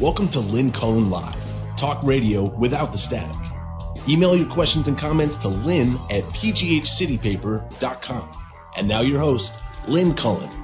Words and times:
Welcome 0.00 0.30
to 0.30 0.38
Lynn 0.38 0.70
Cullen 0.70 1.10
Live, 1.10 1.34
talk 1.76 2.04
radio 2.04 2.56
without 2.56 2.92
the 2.92 2.98
static. 2.98 3.34
Email 4.08 4.36
your 4.36 4.48
questions 4.48 4.86
and 4.86 4.96
comments 4.96 5.34
to 5.42 5.48
lynn 5.48 5.96
at 6.08 6.22
pghcitypaper.com. 6.34 8.42
And 8.76 8.86
now 8.86 9.00
your 9.00 9.18
host, 9.18 9.52
Lynn 9.88 10.14
Cullen. 10.14 10.57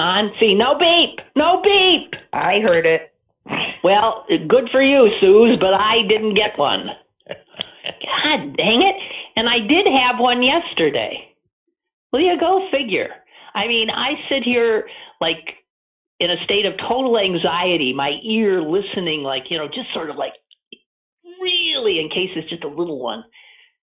On. 0.00 0.32
See, 0.40 0.54
no 0.54 0.78
beep, 0.78 1.20
no 1.36 1.62
beep. 1.62 2.14
I 2.32 2.60
heard 2.60 2.86
it. 2.86 3.12
Well, 3.84 4.26
good 4.48 4.68
for 4.72 4.82
you, 4.82 5.08
Suze, 5.20 5.58
but 5.60 5.74
I 5.74 6.02
didn't 6.08 6.34
get 6.34 6.58
one. 6.58 6.86
God 7.28 8.56
dang 8.56 8.82
it. 8.82 8.96
And 9.36 9.48
I 9.48 9.58
did 9.58 9.86
have 9.86 10.18
one 10.18 10.42
yesterday. 10.42 11.34
Well, 12.12 12.22
you 12.22 12.38
go 12.38 12.68
figure. 12.70 13.08
I 13.54 13.66
mean, 13.66 13.88
I 13.90 14.12
sit 14.28 14.42
here 14.44 14.88
like 15.20 15.44
in 16.18 16.30
a 16.30 16.44
state 16.44 16.66
of 16.66 16.74
total 16.88 17.18
anxiety, 17.18 17.92
my 17.94 18.12
ear 18.22 18.60
listening, 18.62 19.22
like, 19.22 19.44
you 19.48 19.58
know, 19.58 19.66
just 19.66 19.92
sort 19.94 20.10
of 20.10 20.16
like 20.16 20.32
really 21.40 21.98
in 22.00 22.08
case 22.10 22.30
it's 22.36 22.50
just 22.50 22.64
a 22.64 22.68
little 22.68 22.98
one. 22.98 23.24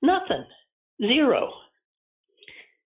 Nothing. 0.02 0.44
Zero. 1.00 1.52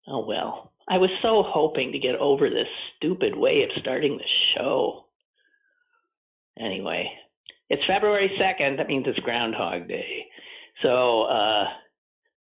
Oh, 0.07 0.25
well. 0.25 0.73
I 0.89 0.97
was 0.97 1.11
so 1.21 1.43
hoping 1.45 1.91
to 1.91 1.99
get 1.99 2.15
over 2.15 2.49
this 2.49 2.67
stupid 2.97 3.35
way 3.35 3.63
of 3.63 3.81
starting 3.81 4.17
the 4.17 4.23
show. 4.55 5.05
Anyway, 6.59 7.09
it's 7.69 7.81
February 7.87 8.31
2nd. 8.41 8.77
That 8.77 8.87
means 8.87 9.05
it's 9.07 9.19
Groundhog 9.19 9.87
Day. 9.87 10.25
So, 10.81 11.23
uh, 11.23 11.65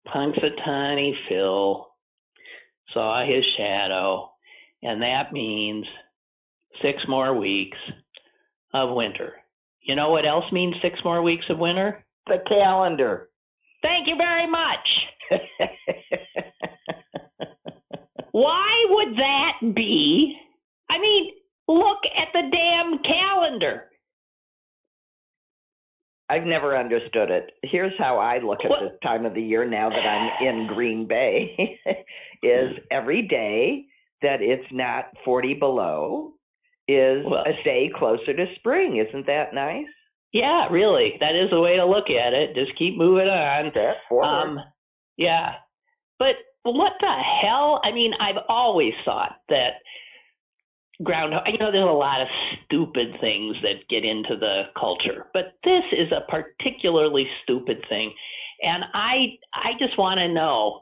Punxsutawney 0.07 1.11
Phil 1.27 1.87
saw 2.93 3.25
his 3.25 3.43
shadow, 3.57 4.31
and 4.81 5.01
that 5.01 5.33
means 5.33 5.85
six 6.81 6.99
more 7.09 7.37
weeks 7.37 7.77
of 8.73 8.95
winter. 8.95 9.33
You 9.81 9.95
know 9.95 10.09
what 10.09 10.25
else 10.25 10.45
means 10.53 10.75
six 10.81 10.99
more 11.03 11.21
weeks 11.21 11.45
of 11.49 11.59
winter? 11.59 12.05
The 12.27 12.39
calendar. 12.47 13.29
Thank 13.81 14.07
you 14.07 14.15
very 14.15 14.47
much. 14.49 14.87
Why 18.37 18.85
would 18.89 19.17
that 19.17 19.73
be? 19.75 20.35
I 20.91 20.99
mean, 20.99 21.31
look 21.67 21.97
at 22.15 22.27
the 22.33 22.43
damn 22.51 22.99
calendar. 23.01 23.85
I've 26.29 26.43
never 26.43 26.77
understood 26.77 27.31
it. 27.31 27.51
Here's 27.63 27.93
how 27.97 28.17
I 28.19 28.37
look 28.39 28.59
at 28.63 28.69
What? 28.69 28.81
this 28.81 28.99
time 29.01 29.25
of 29.25 29.33
the 29.33 29.41
year 29.41 29.65
now 29.65 29.89
that 29.89 29.95
I'm 30.05 30.45
in 30.45 30.67
Green 30.67 31.07
Bay 31.07 31.79
is 32.43 32.73
every 32.91 33.23
day 33.27 33.85
that 34.21 34.41
it's 34.43 34.67
not 34.71 35.05
40 35.25 35.55
below 35.55 36.33
is 36.87 37.25
Well- 37.25 37.43
a 37.43 37.53
day 37.63 37.89
closer 37.97 38.35
to 38.35 38.45
spring. 38.57 38.97
Isn't 38.97 39.25
that 39.25 39.55
nice? 39.55 39.87
Yeah, 40.31 40.67
really. 40.69 41.13
That 41.21 41.33
is 41.35 41.49
the 41.49 41.59
way 41.61 41.77
to 41.77 41.85
look 41.85 42.09
at 42.11 42.33
it. 42.33 42.53
Just 42.53 42.77
keep 42.77 42.97
moving 42.97 43.29
on. 43.29 43.71
That 43.73 43.95
forward. 44.07 44.25
Um, 44.27 44.59
yeah. 45.15 45.53
But 46.19 46.35
what 46.73 46.93
the 46.99 47.13
hell? 47.41 47.81
I 47.83 47.91
mean, 47.91 48.13
I've 48.19 48.43
always 48.49 48.93
thought 49.05 49.37
that 49.49 49.81
groundhog, 51.03 51.43
you 51.47 51.57
know, 51.59 51.71
there's 51.71 51.83
a 51.83 51.91
lot 51.91 52.21
of 52.21 52.27
stupid 52.65 53.15
things 53.21 53.55
that 53.61 53.87
get 53.89 54.03
into 54.03 54.35
the 54.39 54.63
culture, 54.79 55.27
but 55.33 55.53
this 55.63 55.83
is 55.91 56.11
a 56.11 56.29
particularly 56.29 57.27
stupid 57.43 57.83
thing. 57.89 58.13
And 58.61 58.83
I, 58.93 59.37
I 59.53 59.73
just 59.79 59.97
want 59.97 60.17
to 60.19 60.27
know 60.27 60.81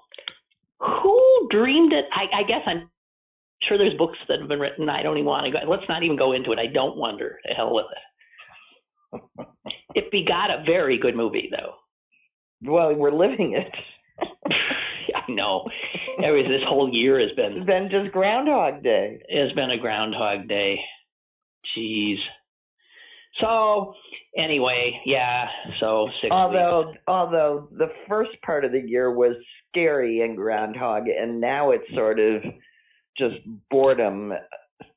who 0.79 1.47
dreamed 1.51 1.93
it. 1.93 2.05
I, 2.13 2.39
I 2.39 2.43
guess 2.43 2.61
I'm 2.65 2.89
sure 3.63 3.77
there's 3.77 3.97
books 3.97 4.17
that 4.27 4.39
have 4.39 4.47
been 4.47 4.59
written. 4.59 4.89
I 4.89 5.03
don't 5.03 5.17
even 5.17 5.25
want 5.25 5.45
to 5.45 5.51
go. 5.51 5.59
Let's 5.69 5.89
not 5.89 6.03
even 6.03 6.17
go 6.17 6.31
into 6.31 6.51
it. 6.51 6.59
I 6.59 6.67
don't 6.67 6.97
wonder. 6.97 7.39
The 7.47 7.53
hell 7.53 7.73
with 7.73 7.85
it. 7.91 9.47
It 9.95 10.11
begot 10.11 10.51
a 10.51 10.63
very 10.65 10.97
good 10.97 11.15
movie, 11.15 11.49
though. 11.51 11.75
well, 12.71 12.93
we're 12.93 13.11
living 13.11 13.53
it. 13.53 13.73
I 15.29 15.31
know. 15.31 15.63
Was 16.19 16.45
this 16.47 16.61
whole 16.67 16.89
year 16.91 17.19
has 17.19 17.31
been 17.35 17.57
it's 17.57 17.65
been 17.65 17.89
just 17.91 18.11
Groundhog 18.11 18.83
Day. 18.83 19.19
It 19.27 19.41
has 19.47 19.51
been 19.53 19.71
a 19.71 19.77
Groundhog 19.77 20.47
Day. 20.47 20.79
Jeez. 21.77 22.15
So 23.41 23.93
anyway, 24.37 24.99
yeah. 25.05 25.45
So 25.79 26.07
six. 26.21 26.31
Although, 26.31 26.87
weeks. 26.87 26.99
although 27.07 27.67
the 27.71 27.89
first 28.07 28.31
part 28.45 28.63
of 28.63 28.71
the 28.71 28.81
year 28.81 29.11
was 29.13 29.35
scary 29.69 30.21
and 30.21 30.37
Groundhog, 30.37 31.07
and 31.09 31.41
now 31.41 31.71
it's 31.71 31.83
sort 31.93 32.19
of 32.19 32.41
just 33.17 33.35
boredom 33.69 34.33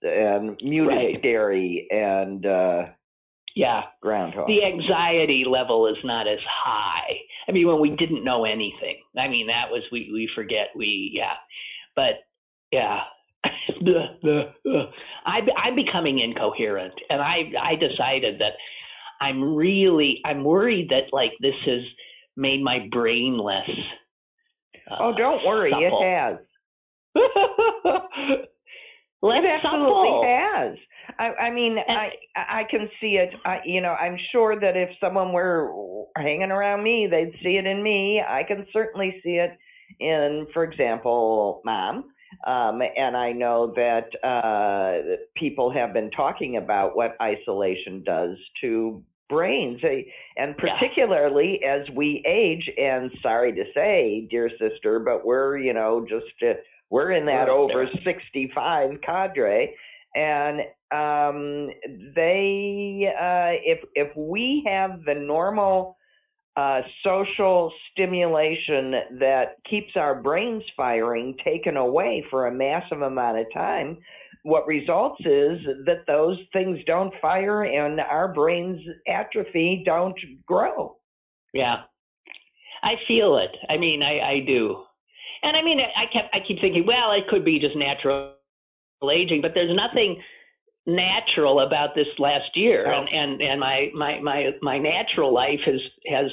and 0.03 0.56
muted 0.62 0.88
Right. 0.97 1.17
scary 1.19 1.88
and 1.91 2.44
uh, 2.47 2.83
yeah, 3.56 3.83
Groundhog. 4.03 4.47
the 4.47 4.65
anxiety 4.65 5.44
level 5.49 5.88
is 5.88 5.97
not 6.05 6.28
as 6.28 6.38
high. 6.65 7.17
I 7.48 7.53
mean, 7.53 7.66
when 7.66 7.81
we 7.81 7.91
didn't 7.91 8.25
know 8.25 8.44
anything. 8.44 8.98
I 9.16 9.28
mean, 9.28 9.47
that 9.47 9.70
was 9.70 9.82
we 9.91 10.10
we 10.12 10.28
forget 10.34 10.69
we 10.76 11.10
yeah, 11.14 11.34
but 11.97 12.25
yeah. 12.72 13.00
I 15.26 15.38
I'm 15.56 15.76
becoming 15.76 16.19
incoherent, 16.19 16.94
and 17.08 17.22
I 17.22 17.53
I 17.62 17.75
decided 17.76 18.41
that 18.41 18.53
I'm 19.20 19.54
really 19.54 20.20
I'm 20.25 20.44
worried 20.44 20.88
that 20.91 21.12
like 21.12 21.32
this 21.41 21.54
has 21.66 21.82
made 22.37 22.62
my 22.62 22.88
brain 22.91 23.38
less. 23.38 23.70
Uh, 24.91 24.97
oh, 25.00 25.14
don't 25.16 25.44
worry, 25.47 25.70
supple. 25.70 26.00
it 26.03 26.06
has. 26.06 26.37
less 29.22 29.44
it 29.44 29.54
absolutely 29.54 30.08
supple. 30.08 30.25
has. 30.26 30.76
I, 31.19 31.32
I 31.46 31.50
mean, 31.50 31.76
I 31.88 32.10
I 32.36 32.64
can 32.70 32.88
see 33.00 33.16
it. 33.16 33.30
I, 33.44 33.58
you 33.64 33.80
know, 33.80 33.92
I'm 33.94 34.16
sure 34.32 34.58
that 34.60 34.76
if 34.76 34.91
someone 35.00 35.32
were 35.32 35.72
hanging 36.16 36.50
around 36.50 36.82
me, 36.82 37.06
they'd 37.10 37.32
see 37.42 37.56
it 37.56 37.66
in 37.66 37.82
me. 37.82 38.22
I 38.26 38.42
can 38.44 38.66
certainly 38.72 39.20
see 39.22 39.36
it 39.36 39.56
in, 40.00 40.46
for 40.52 40.64
example, 40.64 41.62
mom. 41.64 42.04
Um, 42.46 42.82
and 42.96 43.16
I 43.16 43.32
know 43.32 43.72
that 43.74 44.08
uh, 44.22 45.16
people 45.36 45.72
have 45.72 45.92
been 45.94 46.10
talking 46.10 46.56
about 46.58 46.94
what 46.94 47.16
isolation 47.22 48.04
does 48.04 48.36
to 48.60 49.02
brains, 49.28 49.80
Eh, 49.82 50.02
and 50.36 50.54
Yeah. 50.62 50.78
particularly 50.78 51.62
as 51.64 51.88
we 51.90 52.22
age. 52.26 52.69
And 52.78 53.10
sorry 53.22 53.52
to 53.52 53.64
say, 53.75 54.26
dear 54.30 54.50
sister, 54.58 55.00
but 55.00 55.25
we're 55.25 55.58
you 55.58 55.72
know 55.72 56.04
just 56.08 56.26
uh, 56.42 56.54
we're 56.90 57.12
in 57.12 57.26
that 57.26 57.48
over 57.48 57.86
65 58.04 59.00
cadre, 59.02 59.75
and 60.14 60.60
um, 60.91 61.70
they 62.14 63.12
uh, 63.12 63.60
if 63.62 63.80
if 63.94 64.16
we 64.16 64.62
have 64.66 65.04
the 65.04 65.14
normal 65.14 65.96
uh, 66.56 66.80
social 67.04 67.72
stimulation 67.92 68.94
that 69.20 69.56
keeps 69.69 69.92
our 69.96 70.20
brains 70.20 70.62
firing 70.76 71.36
taken 71.44 71.76
away 71.76 72.24
for 72.30 72.46
a 72.46 72.52
massive 72.52 73.02
amount 73.02 73.38
of 73.38 73.46
time, 73.54 73.98
what 74.42 74.66
results 74.66 75.20
is 75.20 75.58
that 75.87 76.05
those 76.06 76.38
things 76.52 76.78
don't 76.87 77.12
fire 77.20 77.64
and 77.64 78.00
our 78.00 78.32
brains 78.32 78.81
atrophy, 79.06 79.82
don't 79.84 80.19
grow. 80.46 80.96
Yeah, 81.52 81.82
I 82.82 82.94
feel 83.06 83.37
it. 83.37 83.54
I 83.69 83.76
mean, 83.76 84.02
I 84.02 84.20
I 84.20 84.40
do, 84.46 84.82
and 85.43 85.56
I 85.56 85.62
mean, 85.62 85.81
I 85.81 86.06
kept 86.12 86.34
I 86.34 86.38
keep 86.46 86.61
thinking, 86.61 86.87
well, 86.87 87.12
it 87.12 87.28
could 87.28 87.44
be 87.44 87.58
just 87.58 87.76
natural 87.76 88.38
aging, 89.06 89.41
but 89.43 89.53
there's 89.55 89.75
nothing 89.77 90.21
natural 90.87 91.61
about 91.61 91.95
this 91.95 92.06
last 92.19 92.50
year, 92.56 92.87
Oh. 92.91 92.99
and 92.99 93.09
and 93.09 93.41
and 93.43 93.61
my 93.61 93.89
my 93.95 94.21
my 94.21 94.50
my 94.62 94.79
natural 94.79 95.33
life 95.35 95.61
has 95.67 95.81
has 96.09 96.31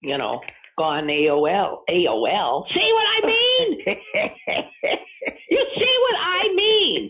you 0.00 0.16
know 0.16 0.40
gone 0.78 1.06
AOL 1.06 1.78
AOL. 1.90 2.64
See 2.72 2.92
what 2.92 3.06
I 3.16 3.26
mean? 3.26 3.78
You 5.50 5.64
see 5.78 5.96
what 6.02 6.16
I 6.20 6.54
mean? 6.54 7.08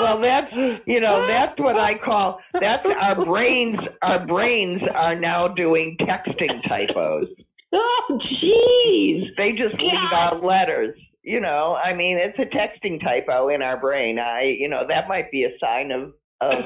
well, 0.00 0.20
that's 0.20 0.52
you 0.86 1.00
know 1.00 1.26
that's 1.26 1.58
what 1.58 1.76
I 1.78 1.96
call 1.98 2.40
that's 2.60 2.84
our 3.00 3.24
brains. 3.24 3.76
Our 4.02 4.26
brains 4.26 4.80
are 4.94 5.14
now 5.14 5.48
doing 5.48 5.96
texting 6.00 6.66
typos. 6.68 7.26
Oh, 7.72 8.18
jeez. 8.42 9.26
They 9.36 9.50
just 9.52 9.74
leave 9.80 9.94
God. 10.10 10.34
out 10.34 10.44
letters. 10.44 10.96
You 11.24 11.40
know, 11.40 11.74
I 11.82 11.94
mean, 11.94 12.18
it's 12.18 12.38
a 12.38 12.44
texting 12.54 13.00
typo 13.02 13.48
in 13.48 13.62
our 13.62 13.78
brain. 13.80 14.18
I, 14.18 14.42
you 14.58 14.68
know, 14.68 14.82
that 14.88 15.08
might 15.08 15.30
be 15.30 15.44
a 15.44 15.58
sign 15.58 15.90
of 15.90 16.12
of 16.42 16.64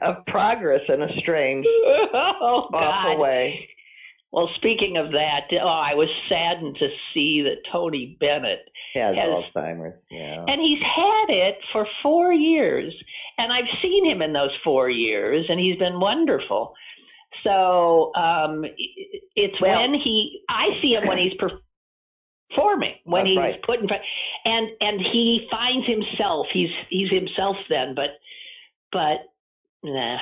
of 0.02 0.16
progress 0.26 0.80
in 0.88 1.02
a 1.02 1.08
strange, 1.20 1.64
oh, 2.14 2.68
awful 2.72 3.16
God. 3.16 3.18
way. 3.18 3.68
Well, 4.32 4.48
speaking 4.56 4.96
of 4.96 5.10
that, 5.12 5.48
oh, 5.60 5.66
I 5.66 5.94
was 5.94 6.08
saddened 6.28 6.76
to 6.78 6.88
see 7.12 7.42
that 7.42 7.68
Tony 7.72 8.16
Bennett 8.20 8.60
Has, 8.94 9.16
Has- 9.16 9.26
Alzheimer's. 9.56 9.98
Yeah. 10.10 10.44
and 10.46 10.60
he's 10.60 10.78
had 10.80 11.26
it 11.30 11.56
for 11.72 11.86
four 12.02 12.32
years, 12.32 12.94
and 13.38 13.52
I've 13.52 13.64
seen 13.82 14.08
him 14.08 14.22
in 14.22 14.32
those 14.32 14.52
four 14.62 14.88
years, 14.88 15.46
and 15.48 15.58
he's 15.58 15.76
been 15.78 15.98
wonderful. 15.98 16.74
So 17.44 18.12
um, 18.14 18.64
it's 19.34 19.60
Well- 19.60 19.80
when 19.80 19.94
he, 19.94 20.42
I 20.48 20.80
see 20.80 20.92
him 20.94 21.08
when 21.08 21.18
he's 21.18 21.32
performing, 21.38 21.64
when 22.56 23.20
That's 23.24 23.28
he's 23.28 23.38
right. 23.38 23.62
put 23.62 23.80
in 23.80 23.88
front, 23.88 24.02
and 24.44 24.68
and 24.80 25.00
he 25.12 25.46
finds 25.50 25.86
himself. 25.86 26.46
He's 26.52 26.70
he's 26.88 27.10
himself 27.10 27.56
then, 27.68 27.94
but 27.94 28.10
but 28.92 29.18
nah. 29.82 30.18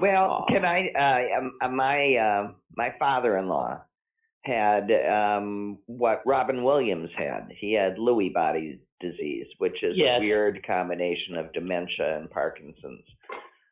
Well, 0.00 0.46
Aw. 0.48 0.52
can 0.52 0.64
I? 0.64 0.88
Uh, 0.98 1.38
um, 1.38 1.52
uh, 1.60 1.68
my 1.68 2.14
uh, 2.16 2.52
my 2.76 2.94
father-in-law 2.98 3.82
had 4.42 4.90
um, 5.10 5.78
what 5.86 6.22
Robin 6.24 6.62
Williams 6.62 7.10
had. 7.16 7.48
He 7.58 7.72
had 7.74 7.96
Lewy 7.96 8.32
body 8.32 8.80
disease, 9.00 9.46
which 9.58 9.82
is 9.82 9.94
Yes. 9.96 10.18
a 10.18 10.20
weird 10.20 10.64
combination 10.66 11.36
of 11.36 11.52
dementia 11.52 12.18
and 12.18 12.30
Parkinson's. 12.30 13.04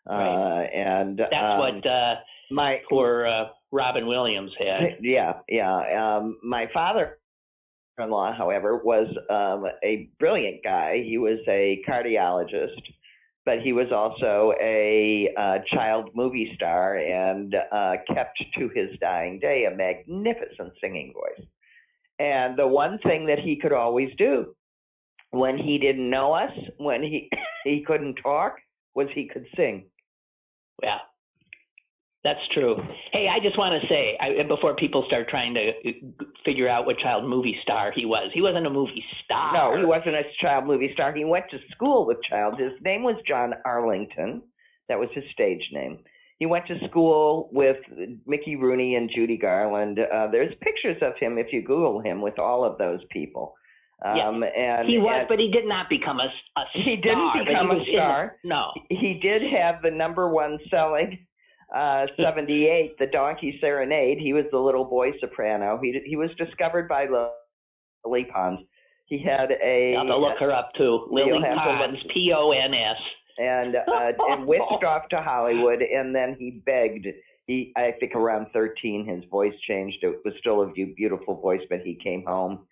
Right. 0.08 0.28
Uh, 0.28 0.60
and 0.72 1.18
That's 1.18 1.34
um, 1.34 1.58
what 1.58 1.86
uh, 1.86 2.14
my 2.50 2.80
poor 2.88 3.26
uh, 3.26 3.44
Robin 3.72 4.06
Williams 4.06 4.52
had. 4.58 4.98
yeah, 5.00 5.34
yeah. 5.48 6.16
Um, 6.16 6.38
my 6.42 6.66
father-in-law, 7.96 8.34
however, 8.36 8.76
was 8.76 9.06
um, 9.30 9.66
a 9.82 10.08
brilliant 10.18 10.62
guy. 10.62 11.02
He 11.04 11.18
was 11.18 11.38
a 11.48 11.82
cardiologist, 11.88 12.80
but 13.44 13.60
he 13.60 13.72
was 13.72 13.88
also 13.92 14.52
a 14.60 15.32
uh, 15.36 15.58
child 15.74 16.10
movie 16.14 16.52
star 16.54 16.96
and 16.96 17.54
uh, 17.54 17.94
kept 18.12 18.42
to 18.58 18.68
his 18.74 18.98
dying 19.00 19.38
day 19.40 19.64
a 19.64 19.74
magnificent 19.74 20.72
singing 20.80 21.12
voice. 21.12 21.46
And 22.18 22.58
the 22.58 22.66
one 22.66 22.98
thing 22.98 23.26
that 23.26 23.38
he 23.38 23.56
could 23.56 23.72
always 23.72 24.10
do 24.16 24.54
when 25.30 25.58
he 25.58 25.78
didn't 25.78 26.08
know 26.08 26.32
us, 26.32 26.52
when 26.78 27.02
he 27.02 27.28
he 27.64 27.84
couldn't 27.86 28.16
talk, 28.16 28.56
was 28.94 29.08
he 29.14 29.28
could 29.28 29.46
sing. 29.56 29.86
Yeah, 30.82 30.98
that's 32.26 32.46
true. 32.52 32.74
Hey, 33.12 33.28
I 33.28 33.38
just 33.40 33.56
want 33.56 33.80
to 33.80 33.88
say 33.88 34.18
I, 34.20 34.42
before 34.42 34.74
people 34.74 35.04
start 35.06 35.28
trying 35.28 35.54
to 35.54 35.70
uh, 35.70 36.24
figure 36.44 36.68
out 36.68 36.84
what 36.86 36.98
child 36.98 37.24
movie 37.28 37.56
star 37.62 37.92
he 37.94 38.04
was, 38.04 38.30
he 38.34 38.42
wasn't 38.42 38.66
a 38.66 38.70
movie 38.70 39.04
star. 39.24 39.52
No, 39.54 39.78
he 39.78 39.84
wasn't 39.84 40.16
a 40.16 40.22
child 40.40 40.66
movie 40.66 40.90
star. 40.92 41.12
He 41.14 41.24
went 41.24 41.44
to 41.52 41.58
school 41.70 42.04
with 42.06 42.18
child. 42.28 42.58
His 42.58 42.72
name 42.82 43.02
was 43.04 43.16
John 43.28 43.54
Arlington. 43.64 44.42
That 44.88 44.98
was 44.98 45.08
his 45.14 45.24
stage 45.32 45.62
name. 45.72 45.98
He 46.38 46.46
went 46.46 46.66
to 46.66 46.76
school 46.88 47.48
with 47.52 47.78
Mickey 48.26 48.56
Rooney 48.56 48.96
and 48.96 49.08
Judy 49.14 49.38
Garland. 49.38 49.98
Uh, 49.98 50.26
there's 50.30 50.52
pictures 50.60 50.98
of 51.02 51.12
him 51.18 51.38
if 51.38 51.46
you 51.52 51.62
Google 51.62 52.00
him 52.00 52.20
with 52.20 52.38
all 52.38 52.62
of 52.64 52.76
those 52.78 53.00
people. 53.10 53.54
Um, 54.04 54.42
and 54.44 54.86
He 54.86 54.98
was, 54.98 55.14
and 55.20 55.28
but 55.28 55.38
he 55.38 55.50
did 55.50 55.64
not 55.66 55.88
become 55.88 56.20
a, 56.20 56.28
a 56.60 56.64
He 56.74 56.96
didn't 56.96 57.30
star, 57.30 57.32
but 57.38 57.46
he 57.46 57.52
become 57.54 57.70
a 57.70 57.74
was 57.76 57.86
in 57.88 57.94
the- 57.94 57.98
star. 58.00 58.36
no. 58.44 58.70
he 58.90 59.18
did 59.22 59.40
have 59.58 59.80
the 59.82 59.90
number 59.90 60.28
one 60.28 60.58
selling 60.70 61.25
uh 61.74 62.06
78 62.20 62.98
the 62.98 63.06
donkey 63.06 63.58
serenade 63.60 64.18
he 64.18 64.32
was 64.32 64.44
the 64.52 64.58
little 64.58 64.84
boy 64.84 65.10
soprano 65.20 65.78
he 65.82 66.00
he 66.04 66.16
was 66.16 66.30
discovered 66.38 66.88
by 66.88 67.06
lily 68.04 68.24
pons 68.24 68.60
he 69.06 69.18
had 69.18 69.52
a 69.62 69.94
have 69.96 70.06
to 70.08 70.16
look 70.16 70.38
her 70.40 70.52
up 70.52 70.72
too. 70.76 71.06
Lily 71.10 71.28
You'll 71.28 71.42
have 71.42 71.64
to 71.64 71.70
look- 71.70 71.78
Pons, 71.78 71.98
P 72.12 72.32
O 72.36 72.50
N 72.50 72.74
S. 72.74 72.96
and 73.38 73.76
uh, 73.76 74.12
and 74.30 74.46
whisked 74.46 74.84
off 74.84 75.08
to 75.10 75.22
Hollywood, 75.22 75.80
and 75.80 76.14
then 76.14 76.36
he 76.38 76.62
begged. 76.66 77.06
He, 77.46 77.72
I 77.76 77.92
think, 78.00 78.16
around 78.16 78.48
thirteen, 78.52 79.06
his 79.06 79.24
voice 79.30 79.54
changed. 79.68 79.98
It 80.02 80.20
was 80.24 80.34
still 80.40 80.62
a 80.62 80.72
beautiful 80.72 81.40
voice, 81.40 81.60
but 81.70 81.80
he 81.82 81.94
came 82.02 82.24
home. 82.24 82.66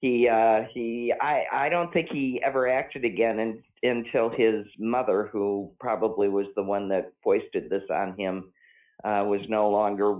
He, 0.00 0.28
uh, 0.28 0.64
he, 0.74 1.14
I, 1.22 1.44
I 1.50 1.68
don't 1.70 1.90
think 1.92 2.08
he 2.12 2.40
ever 2.44 2.68
acted 2.68 3.04
again 3.04 3.38
in, 3.38 3.62
until 3.82 4.28
his 4.30 4.64
mother, 4.78 5.28
who 5.32 5.70
probably 5.80 6.28
was 6.28 6.46
the 6.56 6.62
one 6.62 6.88
that 6.88 7.12
foisted 7.22 7.68
this 7.70 7.82
on 7.90 8.16
him, 8.18 8.52
uh, 9.04 9.22
was 9.26 9.40
no 9.48 9.68
longer 9.70 10.18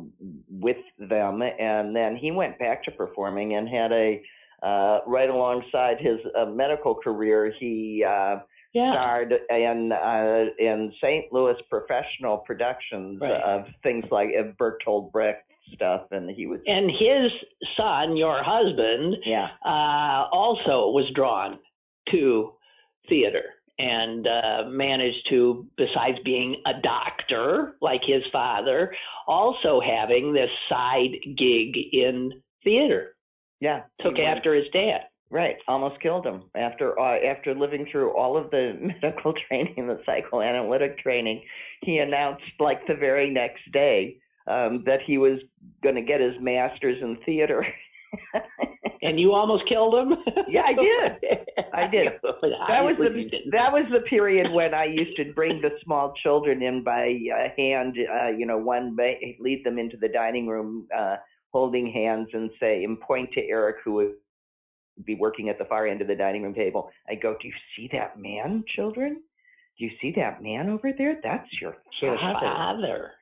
with 0.50 0.76
them, 0.98 1.42
and 1.42 1.94
then 1.96 2.16
he 2.16 2.30
went 2.30 2.58
back 2.58 2.82
to 2.84 2.90
performing 2.90 3.54
and 3.56 3.68
had 3.68 3.92
a. 3.92 4.22
Uh, 4.62 5.00
right 5.06 5.28
alongside 5.28 5.98
his 6.00 6.18
uh, 6.36 6.46
medical 6.46 6.94
career, 6.94 7.52
he 7.60 8.02
uh, 8.02 8.36
Yeah. 8.72 8.92
starred 8.92 9.34
in 9.50 9.92
uh, 9.92 10.44
in 10.58 10.92
St. 10.98 11.30
Louis 11.30 11.56
professional 11.68 12.38
productions 12.38 13.20
Right. 13.20 13.32
of 13.42 13.66
things 13.82 14.06
like 14.10 14.30
Bertolt 14.58 15.12
Brecht 15.12 15.44
stuff, 15.74 16.06
and 16.10 16.30
he 16.30 16.46
was 16.46 16.60
And 16.66 16.90
his 16.90 17.30
son, 17.76 18.16
your 18.16 18.42
husband, 18.42 19.16
yeah 19.26 19.48
uh, 19.64 20.28
also 20.32 20.88
was 20.90 21.04
drawn 21.14 21.58
to 22.12 22.52
theater 23.08 23.42
and 23.78 24.26
uh, 24.26 24.64
managed 24.68 25.28
to, 25.28 25.66
besides 25.76 26.18
being 26.24 26.62
a 26.66 26.80
doctor 26.82 27.74
like 27.82 28.00
his 28.06 28.22
father, 28.32 28.94
also 29.26 29.80
having 29.80 30.32
this 30.32 30.50
side 30.68 31.12
gig 31.36 31.76
in 31.92 32.32
theater. 32.64 33.14
yeah 33.60 33.82
Took 34.00 34.18
after 34.18 34.54
his 34.54 34.64
dad. 34.72 35.02
right 35.30 35.56
almost 35.68 36.00
killed 36.00 36.26
him 36.26 36.44
after 36.56 36.98
uh, 36.98 37.18
after 37.18 37.54
living 37.54 37.86
through 37.90 38.16
all 38.16 38.36
of 38.36 38.50
the 38.50 38.78
medical 39.02 39.34
training, 39.48 39.86
the 39.86 40.00
psychoanalytic 40.06 40.98
training. 40.98 41.42
He 41.82 41.98
announced 41.98 42.44
like 42.58 42.86
the 42.86 42.94
very 42.94 43.30
next 43.30 43.70
day 43.72 44.16
um, 44.46 44.84
that 44.86 45.00
he 45.06 45.18
was 45.18 45.38
going 45.82 45.96
to 45.96 46.02
get 46.02 46.20
his 46.20 46.34
master's 46.40 47.02
in 47.02 47.18
theater. 47.26 47.66
And 49.02 49.18
you 49.20 49.32
almost 49.32 49.68
killed 49.68 49.94
him? 49.94 50.14
Yeah, 50.48 50.62
I 50.64 50.72
did. 50.72 51.12
I 51.74 51.86
did. 51.86 52.08
that 52.22 52.84
was 52.84 52.96
the 52.98 53.28
that 53.52 53.72
was 53.72 53.84
the 53.92 54.00
period 54.08 54.52
when 54.52 54.74
I 54.74 54.84
used 54.84 55.16
to 55.16 55.32
bring 55.32 55.60
the 55.60 55.70
small 55.84 56.14
children 56.22 56.62
in 56.62 56.82
by 56.82 57.18
uh, 57.34 57.48
hand, 57.56 57.96
uh, 57.98 58.28
you 58.28 58.46
know, 58.46 58.58
one 58.58 58.96
lead 59.40 59.62
them 59.64 59.78
into 59.78 59.96
the 59.96 60.08
dining 60.08 60.46
room, 60.46 60.86
uh, 60.96 61.16
holding 61.52 61.90
hands, 61.90 62.28
and 62.32 62.50
say 62.60 62.84
and 62.84 63.00
point 63.00 63.30
to 63.32 63.40
Eric, 63.48 63.76
who 63.84 63.92
would 63.94 64.12
be 65.04 65.14
working 65.14 65.48
at 65.48 65.58
the 65.58 65.64
far 65.66 65.86
end 65.86 66.00
of 66.00 66.08
the 66.08 66.14
dining 66.14 66.42
room 66.42 66.54
table. 66.54 66.90
I 67.08 67.14
go, 67.14 67.36
"Do 67.40 67.48
you 67.48 67.54
see 67.76 67.88
that 67.92 68.18
man, 68.18 68.64
children? 68.74 69.22
Do 69.78 69.84
you 69.84 69.90
see 70.00 70.12
that 70.16 70.42
man 70.42 70.70
over 70.70 70.92
there? 70.96 71.20
That's 71.22 71.48
your 71.60 71.76
Your 72.00 72.16
father." 72.16 72.46
father. 72.46 73.12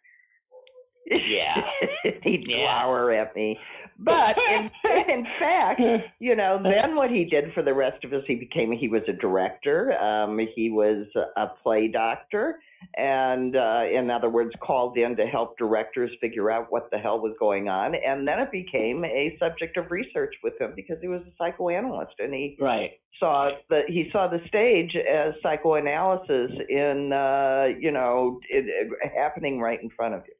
Yeah. 1.06 1.62
He'd 2.22 2.44
Yeah. 2.46 2.82
glower 2.82 3.12
at 3.12 3.34
me. 3.34 3.58
But 3.98 4.36
in, 4.50 4.70
in 5.08 5.24
fact, 5.38 5.80
you 6.18 6.34
know, 6.34 6.60
then 6.62 6.96
what 6.96 7.10
he 7.10 7.24
did 7.24 7.52
for 7.54 7.62
the 7.62 7.72
rest 7.74 8.04
of 8.04 8.12
us, 8.12 8.22
he 8.26 8.34
became, 8.34 8.72
he 8.72 8.88
was 8.88 9.02
a 9.08 9.12
director. 9.12 9.92
Um, 10.00 10.38
he 10.54 10.70
was 10.70 11.06
a 11.36 11.46
play 11.62 11.88
doctor. 11.88 12.58
And, 12.96 13.56
uh, 13.56 13.84
in 13.90 14.10
other 14.10 14.28
words, 14.28 14.50
called 14.60 14.98
in 14.98 15.16
to 15.16 15.24
help 15.26 15.56
directors 15.56 16.10
figure 16.20 16.50
out 16.50 16.70
what 16.70 16.90
the 16.90 16.98
hell 16.98 17.18
was 17.20 17.34
going 17.38 17.68
on. 17.68 17.94
And 17.94 18.26
then 18.26 18.40
it 18.40 18.50
became 18.50 19.04
a 19.04 19.36
subject 19.38 19.76
of 19.76 19.90
research 19.90 20.34
with 20.42 20.60
him 20.60 20.72
because 20.74 20.96
he 21.00 21.08
was 21.08 21.22
a 21.22 21.32
psychoanalyst 21.38 22.14
and 22.18 22.34
he 22.34 22.58
Right. 22.60 22.92
saw 23.20 23.50
the 23.70 23.82
he 23.86 24.10
saw 24.12 24.26
the 24.28 24.40
stage 24.48 24.94
as 24.96 25.34
psychoanalysis 25.42 26.50
in 26.68 27.12
uh 27.12 27.66
you 27.78 27.90
know 27.92 28.40
it, 28.50 28.64
it, 28.66 29.12
happening 29.16 29.60
right 29.60 29.80
in 29.82 29.88
front 29.90 30.14
of 30.14 30.22
you 30.26 30.34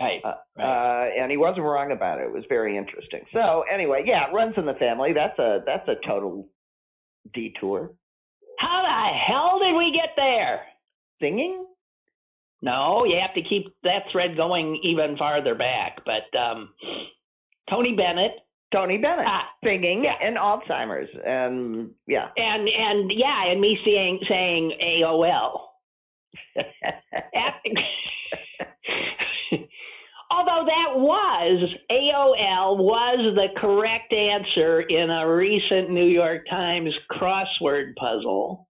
Right. 0.00 0.20
uh, 0.24 0.34
right. 0.58 1.06
uh, 1.06 1.22
and 1.22 1.30
he 1.30 1.36
wasn't 1.36 1.64
wrong 1.64 1.92
about 1.92 2.18
it. 2.20 2.24
It 2.24 2.32
was 2.32 2.44
very 2.48 2.76
interesting. 2.76 3.22
So 3.32 3.64
anyway, 3.72 4.04
yeah, 4.06 4.28
it 4.28 4.34
runs 4.34 4.54
in 4.56 4.66
the 4.66 4.74
family. 4.74 5.12
That's 5.14 5.38
a 5.38 5.60
that's 5.64 5.88
a 5.88 5.94
total 6.06 6.48
detour. 7.32 7.92
How 8.58 8.82
the 8.82 9.18
hell 9.18 9.58
did 9.58 9.76
we 9.76 9.92
get 9.92 10.10
there? 10.16 10.62
Singing? 11.20 11.66
No, 12.62 13.04
you 13.04 13.16
have 13.20 13.34
to 13.34 13.42
keep 13.48 13.66
that 13.84 14.02
thread 14.12 14.36
going 14.36 14.80
even 14.82 15.16
farther 15.16 15.54
back. 15.54 16.00
But 16.04 16.36
um, 16.38 16.70
Tony 17.70 17.94
Bennett 17.94 18.32
Tony 18.72 18.98
Bennett 18.98 19.26
Ah, 19.26 19.48
singing 19.64 20.04
yeah. 20.04 20.14
and 20.20 20.36
Alzheimer's 20.36 21.08
and 21.24 21.90
yeah. 22.06 22.28
and 22.36 22.68
and 22.68 23.12
yeah, 23.14 23.50
and 23.50 23.60
me 23.60 23.78
saying 23.84 24.20
saying 24.28 24.72
AOL. 24.82 25.60
Although 30.30 30.64
that 30.66 30.98
was 30.98 31.70
AOL 31.90 32.78
was 32.78 33.34
the 33.36 33.60
correct 33.60 34.12
answer 34.12 34.80
in 34.80 35.10
a 35.10 35.28
recent 35.28 35.90
New 35.90 36.06
York 36.06 36.42
Times 36.50 36.90
crossword 37.10 37.94
puzzle. 37.96 38.68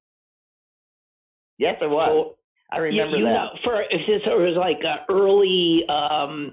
yes, 1.58 1.76
it 1.80 1.88
was. 1.88 2.34
I 2.70 2.78
remember 2.78 3.18
you 3.18 3.24
that. 3.26 3.32
know, 3.32 3.48
for 3.64 3.80
if 3.82 4.06
this 4.06 4.22
was 4.26 4.56
like 4.58 4.82
a 4.84 5.10
early 5.10 5.84
um, 5.88 6.52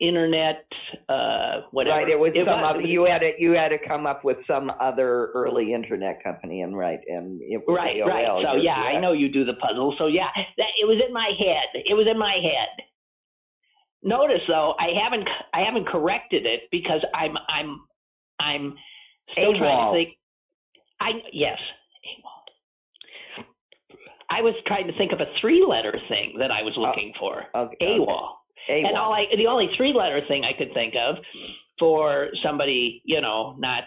internet, 0.00 0.64
uh, 1.08 1.62
whatever. 1.70 1.96
Right, 1.96 2.08
it 2.10 2.18
was 2.18 2.32
some 2.34 2.60
was- 2.60 2.70
other, 2.70 2.80
you 2.82 3.04
had 3.04 3.20
to 3.20 3.32
you 3.38 3.52
had 3.54 3.68
to 3.68 3.78
come 3.78 4.06
up 4.06 4.24
with 4.24 4.38
some 4.46 4.70
other 4.80 5.30
early 5.34 5.72
internet 5.72 6.22
company 6.22 6.62
and 6.62 6.76
right 6.76 7.00
and 7.06 7.40
it 7.40 7.62
was 7.66 7.76
Right, 7.78 7.96
AOL. 7.96 8.08
right. 8.08 8.44
So 8.44 8.56
yeah, 8.60 8.74
I 8.74 9.00
know 9.00 9.12
you 9.12 9.28
do 9.30 9.44
the 9.44 9.54
puzzle. 9.54 9.94
So 9.98 10.06
yeah, 10.06 10.28
that 10.56 10.70
it 10.80 10.86
was 10.86 11.00
in 11.06 11.12
my 11.14 11.30
head. 11.38 11.82
It 11.88 11.94
was 11.94 12.06
in 12.10 12.18
my 12.18 12.34
head. 12.42 12.84
Notice 14.02 14.42
though, 14.46 14.74
I 14.78 14.88
haven't 15.02 15.28
I 15.52 15.60
haven't 15.64 15.88
corrected 15.88 16.46
it 16.46 16.62
because 16.70 17.04
I'm 17.14 17.34
I'm 17.48 17.80
I'm 18.40 18.74
still 19.32 19.54
trying 19.56 19.92
to 19.92 19.98
think. 19.98 20.16
I 21.00 21.10
yes, 21.32 21.58
AWOL. 22.04 23.44
I 24.30 24.42
was 24.42 24.54
trying 24.66 24.86
to 24.88 24.92
think 24.98 25.12
of 25.12 25.20
a 25.20 25.26
three-letter 25.40 25.94
thing 26.08 26.34
that 26.38 26.50
I 26.50 26.62
was 26.62 26.74
oh, 26.76 26.82
looking 26.82 27.12
for. 27.18 27.44
Okay. 27.54 27.76
AWOL. 27.98 28.06
AWOL. 28.70 28.88
And 28.88 28.98
all 28.98 29.14
I, 29.14 29.24
the 29.34 29.46
only 29.46 29.70
three-letter 29.76 30.20
thing 30.28 30.44
I 30.44 30.56
could 30.56 30.74
think 30.74 30.94
of 30.94 31.16
for 31.78 32.28
somebody, 32.44 33.00
you 33.04 33.22
know, 33.22 33.56
not 33.58 33.84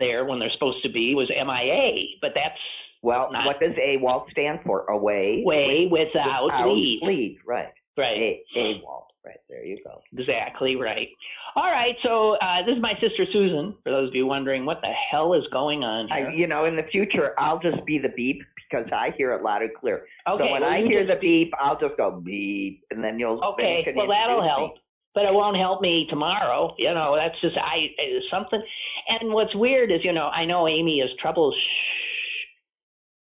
there 0.00 0.24
when 0.24 0.40
they're 0.40 0.50
supposed 0.52 0.82
to 0.82 0.90
be 0.90 1.14
was 1.14 1.30
MIA. 1.30 2.18
But 2.20 2.32
that's 2.34 2.58
well, 3.02 3.30
not- 3.30 3.46
what 3.46 3.60
does 3.60 3.74
AWOL 3.74 4.28
stand 4.30 4.60
for? 4.66 4.84
Away. 4.86 5.42
way 5.44 5.88
without, 5.90 6.46
without 6.46 6.68
leave. 6.68 7.00
leave. 7.02 7.38
Right. 7.46 7.72
Right. 7.96 8.40
A, 8.56 8.58
AWOL. 8.58 9.04
Right. 9.24 9.40
There 9.48 9.64
you 9.64 9.78
go. 9.82 10.00
Exactly 10.16 10.76
right. 10.76 11.08
All 11.56 11.70
right, 11.70 11.94
so 12.02 12.36
uh, 12.36 12.64
this 12.66 12.76
is 12.76 12.82
my 12.82 12.92
sister 13.00 13.24
Susan. 13.32 13.74
For 13.82 13.90
those 13.90 14.08
of 14.08 14.14
you 14.14 14.26
wondering 14.26 14.66
what 14.66 14.82
the 14.82 14.92
hell 15.10 15.32
is 15.32 15.42
going 15.50 15.82
on 15.82 16.12
I, 16.12 16.30
you 16.34 16.46
know, 16.46 16.66
in 16.66 16.76
the 16.76 16.82
future, 16.92 17.32
I'll 17.38 17.58
just 17.58 17.82
be 17.86 17.98
the 17.98 18.10
beep 18.14 18.42
because 18.70 18.86
I 18.92 19.10
hear 19.16 19.32
it 19.32 19.42
loud 19.42 19.62
and 19.62 19.70
clear. 19.74 20.04
okay, 20.28 20.44
so 20.44 20.52
when 20.52 20.62
well, 20.62 20.70
I 20.70 20.82
hear 20.82 21.06
the 21.06 21.16
beep, 21.16 21.52
I'll 21.58 21.80
just 21.80 21.96
go 21.96 22.20
beep, 22.22 22.84
and 22.90 23.02
then 23.02 23.18
you'll. 23.18 23.40
then 23.40 23.48
Okay, 23.54 23.84
you 23.86 23.92
well 23.96 24.06
that'll 24.08 24.46
help, 24.46 24.74
me. 24.74 24.80
but 25.14 25.24
it 25.24 25.32
won't 25.32 25.56
help 25.56 25.80
me 25.80 26.06
tomorrow. 26.10 26.74
You 26.78 26.92
know, 26.92 27.16
that's 27.16 27.40
just 27.40 27.56
I 27.56 27.88
something. 28.30 28.62
And 29.08 29.32
what's 29.32 29.54
weird 29.56 29.90
is, 29.90 30.00
you 30.04 30.12
know, 30.12 30.28
I 30.28 30.44
know 30.44 30.68
Amy 30.68 30.98
is 30.98 31.10
trouble. 31.20 31.54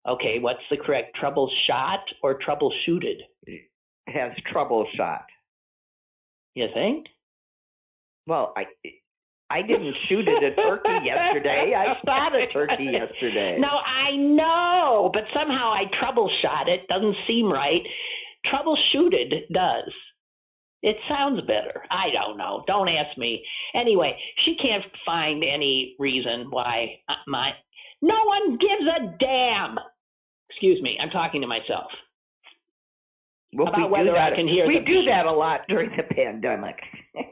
Okay, 0.08 0.38
what's 0.38 0.62
the 0.70 0.76
correct 0.76 1.16
troubleshot 1.20 2.02
or 2.22 2.38
troubleshooted? 2.38 3.18
Has 4.08 4.32
trouble 4.50 4.86
shot. 4.96 5.24
You 6.54 6.66
think? 6.74 7.06
Well, 8.26 8.52
I. 8.56 8.64
I 9.50 9.60
didn't 9.60 9.94
shoot 10.08 10.26
at 10.26 10.42
a 10.42 10.54
turkey 10.54 10.88
yesterday. 11.04 11.74
I 11.76 11.94
shot 12.06 12.34
a 12.34 12.46
turkey 12.54 12.84
yesterday. 12.90 13.58
No, 13.60 13.68
I 13.68 14.16
know, 14.16 15.10
but 15.12 15.24
somehow 15.34 15.74
I 15.74 15.84
troubleshot 16.02 16.68
it. 16.68 16.88
Doesn't 16.88 17.16
seem 17.26 17.52
right. 17.52 17.82
Troubleshooted 18.46 19.48
does. 19.52 19.92
It 20.82 20.96
sounds 21.08 21.40
better. 21.42 21.82
I 21.90 22.06
don't 22.12 22.38
know. 22.38 22.64
Don't 22.66 22.88
ask 22.88 23.16
me. 23.18 23.44
Anyway, 23.74 24.16
she 24.44 24.56
can't 24.56 24.84
find 25.04 25.44
any 25.44 25.96
reason 25.98 26.46
why 26.50 26.98
uh, 27.08 27.14
my. 27.28 27.50
No 28.00 28.18
one 28.24 28.58
gives 28.58 28.88
a 28.88 29.16
damn. 29.20 29.76
Excuse 30.50 30.82
me. 30.82 30.96
I'm 31.00 31.10
talking 31.10 31.42
to 31.42 31.46
myself. 31.46 31.90
Well, 33.54 33.68
about 33.68 33.90
we 33.90 33.98
whether 33.98 34.12
I 34.12 34.30
that, 34.30 34.36
can 34.36 34.48
hear 34.48 34.66
We 34.66 34.80
do 34.80 35.02
that 35.04 35.26
a 35.26 35.32
lot 35.32 35.62
during 35.68 35.94
the 35.96 36.02
pandemic. 36.02 36.76
hey, 37.14 37.22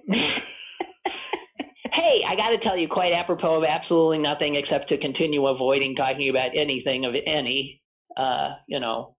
I 2.28 2.36
got 2.36 2.50
to 2.50 2.58
tell 2.62 2.76
you, 2.76 2.88
quite 2.88 3.12
apropos 3.12 3.56
of 3.58 3.64
absolutely 3.64 4.18
nothing 4.18 4.56
except 4.56 4.90
to 4.90 4.98
continue 4.98 5.46
avoiding 5.46 5.96
talking 5.96 6.28
about 6.28 6.50
anything 6.56 7.06
of 7.06 7.14
any, 7.26 7.80
uh, 8.16 8.50
you 8.68 8.80
know, 8.80 9.16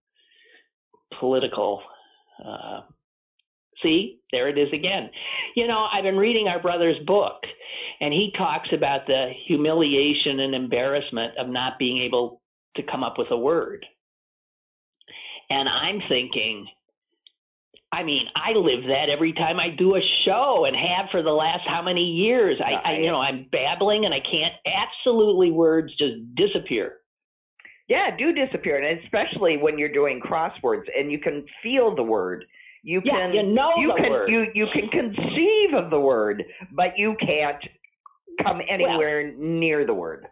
political. 1.18 1.82
Uh, 2.44 2.82
see, 3.82 4.20
there 4.30 4.48
it 4.48 4.56
is 4.56 4.72
again. 4.72 5.10
You 5.56 5.66
know, 5.66 5.86
I've 5.92 6.04
been 6.04 6.16
reading 6.16 6.46
our 6.46 6.62
brother's 6.62 6.98
book, 7.04 7.42
and 8.00 8.12
he 8.12 8.32
talks 8.38 8.68
about 8.72 9.06
the 9.06 9.32
humiliation 9.46 10.38
and 10.40 10.54
embarrassment 10.54 11.36
of 11.36 11.48
not 11.48 11.80
being 11.80 12.00
able 12.02 12.40
to 12.76 12.82
come 12.84 13.02
up 13.02 13.18
with 13.18 13.32
a 13.32 13.36
word. 13.36 13.84
And 15.50 15.68
I'm 15.68 16.00
thinking, 16.08 16.68
I 17.92 18.02
mean, 18.02 18.22
I 18.34 18.52
live 18.52 18.84
that 18.88 19.10
every 19.10 19.34
time 19.34 19.60
I 19.60 19.68
do 19.68 19.96
a 19.96 20.00
show 20.24 20.64
and 20.64 20.74
have 20.74 21.10
for 21.10 21.22
the 21.22 21.30
last 21.30 21.60
how 21.66 21.82
many 21.82 22.00
years. 22.00 22.58
I, 22.64 22.72
I 22.72 22.96
you 22.96 23.08
know, 23.08 23.20
I'm 23.20 23.46
babbling 23.52 24.06
and 24.06 24.14
I 24.14 24.20
can't 24.20 24.54
absolutely 24.66 25.50
words 25.50 25.92
just 25.98 26.34
disappear. 26.34 26.94
Yeah, 27.88 28.16
do 28.16 28.32
disappear, 28.32 28.82
and 28.82 28.98
especially 29.04 29.58
when 29.58 29.78
you're 29.78 29.92
doing 29.92 30.20
crosswords 30.20 30.84
and 30.96 31.12
you 31.12 31.18
can 31.18 31.44
feel 31.62 31.94
the 31.94 32.02
word. 32.02 32.46
You 32.82 33.02
Yeah, 33.04 33.12
can 33.12 33.34
you 33.34 33.42
know 33.42 33.72
you 33.76 33.88
the 33.88 34.02
can 34.02 34.10
word. 34.12 34.30
you 34.30 34.46
you 34.54 34.66
can 34.72 34.88
conceive 34.88 35.74
of 35.74 35.90
the 35.90 36.00
word, 36.00 36.42
but 36.72 36.96
you 36.96 37.14
can't 37.20 37.62
come 38.42 38.60
anywhere 38.68 39.32
near 39.36 39.84
the 39.84 39.94
word. 39.94 40.26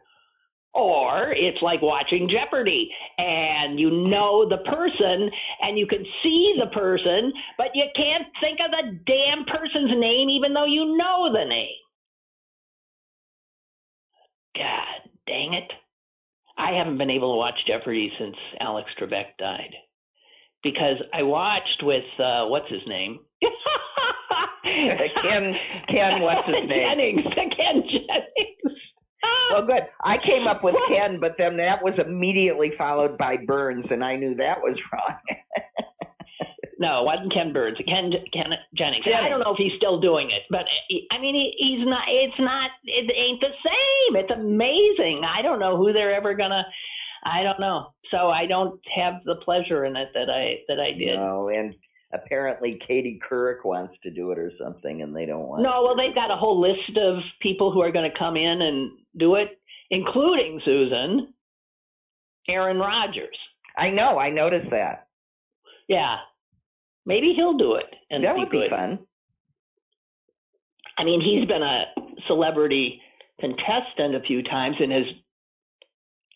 Or 0.72 1.32
it's 1.32 1.60
like 1.62 1.82
watching 1.82 2.30
Jeopardy 2.30 2.90
and 3.18 3.78
you 3.80 3.90
know 3.90 4.48
the 4.48 4.58
person 4.58 5.30
and 5.62 5.76
you 5.76 5.86
can 5.86 6.04
see 6.22 6.54
the 6.60 6.70
person, 6.70 7.32
but 7.58 7.68
you 7.74 7.84
can't 7.96 8.26
think 8.40 8.60
of 8.64 8.70
the 8.70 8.98
damn 9.04 9.44
person's 9.46 9.90
name 10.00 10.30
even 10.30 10.54
though 10.54 10.66
you 10.66 10.96
know 10.96 11.32
the 11.32 11.44
name. 11.44 11.76
God 14.54 15.10
dang 15.26 15.54
it. 15.54 15.72
I 16.56 16.72
haven't 16.76 16.98
been 16.98 17.10
able 17.10 17.32
to 17.32 17.38
watch 17.38 17.58
Jeopardy 17.66 18.12
since 18.18 18.36
Alex 18.60 18.90
Trebek 19.00 19.36
died. 19.38 19.74
Because 20.62 20.96
I 21.14 21.22
watched 21.22 21.82
with 21.82 22.04
uh 22.18 22.46
what's 22.46 22.70
his 22.70 22.82
name? 22.86 23.18
Ken 24.62 25.54
Ken 25.88 26.20
what's 26.20 26.46
his 26.46 26.54
name? 26.68 26.84
Jennings. 26.84 27.22
Ken 27.34 27.50
Jennings. 27.56 27.99
Well, 29.52 29.66
good. 29.66 29.88
I 30.02 30.18
came 30.18 30.46
up 30.46 30.62
with 30.64 30.74
Ken, 30.90 31.18
but 31.20 31.36
then 31.38 31.56
that 31.58 31.82
was 31.82 31.94
immediately 31.98 32.72
followed 32.78 33.16
by 33.18 33.36
Burns, 33.46 33.86
and 33.90 34.04
I 34.04 34.16
knew 34.16 34.34
that 34.36 34.58
was 34.60 34.76
wrong. 34.92 35.16
No, 36.80 37.02
it 37.02 37.04
wasn't 37.04 37.34
Ken 37.34 37.52
Burns. 37.52 37.76
Ken 37.86 38.10
Ken 38.32 38.46
Jennings. 38.74 39.04
I 39.14 39.28
don't 39.28 39.40
know 39.40 39.52
if 39.52 39.58
he's 39.58 39.76
still 39.76 40.00
doing 40.00 40.30
it, 40.30 40.44
but 40.48 40.64
he- 40.88 41.06
I 41.10 41.18
mean, 41.20 41.34
he, 41.34 41.52
he's 41.58 41.86
not. 41.86 42.04
It's 42.08 42.40
not. 42.40 42.70
It 42.84 43.12
ain't 43.14 43.38
the 43.38 43.52
same. 43.62 44.16
It's 44.16 44.30
amazing. 44.30 45.22
I 45.22 45.42
don't 45.42 45.58
know 45.58 45.76
who 45.76 45.92
they're 45.92 46.14
ever 46.14 46.32
gonna. 46.32 46.64
I 47.22 47.42
don't 47.42 47.60
know. 47.60 47.92
So 48.10 48.30
I 48.30 48.46
don't 48.46 48.80
have 48.96 49.22
the 49.26 49.34
pleasure 49.44 49.84
in 49.84 49.94
it 49.94 50.08
that 50.14 50.30
I 50.30 50.60
that 50.68 50.80
I 50.80 50.92
did. 50.98 51.18
No, 51.18 51.50
and 51.50 51.74
apparently 52.12 52.78
Katie 52.86 53.20
Couric 53.28 53.64
wants 53.64 53.94
to 54.02 54.10
do 54.10 54.32
it 54.32 54.38
or 54.38 54.50
something, 54.62 55.02
and 55.02 55.14
they 55.14 55.26
don't 55.26 55.46
want. 55.46 55.62
No, 55.62 55.82
well, 55.82 55.96
they've 55.96 56.14
got 56.14 56.30
a 56.30 56.36
whole 56.36 56.60
list 56.60 56.96
of 56.96 57.18
people 57.40 57.72
who 57.72 57.80
are 57.80 57.92
going 57.92 58.10
to 58.10 58.18
come 58.18 58.36
in 58.36 58.62
and 58.62 58.90
do 59.16 59.36
it, 59.36 59.58
including 59.90 60.60
Susan, 60.64 61.32
Aaron 62.48 62.78
Rodgers. 62.78 63.36
I 63.76 63.90
know. 63.90 64.18
I 64.18 64.30
noticed 64.30 64.70
that. 64.70 65.06
Yeah, 65.88 66.16
maybe 67.06 67.32
he'll 67.36 67.56
do 67.56 67.74
it, 67.74 67.86
and 68.10 68.24
that 68.24 68.34
be 68.34 68.40
would 68.40 68.50
good. 68.50 68.70
be 68.70 68.76
fun. 68.76 68.98
I 70.98 71.04
mean, 71.04 71.20
he's 71.20 71.48
been 71.48 71.62
a 71.62 71.84
celebrity 72.26 73.00
contestant 73.40 74.14
a 74.14 74.20
few 74.26 74.42
times 74.42 74.76
and 74.78 74.92
has, 74.92 75.04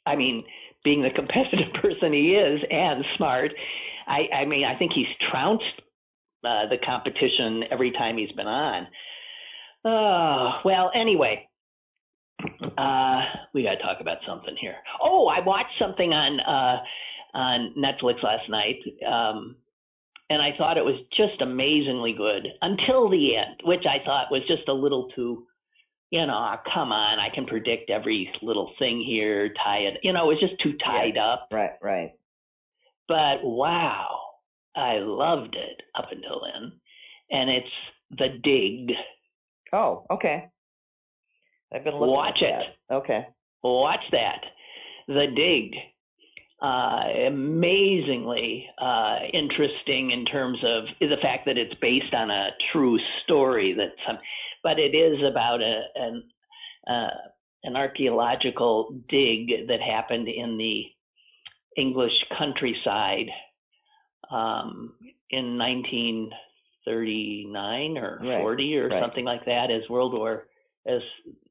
I 0.07 0.17
mean, 0.17 0.45
being 0.85 1.03
the 1.03 1.11
competitive 1.11 1.73
person 1.83 2.13
he 2.13 2.35
is 2.35 2.61
and 2.71 3.05
smart, 3.17 3.53
I, 4.07 4.43
I 4.43 4.45
mean, 4.45 4.65
I 4.65 4.79
think 4.79 4.93
he's 4.95 5.07
trounced 5.31 5.65
uh, 6.45 6.69
the 6.69 6.79
competition 6.85 7.65
every 7.71 7.93
time 7.93 8.17
he's 8.17 8.33
been 8.33 8.47
on. 8.47 8.87
Oh, 9.85 10.51
well, 10.65 10.91
anyway, 10.95 11.49
uh, 12.77 13.21
we 13.53 13.63
got 13.63 13.75
to 13.75 13.83
talk 13.83 13.99
about 14.01 14.19
something 14.27 14.57
here. 14.61 14.77
Oh, 15.03 15.27
I 15.27 15.41
watched 15.45 15.79
something 15.79 16.13
on 16.13 16.41
uh, 16.41 16.83
on 17.35 17.75
Netflix 17.77 18.23
last 18.23 18.49
night. 18.49 18.77
Um, 19.07 19.57
and 20.31 20.41
I 20.41 20.57
thought 20.57 20.79
it 20.79 20.85
was 20.85 21.01
just 21.17 21.41
amazingly 21.43 22.15
good 22.17 22.47
until 22.63 23.11
the 23.11 23.37
end, 23.37 23.61
which 23.65 23.85
I 23.87 24.05
thought 24.05 24.31
was 24.31 24.43
just 24.49 24.69
a 24.69 24.73
little 24.73 25.11
too, 25.15 25.47
you 26.11 26.27
know, 26.27 26.57
come 26.73 26.93
on, 26.93 27.19
I 27.19 27.35
can 27.35 27.45
predict 27.47 27.91
every 27.91 28.31
little 28.43 28.73
thing 28.79 29.05
here, 29.07 29.53
tie 29.63 29.79
it, 29.79 29.99
you 30.03 30.13
know, 30.13 30.31
it 30.31 30.35
was 30.35 30.41
just 30.41 30.63
too 30.63 30.79
tied 30.85 31.19
up. 31.19 31.49
Right, 31.53 31.73
right. 31.83 32.13
But 33.09 33.45
wow, 33.45 34.19
I 34.77 34.99
loved 34.99 35.57
it 35.57 35.83
up 35.95 36.09
until 36.11 36.41
then. 36.43 36.73
And 37.31 37.51
it's 37.51 37.67
The 38.11 38.29
Dig. 38.43 38.97
Oh, 39.73 40.05
okay. 40.11 40.47
I've 41.73 41.85
been 41.85 41.95
looking 41.95 42.15
Watch 42.15 42.41
it. 42.41 42.93
Okay. 42.93 43.27
Watch 43.63 44.05
that. 44.13 44.41
The 45.09 45.27
Dig. 45.35 45.75
Uh, 46.63 47.27
amazingly 47.27 48.67
uh, 48.81 49.19
interesting 49.35 50.13
in 50.13 50.25
terms 50.25 50.59
of 50.65 50.85
the 51.01 51.17
fact 51.21 51.45
that 51.45 51.59
it's 51.59 51.75
based 51.83 52.15
on 52.15 52.31
a 52.31 52.51
true 52.73 52.99
story 53.23 53.75
that 53.75 53.91
some, 54.07 54.17
but 54.63 54.79
it 54.79 54.97
is 54.97 55.19
about 55.31 55.61
a, 55.61 55.83
an 55.97 56.23
uh, 56.87 57.11
an 57.65 57.77
archaeological 57.77 58.99
dig 59.09 59.67
that 59.69 59.81
happened 59.81 60.29
in 60.29 60.57
the 60.57 60.85
English 61.77 62.13
countryside 62.39 63.27
um, 64.31 64.95
in 65.31 65.59
1939 65.59 67.99
or 67.99 68.19
Right, 68.23 68.41
40 68.41 68.77
or 68.79 68.89
right. 68.89 69.03
something 69.03 69.25
like 69.25 69.45
that 69.47 69.71
as 69.71 69.89
World 69.89 70.13
War 70.13 70.47
as 70.87 71.01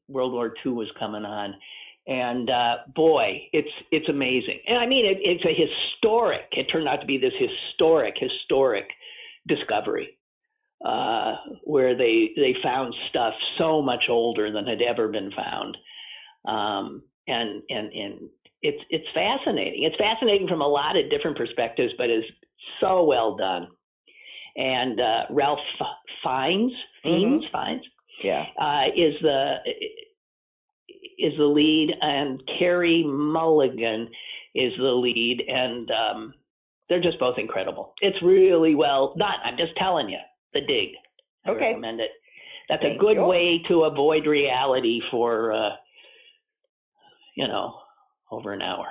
World 0.07 0.33
War 0.33 0.53
II 0.65 0.73
was 0.73 0.91
coming 0.99 1.25
on. 1.25 1.55
And 2.05 2.49
uh, 2.49 2.77
boy, 2.95 3.47
it's 3.53 3.71
it's 3.91 4.09
amazing. 4.09 4.59
And 4.67 4.77
I 4.77 4.85
mean, 4.85 5.05
it, 5.05 5.19
it's 5.21 5.45
a 5.45 5.53
historic. 5.53 6.47
It 6.51 6.65
turned 6.65 6.85
out 6.87 6.99
to 6.99 7.07
be 7.07 7.17
this 7.17 7.33
historic, 7.39 8.15
historic 8.19 8.85
discovery 9.47 10.17
uh, 10.83 11.35
where 11.63 11.95
they 11.95 12.31
they 12.35 12.55
found 12.61 12.93
stuff 13.09 13.33
so 13.57 13.81
much 13.81 14.09
older 14.09 14.51
than 14.51 14.67
had 14.67 14.81
ever 14.81 15.07
been 15.07 15.31
found, 15.31 15.77
um, 16.45 17.03
and 17.27 17.63
and 17.69 17.93
and 17.93 18.29
it's 18.63 18.81
it's 18.89 19.07
fascinating. 19.13 19.83
It's 19.83 19.95
fascinating 19.97 20.47
from 20.47 20.61
a 20.61 20.67
lot 20.67 20.95
of 20.97 21.09
different 21.11 21.37
perspectives, 21.37 21.93
but 21.97 22.09
is 22.09 22.23
so 22.79 23.03
well 23.03 23.35
done. 23.35 23.67
And 24.55 24.99
uh, 24.99 25.23
Ralph 25.31 25.59
Fiennes, 26.23 26.71
Fiennes, 27.03 27.43
Mm-hmm. 27.43 27.51
Fiennes, 27.51 27.83
Yeah. 28.23 28.45
uh, 28.59 28.85
is 28.95 29.15
the 29.21 29.55
is 31.19 31.33
the 31.37 31.45
lead, 31.45 31.91
and 32.01 32.41
Carey 32.59 33.03
Mulligan 33.05 34.09
is 34.55 34.71
the 34.77 34.83
lead, 34.91 35.43
and 35.47 35.89
um, 35.91 36.33
they're 36.89 37.01
just 37.01 37.19
both 37.19 37.37
incredible. 37.37 37.93
It's 38.01 38.21
really 38.23 38.75
well 38.75 39.13
done. 39.17 39.35
I'm 39.43 39.57
just 39.57 39.75
telling 39.77 40.09
you, 40.09 40.19
the 40.53 40.61
dig. 40.61 40.89
I 41.45 41.51
Okay. 41.51 41.67
recommend 41.69 41.99
it. 41.99 42.11
That's 42.69 42.81
Thank 42.81 42.95
a 42.97 42.99
good 42.99 43.17
you. 43.17 43.25
way 43.25 43.61
to 43.67 43.83
avoid 43.83 44.25
reality 44.25 45.01
for, 45.11 45.51
uh, 45.51 45.69
you 47.35 47.47
know, 47.47 47.75
over 48.33 48.53
an 48.53 48.61
hour. 48.61 48.87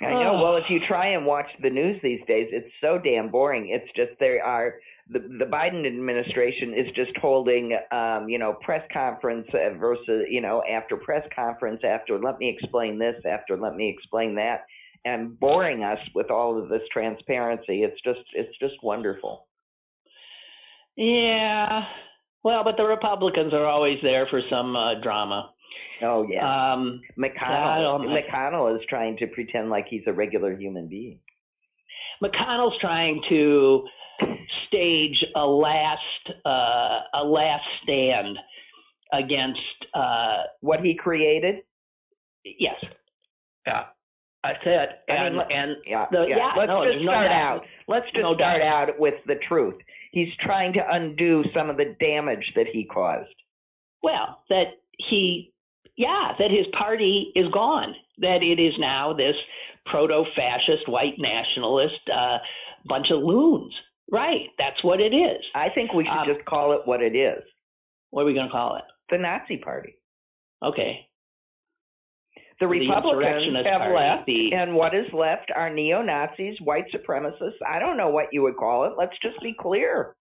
I 0.00 0.10
know. 0.12 0.34
Oh. 0.34 0.42
Well, 0.42 0.56
if 0.56 0.64
you 0.68 0.78
try 0.86 1.08
and 1.08 1.26
watch 1.26 1.46
the 1.60 1.70
news 1.70 2.00
these 2.02 2.20
days, 2.28 2.48
it's 2.52 2.70
so 2.80 2.98
damn 3.02 3.30
boring. 3.30 3.70
It's 3.70 3.90
just 3.96 4.18
there 4.20 4.44
are 4.44 4.74
the 5.10 5.18
the 5.18 5.44
Biden 5.44 5.86
administration 5.86 6.72
is 6.74 6.86
just 6.94 7.16
holding, 7.20 7.76
um, 7.90 8.28
you 8.28 8.38
know, 8.38 8.56
press 8.62 8.86
conference 8.92 9.48
uh, 9.52 9.76
versus, 9.78 10.26
you 10.30 10.40
know, 10.40 10.62
after 10.70 10.96
press 10.96 11.26
conference 11.34 11.80
after 11.84 12.18
let 12.18 12.38
me 12.38 12.48
explain 12.48 12.98
this 12.98 13.16
after 13.28 13.56
let 13.56 13.74
me 13.74 13.88
explain 13.88 14.36
that, 14.36 14.66
and 15.04 15.38
boring 15.40 15.82
us 15.82 15.98
with 16.14 16.30
all 16.30 16.62
of 16.62 16.68
this 16.68 16.82
transparency. 16.92 17.82
It's 17.82 18.00
just 18.04 18.20
it's 18.34 18.56
just 18.60 18.74
wonderful. 18.84 19.48
Yeah. 20.96 21.84
Well, 22.44 22.62
but 22.62 22.76
the 22.76 22.84
Republicans 22.84 23.52
are 23.52 23.66
always 23.66 23.98
there 24.02 24.26
for 24.30 24.40
some 24.48 24.76
uh, 24.76 25.00
drama. 25.02 25.50
Oh 26.02 26.26
yeah, 26.28 26.72
Um, 26.72 27.00
McConnell 27.18 27.82
don't- 27.82 28.08
McConnell 28.08 28.76
is 28.78 28.82
trying 28.88 29.16
to 29.18 29.26
pretend 29.26 29.70
like 29.70 29.86
he's 29.88 30.02
a 30.06 30.12
regular 30.12 30.54
human 30.56 30.88
being. 30.88 31.18
McConnell's 32.22 32.78
trying 32.80 33.22
to 33.28 33.86
stage 34.66 35.24
a 35.36 35.44
last 35.46 36.30
uh, 36.44 37.00
a 37.14 37.24
last 37.24 37.64
stand 37.82 38.38
against 39.12 39.60
uh, 39.94 40.42
What 40.60 40.80
he 40.84 40.94
created? 40.94 41.62
yes, 42.44 42.76
yeah, 43.66 43.84
that's 44.44 44.58
it. 44.64 44.88
I 45.08 45.12
mean, 45.12 45.22
And 45.26 45.36
let- 45.36 45.52
and 45.52 45.76
Yeah, 45.86 46.06
The- 46.10 46.26
yeah. 46.28 46.36
yeah, 46.36 46.52
Let's 46.56 46.68
no, 46.68 46.82
just 46.84 46.92
there's 46.92 47.04
no 47.04 47.12
start 47.12 47.28
doubt. 47.30 47.52
out. 47.62 47.66
Let's 47.88 48.06
just 48.06 48.16
No 48.22 48.34
start 48.36 48.60
doubt. 48.60 48.90
out 48.90 48.98
with 48.98 49.14
the 49.26 49.36
truth. 49.36 49.80
He's 50.12 50.34
trying 50.40 50.72
to 50.74 50.80
undo 50.94 51.44
some 51.54 51.70
of 51.70 51.76
the 51.76 51.96
damage 52.00 52.52
that 52.56 52.66
he 52.68 52.84
caused. 52.84 53.34
well, 54.02 54.42
that 54.48 54.78
he, 55.10 55.52
yeah, 55.98 56.32
that 56.38 56.50
his 56.50 56.66
party 56.78 57.32
is 57.34 57.46
gone. 57.52 57.94
That 58.18 58.42
it 58.42 58.58
is 58.62 58.72
now 58.78 59.12
this 59.12 59.34
proto-fascist 59.86 60.88
white 60.88 61.14
nationalist 61.18 62.00
uh, 62.14 62.38
bunch 62.88 63.08
of 63.12 63.22
loons. 63.22 63.74
Right, 64.10 64.48
that's 64.58 64.82
what 64.82 65.00
it 65.00 65.12
is. 65.14 65.42
I 65.54 65.68
think 65.74 65.92
we 65.92 66.04
should 66.04 66.12
Um, 66.12 66.26
just 66.34 66.44
call 66.46 66.72
it 66.72 66.80
what 66.86 67.02
it 67.02 67.14
is. 67.14 67.42
What 68.10 68.22
are 68.22 68.24
we 68.26 68.32
going 68.34 68.46
to 68.46 68.52
call 68.52 68.76
it? 68.76 68.84
The 69.10 69.18
Nazi 69.18 69.58
Party. 69.58 69.94
Okay, 70.64 71.06
The 72.60 72.66
Republicans 72.66 73.54
have 73.66 73.80
party, 73.80 73.94
left, 73.94 74.26
the- 74.26 74.52
and 74.54 74.74
what 74.74 74.94
is 74.94 75.06
left 75.12 75.50
are 75.54 75.70
neo 75.70 76.02
Nazis, 76.02 76.60
white 76.60 76.86
supremacists. 76.92 77.60
I 77.66 77.78
don't 77.78 77.96
know 77.96 78.08
what 78.08 78.32
you 78.32 78.42
would 78.42 78.56
call 78.56 78.84
it. 78.84 78.94
Let's 78.98 79.16
just 79.22 79.40
be 79.42 79.54
clear. 79.58 80.14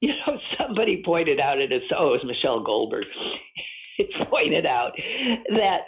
You 0.00 0.10
know, 0.28 0.38
somebody 0.56 1.02
pointed 1.04 1.40
out 1.40 1.58
it 1.58 1.72
as 1.72 1.82
oh, 1.98 2.14
it 2.14 2.22
was 2.22 2.24
Michelle 2.24 2.62
Goldberg. 2.62 3.04
It 4.02 4.08
pointed 4.30 4.64
out 4.66 4.92
that 5.50 5.80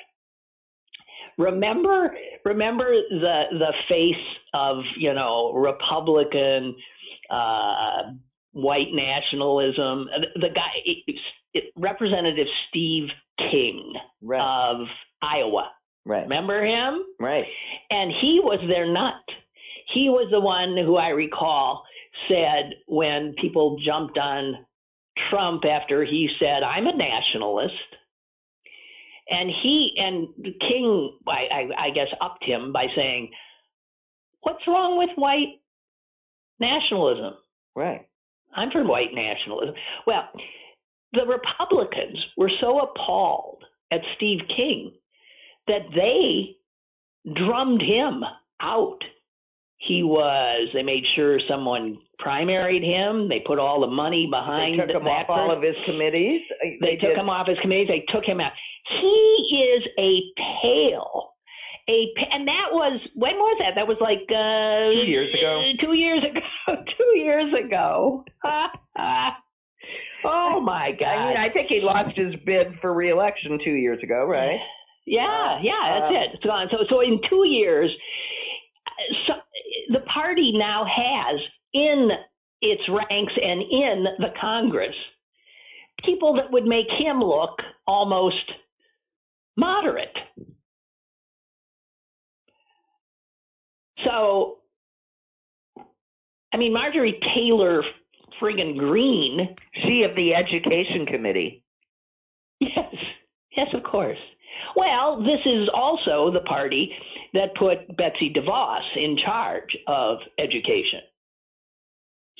remember 1.39 2.15
remember 2.45 2.91
the 3.11 3.43
the 3.53 3.73
face 3.89 4.27
of 4.55 4.79
you 4.99 5.15
know 5.15 5.53
Republican 5.55 6.75
uh, 7.31 8.13
white 8.53 8.89
nationalism. 8.93 10.09
The 10.35 10.49
guy, 10.55 10.71
it, 10.85 11.15
it, 11.55 11.65
Representative 11.77 12.47
Steve 12.69 13.09
King 13.51 13.93
Right. 14.23 14.41
of 14.41 14.87
Iowa. 15.23 15.71
right. 16.05 16.23
Remember 16.25 16.65
him? 16.65 17.03
Right. 17.21 17.45
and 17.91 18.13
he 18.21 18.41
was 18.43 18.59
their 18.69 18.93
nut. 18.93 19.15
He 19.95 20.09
was 20.09 20.29
the 20.31 20.41
one 20.41 20.77
who 20.85 20.97
I 20.97 21.09
recall 21.09 21.85
said 22.29 22.75
when 22.87 23.35
people 23.41 23.79
jumped 23.85 24.19
on 24.19 24.67
Trump 25.31 25.63
after 25.65 26.05
he 26.05 26.29
said, 26.39 26.63
I'm 26.63 26.87
a 26.87 26.97
nationalist. 26.97 27.75
And 29.31 29.51
he 29.63 29.93
and 29.97 30.29
King, 30.61 31.17
I, 31.27 31.55
I, 31.55 31.87
I 31.87 31.91
guess, 31.91 32.09
upped 32.21 32.45
him 32.45 32.73
by 32.73 32.87
saying, 32.97 33.31
What's 34.43 34.67
wrong 34.67 34.99
with 34.99 35.11
white 35.17 35.61
nationalism? 36.59 37.35
Right. 37.77 38.07
I'm 38.55 38.71
for 38.71 38.85
white 38.85 39.15
nationalism. 39.15 39.75
Well, 40.07 40.29
the 41.13 41.27
Republicans 41.27 42.19
were 42.37 42.51
so 42.61 42.81
appalled 42.81 43.63
at 43.93 44.01
Steve 44.17 44.41
King 44.57 44.93
that 45.67 45.83
they 45.95 46.57
drummed 47.35 47.83
him 47.83 48.23
out. 48.61 48.99
He 49.87 50.03
was, 50.03 50.69
they 50.75 50.83
made 50.83 51.05
sure 51.17 51.41
someone 51.49 51.97
primaried 52.21 52.85
him. 52.85 53.29
They 53.31 53.41
put 53.47 53.59
all 53.59 53.81
the 53.81 53.87
money 53.87 54.29
behind. 54.31 54.79
They 54.79 54.85
took 54.87 54.95
him 55.03 55.09
off 55.09 55.25
all 55.31 55.51
of 55.57 55.63
his 55.63 55.75
committees. 55.87 56.43
Uh, 56.63 56.69
They, 56.83 56.97
took 56.97 57.11
did- 57.11 57.19
him 57.19 57.31
off 57.31 57.49
his 57.49 57.59
committees. 57.63 57.89
They 57.89 58.05
took 58.13 58.25
him 58.25 58.41
out. 58.41 58.53
He 59.01 59.65
is 59.73 59.83
a 59.99 60.21
pale. 60.63 61.33
A 61.89 62.07
and 62.31 62.47
that 62.47 62.69
was 62.71 63.01
when 63.15 63.35
was 63.37 63.57
that? 63.61 63.75
That 63.75 63.89
was 63.89 63.97
like 64.01 64.21
uh, 64.29 64.93
Two 65.03 65.09
years 65.11 65.35
ago. 65.35 65.73
Two 65.81 65.95
years 65.95 66.23
ago. 66.23 66.41
Two 66.99 67.19
years 67.19 67.53
ago. 67.65 68.25
oh 70.25 70.61
my 70.61 70.93
God! 70.93 71.09
I 71.09 71.29
mean, 71.29 71.37
I 71.39 71.49
think 71.49 71.69
he 71.69 71.81
lost 71.81 72.17
his 72.17 72.35
bid 72.47 72.69
for 72.81 72.93
reelection 72.93 73.59
two 73.65 73.73
years 73.73 73.99
ago, 74.03 74.25
right? 74.27 74.59
Yeah, 75.07 75.59
yeah, 75.63 75.91
that's 75.93 76.13
Uh, 76.13 76.21
it. 76.21 76.31
It's 76.35 76.45
gone. 76.45 76.69
So, 76.71 76.85
so 76.89 77.01
in 77.01 77.19
two 77.29 77.47
years, 77.49 77.91
so 79.27 79.35
the 79.91 80.01
party 80.13 80.53
now 80.55 80.85
has 80.85 81.41
in 81.75 82.11
its 82.63 82.83
ranks 82.89 83.33
and 83.43 83.61
in 83.63 84.05
the 84.19 84.33
Congress 84.41 84.95
people 86.05 86.35
that 86.35 86.51
would 86.51 86.65
make 86.65 86.87
him 86.99 87.21
look 87.21 87.59
almost 87.87 88.53
moderate. 89.57 90.17
So, 94.05 94.59
I 96.53 96.57
mean, 96.57 96.73
Marjorie 96.73 97.21
Taylor 97.35 97.83
friggin' 98.41 98.79
Greene 98.79 99.55
She 99.83 100.03
of 100.05 100.17
the 100.17 100.35
Education 100.35 101.05
Committee. 101.07 101.63
Yes, 102.61 102.95
yes, 103.57 103.69
of 103.75 103.83
course. 103.83 104.19
Well, 104.77 105.21
this 105.21 105.41
is 105.45 105.69
also 105.75 106.31
the 106.33 106.41
party 106.41 106.93
that 107.35 107.55
put 107.59 107.97
Betsy 107.97 108.33
DeVos 108.35 108.97
in 108.97 109.17
charge 109.25 109.77
of 109.87 110.19
education. 110.39 111.01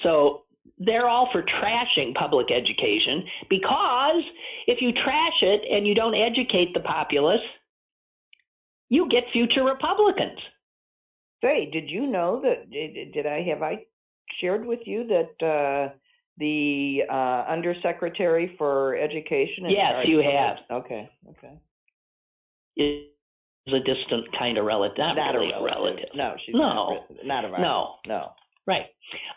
So 0.03 0.43
they're 0.79 1.09
all 1.09 1.29
for 1.33 1.43
trashing 1.43 2.15
public 2.15 2.47
education 2.51 3.25
because 3.49 4.23
if 4.67 4.79
you 4.81 4.93
trash 4.93 5.43
it 5.43 5.63
and 5.71 5.87
you 5.87 5.95
don't 5.95 6.15
educate 6.15 6.73
the 6.75 6.81
populace, 6.81 7.41
you 8.89 9.09
get 9.09 9.25
future 9.33 9.65
Republicans. 9.65 10.39
Say, 11.43 11.71
did 11.73 11.89
you 11.89 12.07
know 12.07 12.43
that? 12.43 12.71
Did, 12.71 13.13
did 13.13 13.27
I 13.27 13.43
have 13.49 13.63
I 13.63 13.85
shared 14.41 14.67
with 14.67 14.81
you 14.85 15.07
that 15.07 15.47
uh, 15.47 15.95
the 16.39 17.01
uh, 17.11 17.45
undersecretary 17.51 18.55
for 18.59 18.97
education? 18.97 19.65
Yes, 19.69 20.05
you 20.07 20.19
have. 20.19 20.59
Okay, 20.83 21.09
okay. 21.31 21.55
Is 22.77 23.05
a 23.69 23.79
distant 23.81 24.27
kind 24.39 24.59
of 24.59 24.65
relative, 24.65 24.99
not, 24.99 25.17
Not 25.17 25.35
really 25.35 25.53
a 25.53 25.59
a 25.59 25.63
relative. 25.65 26.09
No, 26.15 26.35
she's 26.45 26.55
No. 26.55 27.05
not, 27.25 27.27
not 27.27 27.45
of 27.45 27.53
ours. 27.53 27.61
No, 27.61 27.95
no. 28.07 28.33
right. 28.67 28.87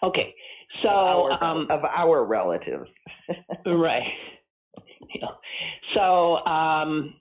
Okay, 0.02 0.34
so 0.82 0.90
of 0.90 1.32
our, 1.42 1.44
um, 1.44 1.68
of 1.70 1.82
our 1.84 2.24
relatives. 2.26 2.90
Right. 3.66 4.04
Yeah. 5.16 5.28
So, 5.94 6.38
um, 6.46 7.14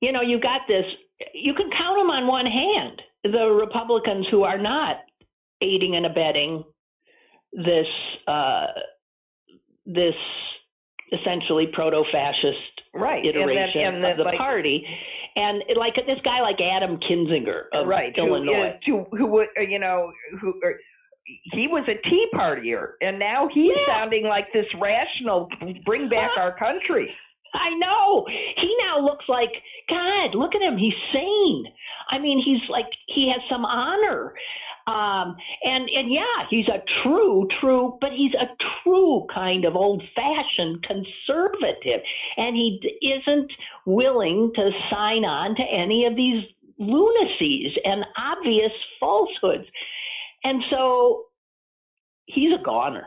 you 0.00 0.12
know, 0.12 0.20
you 0.20 0.40
got 0.40 0.62
this. 0.68 0.84
You 1.32 1.54
can 1.54 1.70
count 1.70 1.98
them 1.98 2.10
on 2.10 2.26
one 2.26 2.46
hand. 2.46 3.00
The 3.24 3.46
Republicans 3.46 4.26
who 4.30 4.42
are 4.42 4.58
not 4.58 4.96
aiding 5.62 5.96
and 5.96 6.06
abetting 6.06 6.64
this 7.52 7.86
uh, 8.26 8.66
this 9.86 10.14
essentially 11.12 11.66
proto-fascist 11.72 12.82
right. 12.94 13.24
and 13.24 13.34
then- 13.34 13.48
iteration 13.48 13.82
and 13.82 14.04
then, 14.04 14.12
of 14.12 14.16
the 14.18 14.24
like, 14.24 14.38
party, 14.38 14.86
and 15.36 15.62
like 15.76 15.94
this 16.06 16.18
guy 16.24 16.40
like 16.40 16.56
Adam 16.60 16.98
Kinzinger 16.98 17.64
of 17.72 17.86
right. 17.86 18.12
Illinois. 18.16 18.68
is- 18.68 18.82
who 18.86 19.26
would, 19.26 19.48
uh, 19.58 19.64
you 19.64 19.78
know, 19.78 20.10
who, 20.40 20.54
or, 20.62 20.74
he 21.52 21.68
was 21.68 21.84
a 21.88 21.94
Tea 22.08 22.26
Partier, 22.34 22.92
and 23.00 23.18
now 23.18 23.48
he's 23.52 23.72
Yeah. 23.86 23.94
sounding 23.98 24.24
like 24.24 24.52
this 24.52 24.66
rational, 24.80 25.48
bring 25.84 26.08
back 26.08 26.30
our 26.36 26.52
country. 26.58 27.14
I 27.54 27.70
know. 27.76 28.26
He 28.56 28.76
now 28.80 28.98
looks 29.00 29.26
like 29.28 29.50
God. 29.88 30.34
Look 30.34 30.54
at 30.54 30.62
him. 30.62 30.78
He's 30.78 30.94
sane. 31.12 31.66
I 32.10 32.18
mean, 32.18 32.40
he's 32.42 32.66
like 32.70 32.86
he 33.06 33.28
has 33.30 33.42
some 33.50 33.64
honor. 33.64 34.34
Um, 34.86 35.36
and 35.62 35.88
and 35.94 36.12
yeah, 36.12 36.46
he's 36.50 36.66
a 36.68 36.82
true, 37.02 37.46
true, 37.60 37.98
but 38.00 38.10
he's 38.10 38.34
a 38.34 38.48
true 38.82 39.26
kind 39.32 39.64
of 39.64 39.76
old-fashioned 39.76 40.84
conservative, 40.84 42.00
and 42.36 42.56
he 42.56 42.80
isn't 43.00 43.52
willing 43.86 44.50
to 44.56 44.70
sign 44.90 45.24
on 45.24 45.54
to 45.56 45.62
any 45.62 46.06
of 46.06 46.16
these 46.16 46.42
lunacies 46.80 47.70
and 47.84 48.04
obvious 48.16 48.72
falsehoods. 48.98 49.68
And 50.44 50.62
so 50.70 51.26
he's 52.26 52.52
a 52.52 52.62
goner. 52.62 53.06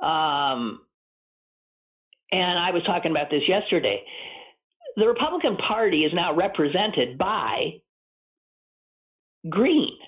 Um, 0.00 0.80
and 2.30 2.58
I 2.58 2.70
was 2.72 2.82
talking 2.84 3.12
about 3.12 3.30
this 3.30 3.42
yesterday. 3.48 4.02
The 4.96 5.06
Republican 5.06 5.56
Party 5.56 6.04
is 6.04 6.12
now 6.12 6.34
represented 6.34 7.16
by 7.16 7.80
Greene. 9.48 9.98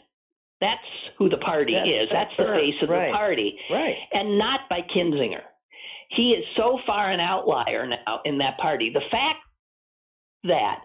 That's 0.61 0.81
who 1.19 1.29
the 1.29 1.37
party 1.39 1.75
That's- 1.75 1.89
is. 2.05 2.09
That's, 2.11 2.31
that's 2.31 2.37
the 2.39 2.45
her, 2.45 2.59
face 2.59 2.75
of 2.83 2.89
right. 2.89 3.09
the 3.09 3.13
party, 3.13 3.59
Right. 3.71 3.97
and 4.13 4.39
not 4.39 4.61
by 4.71 4.81
Kinzinger. 4.95 5.43
He 6.11 6.31
is 6.31 6.45
so 6.57 6.79
far 6.87 7.11
an 7.11 7.21
outlier 7.21 7.87
now 7.87 8.21
in 8.25 8.39
that 8.39 8.57
party. 8.59 8.91
The 8.95 9.03
fact 9.11 9.41
that 10.45 10.79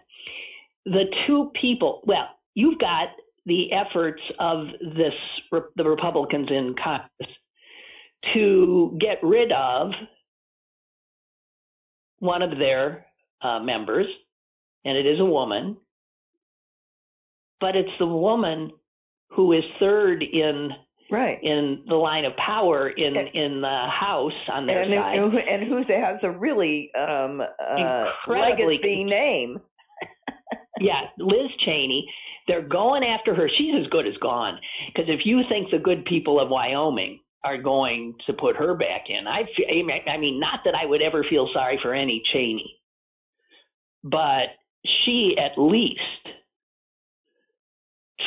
the 0.84 1.04
two 1.26 1.50
people, 1.60 2.02
well, 2.06 2.28
you've 2.54 2.78
got 2.78 3.08
the 3.46 3.72
efforts 3.72 4.20
of 4.38 4.66
this 4.96 5.14
the 5.76 5.84
Republicans 5.84 6.48
in 6.50 6.74
Congress 6.82 7.30
to 8.34 8.96
get 9.00 9.18
rid 9.22 9.52
of 9.52 9.90
one 12.18 12.42
of 12.42 12.50
their 12.58 13.06
uh, 13.42 13.58
members, 13.60 14.06
and 14.84 14.96
it 14.96 15.06
is 15.06 15.18
a 15.20 15.24
woman, 15.24 15.76
but 17.60 17.74
it's 17.76 17.90
the 17.98 18.06
woman 18.06 18.70
who 19.34 19.52
is 19.52 19.64
third 19.80 20.22
in 20.22 20.70
Right. 21.10 21.38
in 21.42 21.84
the 21.88 21.94
line 21.96 22.24
of 22.24 22.34
power 22.36 22.88
in 22.88 23.16
And- 23.16 23.28
in 23.34 23.60
the 23.60 23.86
House 23.90 24.32
on 24.48 24.66
their 24.66 24.82
And, 24.82 24.94
side. 24.94 25.18
who, 25.18 25.36
and 25.38 25.62
who 25.64 25.76
has 25.92 26.18
a 26.22 26.30
really 26.30 26.90
um, 26.94 27.40
uh, 27.40 28.06
Incredibly 28.26 28.76
legacy 28.78 29.04
name. 29.04 29.60
yeah, 30.80 31.08
Liz 31.18 31.50
Cheney. 31.66 32.10
They're 32.48 32.62
going 32.62 33.04
after 33.04 33.34
her. 33.34 33.48
She's 33.58 33.74
as 33.76 33.86
good 33.88 34.06
as 34.06 34.16
gone. 34.18 34.58
Because 34.86 35.08
if 35.08 35.20
you 35.26 35.42
think 35.48 35.70
the 35.70 35.78
good 35.78 36.04
people 36.06 36.40
of 36.40 36.48
Wyoming 36.48 37.20
are 37.44 37.58
going 37.58 38.14
to 38.26 38.32
put 38.32 38.56
her 38.56 38.74
back 38.74 39.04
in, 39.08 39.26
I, 39.28 39.44
I 40.10 40.16
mean, 40.16 40.40
not 40.40 40.60
that 40.64 40.74
I 40.74 40.86
would 40.86 41.02
ever 41.02 41.24
feel 41.28 41.48
sorry 41.52 41.78
for 41.82 41.92
any 41.94 42.22
Cheney, 42.32 42.80
but 44.02 44.48
she 45.04 45.36
at 45.38 45.60
least 45.60 46.00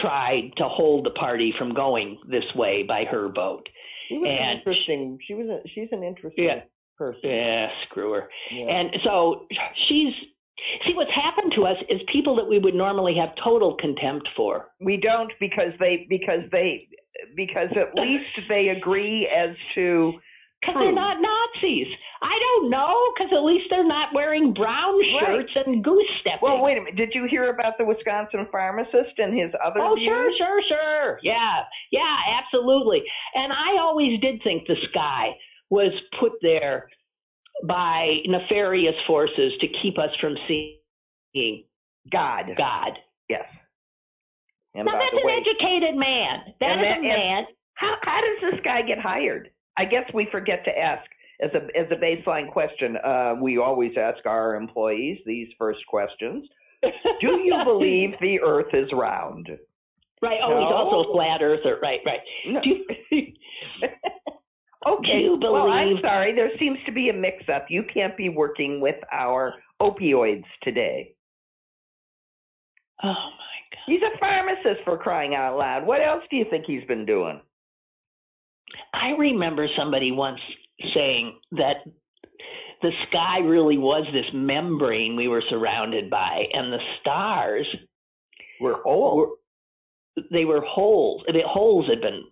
tried 0.01 0.51
to 0.57 0.67
hold 0.67 1.05
the 1.05 1.11
party 1.11 1.53
from 1.57 1.73
going 1.73 2.17
this 2.29 2.43
way 2.55 2.83
by 2.83 3.05
her 3.05 3.29
vote. 3.29 3.67
She 4.09 4.17
was 4.17 4.27
And- 4.29 4.39
an 4.39 4.57
interesting. 4.57 5.19
She 5.25 5.33
was. 5.33 5.47
A, 5.47 5.61
she's 5.69 5.89
an 5.91 6.03
interesting 6.03 6.43
Yeah. 6.45 6.61
person. 6.97 7.29
Yeah, 7.29 7.69
screw 7.83 8.11
her. 8.11 8.29
Yeah. 8.51 8.65
And 8.67 8.95
so 9.03 9.47
she's 9.87 10.13
see 10.87 10.93
what's 10.93 11.11
happened 11.11 11.51
to 11.53 11.65
us 11.65 11.77
is 11.89 12.01
people 12.11 12.35
that 12.35 12.47
we 12.47 12.57
would 12.59 12.73
normally 12.75 13.13
have 13.15 13.35
total 13.43 13.73
contempt 13.75 14.27
for. 14.35 14.69
we 14.79 14.97
don't 14.97 15.31
because 15.39 15.73
they 15.79 16.05
because 16.09 16.41
they 16.51 16.87
because 17.35 17.69
at 17.75 17.93
least 17.95 18.29
they 18.49 18.69
agree 18.69 19.27
as 19.27 19.55
to 19.75 20.13
Because 20.65 20.81
they're 20.83 20.91
not 20.91 21.17
Nazis. 21.21 21.87
I 22.21 22.39
don't 22.39 22.69
know, 22.69 22.95
because 23.13 23.31
at 23.33 23.43
least 23.43 23.65
they're 23.69 23.85
not 23.87 24.13
wearing 24.13 24.53
brown 24.53 24.97
Right. 24.97 25.19
shirts 25.19 25.51
and 25.55 25.83
goose 25.83 26.07
stepping. 26.21 26.39
Well, 26.41 26.61
wait 26.63 26.77
a 26.77 26.81
minute. 26.81 26.95
Did 26.95 27.11
you 27.13 27.25
hear 27.29 27.43
about 27.45 27.77
the 27.77 27.85
Wisconsin 27.85 28.47
pharmacist 28.51 29.17
and 29.19 29.37
his 29.37 29.51
other 29.63 29.81
Oh, 29.81 29.95
views? 29.95 30.07
sure, 30.07 30.31
sure, 30.37 30.61
sure. 30.67 31.19
Yeah, 31.23 31.63
yeah, 31.91 32.17
absolutely. 32.39 33.03
And 33.35 33.53
I 33.53 33.77
always 33.79 34.19
did 34.21 34.41
think 34.43 34.65
the 34.67 34.75
sky 34.89 35.37
was 35.69 35.91
put 36.19 36.33
there 36.41 36.89
by 37.63 38.17
nefarious 38.25 38.95
forces 39.05 39.53
to 39.61 39.67
keep 39.81 39.97
us 39.99 40.13
from 40.19 40.37
seeing 40.47 41.63
God. 42.11 42.53
God. 42.57 42.99
Yes. 43.29 43.45
And 44.73 44.85
Now, 44.85 44.99
that's 44.99 45.13
an 45.13 45.25
way, 45.25 45.37
educated 45.45 45.95
man. 45.95 46.53
That 46.59 46.69
is 46.71 46.71
And 46.71 46.81
is 46.81 46.87
that- 46.87 46.99
a 46.99 47.01
man. 47.19 47.47
how 47.75 47.97
how 48.03 48.21
does 48.21 48.51
this 48.51 48.59
guy 48.61 48.81
get 48.81 48.99
hired? 48.99 49.49
I 49.77 49.85
guess 49.85 50.03
we 50.13 50.27
forget 50.31 50.63
to 50.65 50.77
ask 50.77 51.03
as 51.41 51.51
a 51.53 51.65
as 51.77 51.87
a 51.91 51.95
baseline 51.95 52.51
question. 52.51 52.97
Uh, 52.97 53.35
we 53.41 53.57
always 53.57 53.91
ask 53.97 54.25
our 54.25 54.55
employees 54.55 55.19
these 55.25 55.47
first 55.57 55.79
questions. 55.87 56.47
Do 56.81 56.91
you 57.43 57.55
believe 57.65 58.11
the 58.21 58.39
Earth 58.41 58.73
is 58.73 58.89
round? 58.93 59.49
Right. 60.21 60.39
Oh, 60.41 60.57
he's 60.59 60.69
No. 60.69 60.75
also 60.75 61.11
flat 61.13 61.41
earther. 61.41 61.77
Right, 61.81 61.99
right. 62.05 62.19
No. 62.47 62.61
Do 62.61 62.85
Okay. 64.87 65.19
Do 65.19 65.23
you 65.25 65.39
Well, 65.41 65.71
I'm 65.71 65.97
sorry. 66.01 66.33
There 66.33 66.51
seems 66.59 66.77
to 66.85 66.91
be 66.91 67.09
a 67.09 67.13
mix-up. 67.13 67.65
You 67.69 67.83
can't 67.91 68.15
be 68.15 68.29
working 68.29 68.79
with 68.79 68.95
our 69.11 69.55
opioids 69.81 70.43
today. 70.61 71.15
oh 73.03 73.07
my 73.07 73.13
God. 73.13 73.81
He's 73.87 74.01
a 74.03 74.17
pharmacist 74.19 74.83
for 74.85 74.97
crying 74.97 75.33
out 75.35 75.57
loud. 75.57 75.85
What 75.87 76.05
else 76.05 76.23
do 76.29 76.37
you 76.37 76.45
think 76.49 76.65
he's 76.65 76.83
been 76.85 77.05
doing? 77.05 77.41
I 78.93 79.11
remember 79.17 79.67
somebody 79.77 80.11
once 80.11 80.39
saying 80.93 81.39
that 81.51 81.77
the 82.81 82.91
sky 83.09 83.39
really 83.39 83.77
was 83.77 84.05
this 84.13 84.31
membrane 84.33 85.15
we 85.15 85.27
were 85.27 85.43
surrounded 85.49 86.09
by, 86.09 86.43
and 86.53 86.71
the 86.73 86.79
stars 87.01 87.67
We're 88.61 88.83
old. 88.85 89.29
were 90.17 90.23
they 90.31 90.45
were 90.45 90.61
holes. 90.61 91.23
The 91.27 91.41
holes 91.45 91.87
had 91.89 92.01
been 92.01 92.23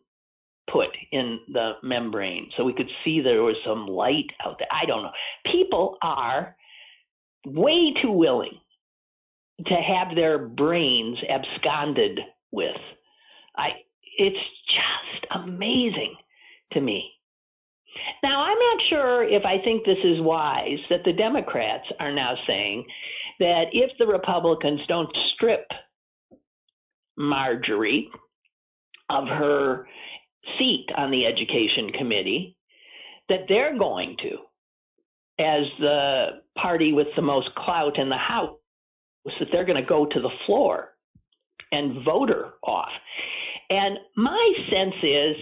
put 0.71 0.89
in 1.11 1.39
the 1.51 1.73
membrane, 1.83 2.49
so 2.55 2.63
we 2.63 2.73
could 2.73 2.89
see 3.03 3.21
there 3.21 3.43
was 3.43 3.57
some 3.65 3.87
light 3.87 4.29
out 4.45 4.57
there. 4.59 4.67
I 4.71 4.85
don't 4.85 5.03
know. 5.03 5.11
People 5.51 5.97
are 6.01 6.55
way 7.45 7.93
too 8.01 8.11
willing 8.11 8.59
to 9.65 9.75
have 9.75 10.15
their 10.15 10.37
brains 10.39 11.17
absconded 11.29 12.19
with. 12.51 12.75
I. 13.55 13.69
It's 14.17 14.37
just 14.67 15.25
amazing 15.33 16.15
to 16.73 16.81
me. 16.81 17.09
Now, 18.23 18.41
I'm 18.41 18.57
not 18.57 18.79
sure 18.89 19.23
if 19.23 19.43
I 19.45 19.63
think 19.63 19.85
this 19.85 19.97
is 20.03 20.21
wise 20.21 20.79
that 20.89 21.03
the 21.05 21.13
Democrats 21.13 21.85
are 21.99 22.13
now 22.13 22.35
saying 22.47 22.85
that 23.39 23.65
if 23.71 23.91
the 23.99 24.07
Republicans 24.07 24.81
don't 24.87 25.15
strip 25.35 25.67
Marjorie 27.17 28.09
of 29.09 29.27
her 29.27 29.87
seat 30.57 30.87
on 30.97 31.11
the 31.11 31.25
Education 31.25 31.91
Committee, 31.97 32.57
that 33.29 33.45
they're 33.47 33.77
going 33.77 34.15
to, 34.23 34.37
as 35.43 35.65
the 35.79 36.25
party 36.57 36.93
with 36.93 37.07
the 37.15 37.21
most 37.21 37.53
clout 37.55 37.97
in 37.97 38.09
the 38.09 38.17
House, 38.17 38.57
that 39.39 39.47
they're 39.51 39.65
going 39.65 39.81
to 39.81 39.87
go 39.87 40.05
to 40.05 40.19
the 40.19 40.31
floor 40.45 40.89
and 41.71 42.03
vote 42.03 42.29
her 42.29 42.53
off. 42.63 42.91
And 43.69 43.97
my 44.15 44.53
sense 44.69 44.95
is 45.01 45.35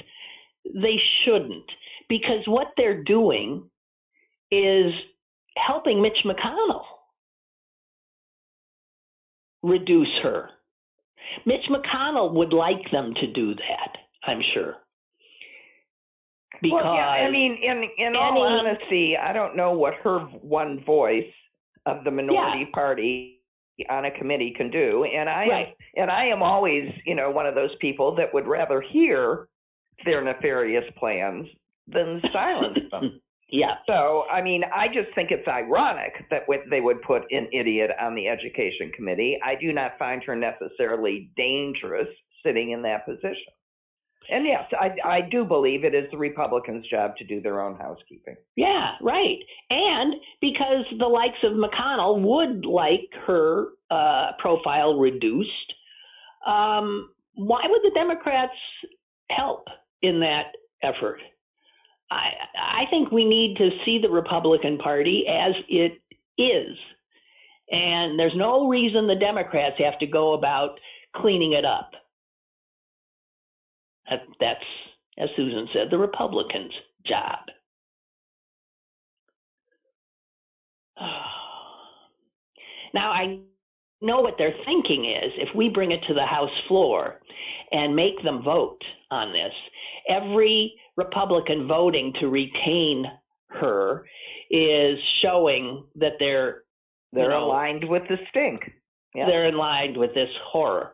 they 0.65 0.99
shouldn't, 1.23 1.69
because 2.09 2.45
what 2.47 2.67
they're 2.77 3.03
doing 3.03 3.69
is 4.51 4.93
helping 5.57 6.01
Mitch 6.01 6.25
McConnell 6.25 6.83
reduce 9.63 10.11
her. 10.23 10.49
Mitch 11.45 11.65
McConnell 11.69 12.33
would 12.33 12.53
like 12.53 12.89
them 12.91 13.13
to 13.15 13.27
do 13.27 13.55
that, 13.55 13.97
I'm 14.23 14.41
sure. 14.53 14.75
Because 16.61 16.83
well, 16.83 16.95
yeah, 16.95 17.07
I 17.07 17.29
mean, 17.29 17.57
in 17.63 17.89
in 17.97 18.15
all 18.15 18.43
honesty, 18.45 19.17
I 19.17 19.33
don't 19.33 19.55
know 19.55 19.71
what 19.71 19.95
her 20.03 20.19
one 20.19 20.83
voice 20.83 21.31
of 21.85 22.03
the 22.03 22.11
minority 22.11 22.65
party 22.73 23.39
on 23.89 24.05
a 24.05 24.11
committee 24.11 24.53
can 24.55 24.69
do, 24.69 25.05
and 25.05 25.27
I 25.27 25.47
Right. 25.47 25.67
am, 25.69 25.73
and 25.95 26.11
I 26.11 26.25
am 26.25 26.43
always, 26.43 26.91
you 27.05 27.15
know, 27.15 27.31
one 27.31 27.47
of 27.47 27.55
those 27.55 27.71
people 27.79 28.13
that 28.15 28.31
would 28.33 28.45
rather 28.47 28.81
hear 28.81 29.47
their 30.05 30.23
nefarious 30.23 30.85
plans 30.97 31.47
than 31.87 32.21
silence 32.31 32.79
them. 32.91 33.21
yeah, 33.49 33.75
So, 33.87 34.23
I 34.31 34.41
mean, 34.41 34.63
I 34.73 34.87
just 34.87 35.13
think 35.15 35.31
it's 35.31 35.47
ironic 35.47 36.13
that 36.29 36.43
they 36.69 36.81
would 36.81 37.01
put 37.01 37.23
an 37.31 37.47
idiot 37.51 37.91
on 37.99 38.15
the 38.15 38.27
education 38.27 38.91
committee. 38.95 39.39
I 39.43 39.55
do 39.55 39.73
not 39.73 39.97
find 39.99 40.23
her 40.23 40.35
necessarily 40.35 41.31
dangerous 41.35 42.07
sitting 42.43 42.71
in 42.71 42.81
that 42.83 43.05
position. 43.05 43.53
And 44.29 44.45
yes, 44.45 44.63
I, 44.79 44.95
I 45.03 45.21
do 45.21 45.43
believe 45.43 45.83
it 45.83 45.95
is 45.95 46.09
the 46.11 46.17
Republicans' 46.17 46.85
job 46.89 47.17
to 47.17 47.25
do 47.25 47.41
their 47.41 47.59
own 47.59 47.75
housekeeping. 47.75 48.35
yeah, 48.55 48.91
right. 49.01 49.39
And 49.69 50.15
because 50.39 50.85
the 50.99 51.07
likes 51.07 51.37
of 51.43 51.53
McConnell 51.53 52.21
would 52.21 52.65
like 52.65 53.09
her 53.25 53.69
uh, 53.89 54.31
profile 54.39 54.99
reduced, 54.99 55.73
um, 56.45 57.09
why 57.33 57.61
would 57.67 57.81
the 57.83 57.91
Democrats 57.95 58.53
help? 59.29 59.67
In 60.01 60.19
that 60.19 60.53
effort. 60.83 61.19
I 62.09 62.29
I 62.57 62.89
think 62.89 63.11
we 63.11 63.25
need 63.25 63.57
to 63.57 63.69
see 63.85 63.99
the 64.01 64.09
Republican 64.09 64.77
Party 64.77 65.25
as 65.27 65.53
it 65.69 66.01
is. 66.37 66.77
And 67.71 68.19
there's 68.19 68.35
no 68.35 68.67
reason 68.67 69.07
the 69.07 69.15
Democrats 69.15 69.75
have 69.79 69.97
to 69.99 70.05
go 70.05 70.33
about 70.33 70.77
cleaning 71.15 71.53
it 71.53 71.63
up. 71.63 71.91
That, 74.09 74.23
that's, 74.41 74.65
as 75.17 75.29
Susan 75.37 75.67
said, 75.73 75.87
the 75.89 75.97
Republicans' 75.97 76.73
job. 77.05 77.39
Now, 82.93 83.11
I 83.11 83.39
know 84.01 84.19
what 84.19 84.33
their 84.37 84.53
thinking 84.65 85.05
is. 85.05 85.31
If 85.37 85.55
we 85.55 85.69
bring 85.69 85.93
it 85.93 86.01
to 86.09 86.13
the 86.13 86.25
House 86.25 86.49
floor 86.67 87.21
and 87.71 87.95
make 87.95 88.21
them 88.21 88.43
vote 88.43 88.81
on 89.11 89.31
this, 89.31 89.53
every 90.09 90.73
Republican 90.97 91.67
voting 91.67 92.13
to 92.19 92.27
retain 92.27 93.05
her 93.47 94.05
is 94.49 94.97
showing 95.21 95.83
that 95.95 96.13
they're 96.19 96.63
They're 97.13 97.25
you 97.25 97.29
know, 97.29 97.45
aligned 97.45 97.87
with 97.87 98.03
the 98.09 98.17
stink. 98.29 98.61
Yeah. 99.13 99.25
they're 99.27 99.49
aligned 99.49 99.97
with 99.97 100.13
this 100.13 100.29
horror. 100.45 100.93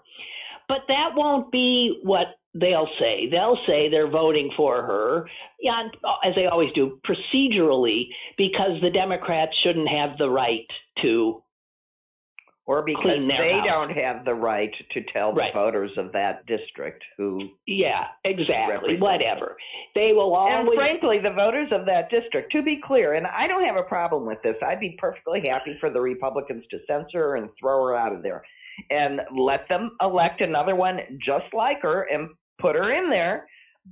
But 0.68 0.80
that 0.88 1.10
won't 1.16 1.52
be 1.52 2.00
what 2.04 2.28
they'll 2.54 2.90
say. 3.00 3.30
They'll 3.30 3.60
say 3.68 3.90
they're 3.90 4.10
voting 4.10 4.52
for 4.58 4.82
her, 4.82 5.30
yeah, 5.62 5.84
uh, 6.04 6.28
as 6.28 6.34
they 6.36 6.48
always 6.48 6.72
do, 6.74 7.00
procedurally, 7.08 8.08
because 8.38 8.82
the 8.82 8.90
Democrats 8.90 9.56
shouldn't 9.64 9.88
have 9.88 10.18
the 10.18 10.30
right 10.30 10.66
to. 11.04 11.44
Or 12.68 12.84
because 12.84 13.14
they 13.40 13.54
house. 13.54 13.66
don't 13.66 13.90
have 13.92 14.26
the 14.26 14.34
right 14.34 14.72
to 14.92 15.02
tell 15.14 15.34
the 15.34 15.40
Right. 15.40 15.54
voters 15.54 15.92
of 15.98 16.12
that 16.12 16.46
district 16.46 17.04
who 17.18 17.50
Yeah, 17.66 18.08
exactly. 18.26 18.98
Whatever. 18.98 19.56
They 19.96 20.12
will 20.14 20.36
always 20.36 20.58
and 20.68 20.74
frankly 20.78 21.20
the 21.20 21.32
voters 21.32 21.70
of 21.72 21.86
that 21.86 22.10
district 22.12 22.52
to 22.52 22.62
be 22.62 22.80
clear 22.84 23.14
and 23.14 23.26
i 23.28 23.48
don't 23.48 23.66
have 23.66 23.78
a 23.78 23.84
problem 23.84 24.26
with 24.26 24.42
this 24.44 24.56
i'd 24.68 24.80
be 24.80 24.96
perfectly 25.00 25.42
happy 25.48 25.76
for 25.80 25.90
the 25.90 26.00
republicans 26.00 26.64
to 26.70 26.78
censor 26.88 27.20
her 27.30 27.36
and 27.38 27.50
throw 27.60 27.84
her 27.86 27.96
out 27.96 28.14
of 28.14 28.22
there 28.22 28.44
and 28.92 29.22
let 29.36 29.68
them 29.70 29.92
elect 30.02 30.42
another 30.42 30.76
one 30.76 31.00
just 31.26 31.46
like 31.54 31.82
her 31.82 32.04
and 32.12 32.30
put 32.60 32.76
her 32.76 32.92
in 32.94 33.10
there 33.10 33.48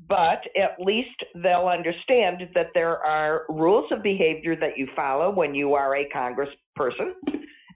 but 0.10 0.42
at 0.62 0.76
least 0.80 1.16
they'll 1.42 1.68
understand 1.68 2.42
that 2.54 2.68
there 2.74 2.98
are 3.06 3.44
rules 3.50 3.90
of 3.92 4.04
behavior 4.04 4.56
that 4.56 4.78
you 4.78 4.88
follow 4.96 5.32
when 5.34 5.56
you 5.56 5.74
are 5.74 5.96
a 5.96 6.10
congressperson 6.10 7.14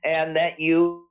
and 0.04 0.36
that 0.36 0.60
you 0.60 1.06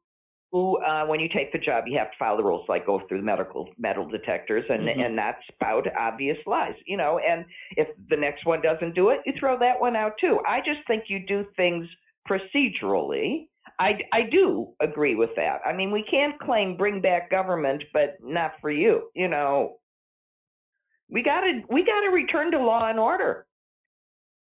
uh, 0.54 1.04
when 1.04 1.20
you 1.20 1.28
take 1.28 1.52
the 1.52 1.58
job, 1.58 1.84
you 1.86 1.98
have 1.98 2.10
to 2.10 2.16
follow 2.18 2.38
the 2.38 2.42
rules, 2.42 2.66
like 2.68 2.86
go 2.86 3.02
through 3.06 3.18
the 3.18 3.24
medical 3.24 3.68
metal 3.76 4.08
detectors 4.08 4.64
and 4.70 4.88
Mhm. 4.88 5.04
and 5.04 5.14
not 5.14 5.36
spout 5.52 5.86
obvious 5.94 6.38
lies, 6.46 6.74
you 6.86 6.96
know. 6.96 7.18
And 7.18 7.44
if 7.76 7.88
the 8.08 8.16
next 8.16 8.46
one 8.46 8.62
doesn't 8.62 8.94
do 8.94 9.10
it, 9.10 9.20
you 9.26 9.34
throw 9.38 9.58
that 9.58 9.78
one 9.78 9.94
out 9.94 10.16
too. 10.18 10.40
I 10.46 10.60
just 10.62 10.86
think 10.86 11.10
you 11.10 11.18
do 11.26 11.44
things 11.56 11.86
procedurally. 12.26 13.48
I 13.78 14.00
I 14.12 14.22
do 14.22 14.74
agree 14.80 15.14
with 15.16 15.34
that. 15.36 15.60
I 15.66 15.72
mean, 15.74 15.90
we 15.90 16.02
can't 16.04 16.38
claim 16.40 16.76
bring 16.76 17.00
back 17.02 17.30
government, 17.30 17.84
but 17.92 18.16
not 18.22 18.58
for 18.60 18.70
you, 18.70 19.10
you 19.14 19.28
know. 19.28 19.78
We 21.10 21.22
gotta 21.22 21.62
we 21.68 21.84
gotta 21.84 22.10
return 22.10 22.50
to 22.52 22.58
law 22.58 22.88
and 22.88 22.98
order. 22.98 23.46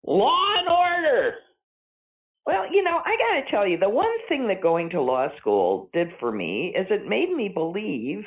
Law 0.06 0.54
and 0.58 0.68
order. 0.68 1.34
Well, 2.48 2.64
you 2.72 2.82
know, 2.82 3.02
I 3.04 3.14
got 3.18 3.44
to 3.44 3.50
tell 3.50 3.66
you, 3.68 3.76
the 3.76 3.90
one 3.90 4.06
thing 4.26 4.48
that 4.48 4.62
going 4.62 4.88
to 4.90 5.02
law 5.02 5.28
school 5.36 5.90
did 5.92 6.08
for 6.18 6.32
me 6.32 6.74
is 6.74 6.86
it 6.88 7.06
made 7.06 7.30
me 7.30 7.50
believe 7.50 8.24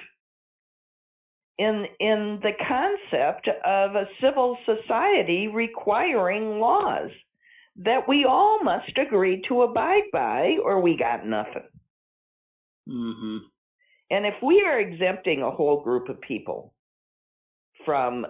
in 1.57 1.85
in 1.99 2.39
the 2.43 2.51
concept 2.67 3.47
of 3.65 3.95
a 3.95 4.05
civil 4.21 4.59
society 4.63 5.47
requiring 5.47 6.59
laws 6.59 7.09
that 7.77 8.07
we 8.07 8.23
all 8.23 8.63
must 8.63 8.95
agree 8.95 9.41
to 9.47 9.63
abide 9.63 10.03
by 10.13 10.57
or 10.63 10.81
we 10.81 10.95
got 10.95 11.25
nothing. 11.25 11.67
Mm-hmm. 12.87 13.37
And 14.11 14.25
if 14.27 14.35
we 14.43 14.63
are 14.67 14.79
exempting 14.79 15.41
a 15.41 15.49
whole 15.49 15.81
group 15.81 16.09
of 16.09 16.21
people 16.21 16.75
from 17.85 18.27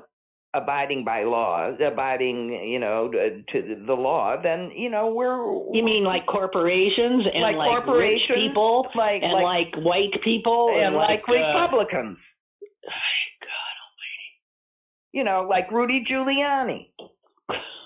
abiding 0.54 1.06
by 1.06 1.24
laws, 1.24 1.76
abiding, 1.86 2.50
you 2.70 2.80
know, 2.80 3.10
to 3.12 3.84
the 3.88 3.94
law, 3.94 4.36
then 4.42 4.72
you 4.76 4.90
know 4.90 5.14
we're 5.14 5.38
You 5.74 5.84
mean 5.84 6.04
like 6.04 6.26
corporations 6.26 7.26
and 7.34 7.42
Like 7.42 7.56
like, 7.56 7.88
rich 7.88 8.22
people 8.34 8.88
like 8.96 9.24
and 9.24 9.34
like, 9.34 9.44
like, 9.74 9.86
white 9.86 10.22
people 10.24 10.74
and 10.76 10.96
like, 10.96 11.24
uh, 11.28 11.34
Republicans, 11.34 12.18
God 12.84 12.92
you 15.14 15.24
know, 15.24 15.48
like 15.50 15.72
Rudy 15.72 16.04
Giuliani, 16.10 16.88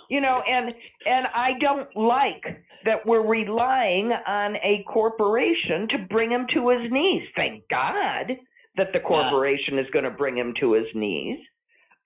you 0.10 0.22
know, 0.22 0.42
and 0.48 0.74
and 1.06 1.28
I 1.34 1.54
don't 1.60 1.96
like 1.96 2.44
that 2.86 3.06
we're 3.06 3.26
relying 3.26 4.12
on 4.28 4.56
a 4.58 4.84
corporation 4.88 5.88
to 5.90 5.98
bring 6.10 6.32
him 6.32 6.46
to 6.54 6.70
his 6.70 6.92
knees. 6.92 7.24
Thank 7.36 7.68
God 7.70 8.32
that 8.78 8.94
the 8.94 9.00
corporation 9.00 9.80
is 9.80 9.88
going 9.92 10.06
to 10.06 10.12
bring 10.12 10.38
him 10.38 10.54
to 10.60 10.74
his 10.74 10.86
knees, 10.94 11.40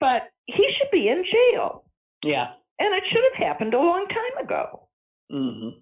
but 0.00 0.22
he 0.56 0.66
should 0.78 0.90
be 0.92 1.08
in 1.08 1.24
jail, 1.24 1.84
Yeah. 2.24 2.52
and 2.78 2.94
it 2.94 3.02
should 3.10 3.22
have 3.34 3.46
happened 3.48 3.74
a 3.74 3.78
long 3.78 4.06
time 4.08 4.44
ago. 4.44 4.88
Mm-hmm. 5.32 5.78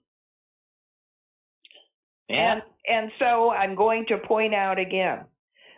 Yeah. 2.28 2.52
And 2.52 2.62
and 2.90 3.11
so 3.18 3.50
I'm 3.50 3.74
going 3.74 4.07
to 4.09 4.18
point 4.18 4.54
out 4.54 4.78
again 4.78 5.24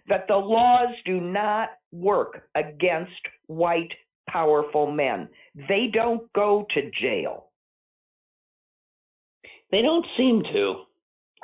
that 0.08 0.26
the 0.28 0.36
laws 0.38 0.88
do 1.04 1.20
not 1.20 1.70
work 1.92 2.42
against 2.54 3.12
white 3.46 3.92
powerful 4.28 4.90
men. 4.90 5.28
They 5.68 5.88
don't 5.92 6.32
go 6.32 6.66
to 6.74 6.90
jail. 7.00 7.46
they 9.72 9.82
don't 9.82 10.06
seem 10.16 10.42
to. 10.52 10.82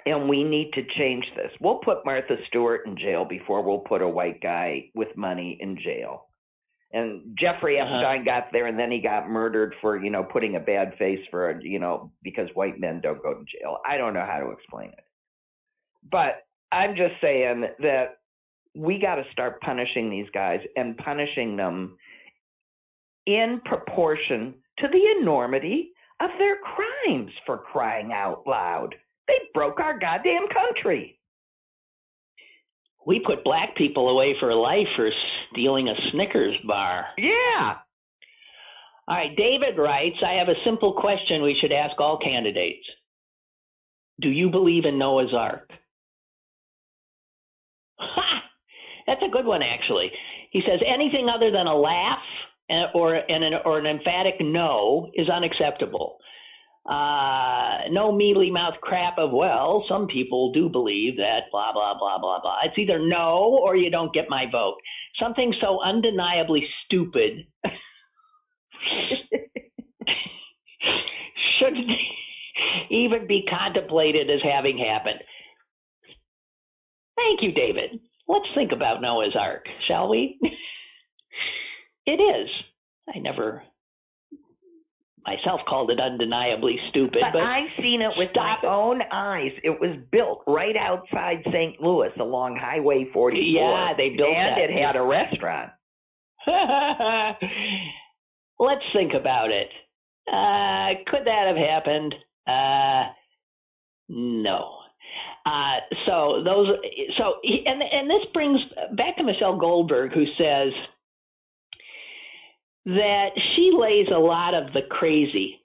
And 0.04 0.28
we 0.28 0.44
need 0.44 0.70
to 0.74 0.82
change 0.98 1.24
this. 1.34 1.50
We'll 1.60 1.78
put 1.80 2.04
Martha 2.04 2.36
Stewart 2.46 2.86
in 2.86 2.96
jail 2.96 3.24
before 3.24 3.62
we'll 3.62 3.80
put 3.80 4.02
a 4.02 4.08
white 4.08 4.40
guy 4.40 4.90
with 4.94 5.08
money 5.16 5.58
in 5.60 5.76
jail. 5.82 6.25
And 6.96 7.36
Jeffrey 7.38 7.78
Uh-huh. 7.78 7.98
Epstein 7.98 8.24
got 8.24 8.52
there 8.52 8.66
and 8.66 8.78
then 8.78 8.90
he 8.90 9.00
got 9.00 9.28
murdered 9.28 9.74
for, 9.80 10.02
you 10.02 10.10
know, 10.10 10.24
putting 10.24 10.56
a 10.56 10.60
bad 10.60 10.94
face 10.98 11.20
for, 11.30 11.60
you 11.60 11.78
know, 11.78 12.10
because 12.22 12.48
white 12.54 12.80
men 12.80 13.00
don't 13.02 13.22
go 13.22 13.34
to 13.34 13.44
jail. 13.44 13.78
I 13.86 13.98
don't 13.98 14.14
know 14.14 14.24
how 14.24 14.40
to 14.40 14.50
explain 14.50 14.88
it. 14.88 15.04
But 16.10 16.46
I'm 16.72 16.96
just 16.96 17.14
saying 17.22 17.66
that 17.80 18.18
we 18.74 18.98
got 18.98 19.16
to 19.16 19.24
start 19.32 19.60
punishing 19.60 20.10
these 20.10 20.28
guys 20.32 20.60
and 20.76 20.96
punishing 20.96 21.56
them 21.56 21.98
in 23.26 23.60
proportion 23.64 24.54
to 24.78 24.88
the 24.88 25.20
enormity 25.20 25.90
of 26.20 26.30
their 26.38 26.56
crimes 26.58 27.32
for 27.44 27.58
crying 27.58 28.12
out 28.12 28.44
loud. 28.46 28.94
They 29.28 29.34
broke 29.52 29.80
our 29.80 29.98
goddamn 29.98 30.46
country. 30.48 31.15
We 33.06 33.20
put 33.24 33.44
black 33.44 33.76
people 33.76 34.08
away 34.08 34.34
for 34.40 34.52
life 34.52 34.88
for 34.96 35.08
stealing 35.52 35.88
a 35.88 35.94
Snickers 36.10 36.56
bar. 36.66 37.06
Yeah. 37.16 37.76
All 39.08 39.16
right, 39.16 39.36
David 39.36 39.78
writes, 39.78 40.16
I 40.26 40.32
have 40.32 40.48
a 40.48 40.60
simple 40.64 40.92
question 40.92 41.42
we 41.42 41.56
should 41.60 41.70
ask 41.70 41.98
all 42.00 42.18
candidates. 42.18 42.84
Do 44.20 44.28
you 44.28 44.50
believe 44.50 44.84
in 44.84 44.98
Noah's 44.98 45.32
Ark? 45.32 45.70
Ha! 47.98 48.42
That's 49.06 49.22
a 49.22 49.30
good 49.30 49.46
one, 49.46 49.62
actually. 49.62 50.10
He 50.50 50.60
says 50.66 50.80
anything 50.84 51.28
other 51.28 51.52
than 51.52 51.68
a 51.68 51.76
laugh 51.76 52.18
eh, 52.68 52.86
or, 52.92 53.14
an, 53.14 53.42
or 53.64 53.78
an 53.78 53.86
emphatic 53.86 54.34
no 54.40 55.10
is 55.14 55.28
unacceptable. 55.28 56.18
Uh, 56.88 57.88
no 57.90 58.12
mealy 58.12 58.50
mouth 58.50 58.74
crap 58.80 59.18
of, 59.18 59.32
well, 59.32 59.84
some 59.88 60.06
people 60.06 60.52
do 60.52 60.68
believe 60.68 61.16
that, 61.16 61.40
blah, 61.50 61.72
blah, 61.72 61.98
blah, 61.98 62.18
blah, 62.18 62.40
blah. 62.40 62.58
It's 62.64 62.78
either 62.78 63.00
no 63.00 63.58
or 63.62 63.74
you 63.74 63.90
don't 63.90 64.14
get 64.14 64.26
my 64.28 64.44
vote. 64.50 64.76
Something 65.20 65.52
so 65.60 65.80
undeniably 65.82 66.64
stupid 66.84 67.46
shouldn't 71.58 71.90
even 72.90 73.26
be 73.26 73.44
contemplated 73.50 74.30
as 74.30 74.40
having 74.42 74.78
happened. 74.78 75.20
Thank 77.16 77.42
you, 77.42 77.52
David. 77.52 77.98
Let's 78.28 78.46
think 78.54 78.72
about 78.72 79.00
Noah's 79.00 79.34
Ark, 79.38 79.64
shall 79.88 80.08
we? 80.08 80.38
it 82.06 82.20
is. 82.20 82.48
I 83.14 83.18
never 83.18 83.62
myself 85.26 85.60
called 85.68 85.90
it 85.90 85.98
undeniably 86.00 86.78
stupid, 86.90 87.18
But, 87.20 87.32
but, 87.34 87.42
I've 87.42 87.68
seen 87.82 88.00
it 88.02 88.12
with 88.16 88.30
my 88.34 88.56
it. 88.62 88.66
own 88.66 89.02
eyes. 89.12 89.52
It 89.64 89.80
was 89.80 89.96
built 90.12 90.42
right 90.46 90.76
outside 90.76 91.42
St. 91.52 91.80
Louis 91.80 92.10
along 92.20 92.56
Highway 92.56 93.06
44. 93.12 93.40
Yeah, 93.42 93.92
they 93.96 94.10
built 94.10 94.28
and 94.30 94.56
that. 94.60 94.70
it 94.70 94.78
had 94.80 94.96
a 94.96 95.02
restaurant. 95.02 95.70
let's 98.60 98.84
think 98.94 99.12
about 99.14 99.50
it. 99.50 99.68
Uh, 100.32 100.94
could 101.10 101.26
that 101.26 101.46
have 101.48 101.56
happened? 101.56 102.14
Uh, 102.46 103.04
no. 104.08 104.78
Uh, 105.44 105.76
so 106.06 106.42
those, 106.44 106.68
so 107.16 107.34
and 107.66 107.80
and 107.82 108.10
this 108.10 108.26
brings 108.32 108.60
back 108.96 109.16
to 109.16 109.22
Michelle 109.22 109.56
Goldberg, 109.56 110.12
who 110.12 110.24
says 110.36 110.72
that 112.86 113.30
she 113.54 113.72
lays 113.76 114.06
a 114.14 114.18
lot 114.18 114.54
of 114.54 114.72
the 114.72 114.82
crazy 114.90 115.60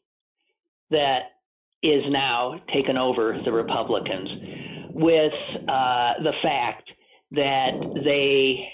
that 0.89 1.19
is 1.83 2.03
now 2.09 2.59
taken 2.73 2.97
over 2.97 3.39
the 3.45 3.51
Republicans 3.51 4.29
with 4.93 5.33
uh, 5.69 6.13
the 6.23 6.33
fact 6.41 6.89
that 7.31 7.71
they 8.03 8.67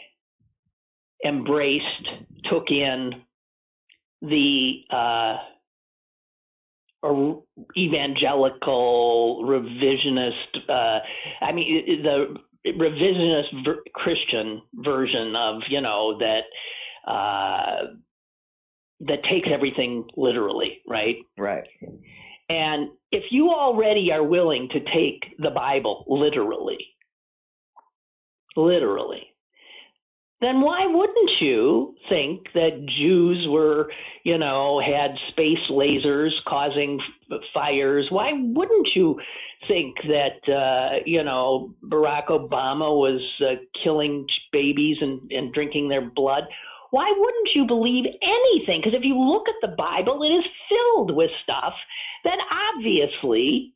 embraced, 1.28 2.08
took 2.50 2.70
in 2.70 3.12
the 4.22 4.82
uh, 4.92 5.38
evangelical 7.78 9.44
revisionist. 9.46 10.70
Uh, 10.70 11.00
I 11.42 11.52
mean, 11.54 12.02
the 12.04 12.36
revisionist 12.66 13.66
ver- 13.66 13.84
Christian 13.94 14.62
version 14.76 15.36
of 15.36 15.62
you 15.70 15.82
know 15.82 16.18
that 16.20 17.12
uh, 17.12 17.94
that 19.02 19.24
takes 19.30 19.48
everything 19.54 20.06
literally, 20.16 20.82
right? 20.88 21.16
Right. 21.38 21.68
And 22.50 22.90
if 23.12 23.24
you 23.32 23.50
already 23.50 24.12
are 24.12 24.24
willing 24.24 24.70
to 24.72 24.80
take 24.80 25.38
the 25.38 25.52
Bible 25.52 26.06
literally, 26.08 26.78
literally, 28.56 29.28
then 30.40 30.62
why 30.62 30.86
wouldn't 30.86 31.32
you 31.42 31.96
think 32.10 32.46
that 32.54 32.86
Jews 33.00 33.48
were, 33.50 33.92
you 34.24 34.38
know, 34.38 34.80
had 34.80 35.12
space 35.32 35.58
lasers 35.72 36.30
causing 36.48 37.00
f- 37.32 37.40
fires? 37.54 38.06
Why 38.12 38.32
wouldn't 38.34 38.88
you 38.96 39.20
think 39.68 39.96
that, 40.04 40.54
uh, 40.54 41.00
you 41.06 41.24
know, 41.24 41.74
Barack 41.84 42.28
Obama 42.28 42.96
was 42.96 43.22
uh, 43.42 43.56
killing 43.84 44.28
babies 44.52 44.98
and, 45.02 45.32
and 45.32 45.52
drinking 45.54 45.90
their 45.90 46.08
blood? 46.08 46.44
Why 46.92 47.14
wouldn't 47.18 47.50
you 47.54 47.66
believe 47.66 48.06
anything? 48.06 48.82
Because 48.82 48.98
if 48.98 49.04
you 49.04 49.20
look 49.20 49.48
at 49.48 49.56
the 49.62 49.76
Bible, 49.76 50.24
it 50.24 50.34
is 50.34 50.46
filled 50.70 51.16
with 51.16 51.30
stuff 51.44 51.74
that 52.24 52.38
obviously 52.76 53.74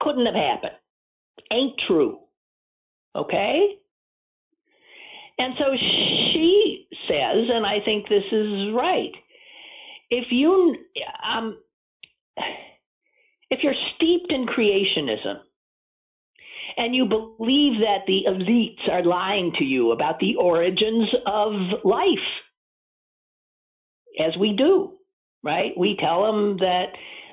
couldn't 0.00 0.26
have 0.26 0.34
happened. 0.34 0.76
Ain't 1.50 1.74
true. 1.86 2.20
Okay? 3.16 3.78
And 5.38 5.54
so 5.58 5.64
she 6.32 6.86
says, 7.08 7.48
and 7.52 7.64
I 7.64 7.78
think 7.84 8.08
this 8.08 8.24
is 8.30 8.72
right. 8.74 9.12
If 10.10 10.26
you 10.30 10.74
um, 11.28 11.58
if 13.50 13.60
you're 13.62 13.74
steeped 13.96 14.32
in 14.32 14.46
creationism 14.46 15.40
and 16.76 16.94
you 16.94 17.06
believe 17.06 17.80
that 17.80 18.04
the 18.06 18.22
elites 18.28 18.90
are 18.90 19.04
lying 19.04 19.52
to 19.58 19.64
you 19.64 19.92
about 19.92 20.18
the 20.20 20.36
origins 20.36 21.08
of 21.26 21.52
life, 21.84 22.28
as 24.18 24.36
we 24.38 24.54
do, 24.56 24.92
right? 25.42 25.72
We 25.76 25.96
tell 26.00 26.24
them 26.26 26.58
that 26.58 26.86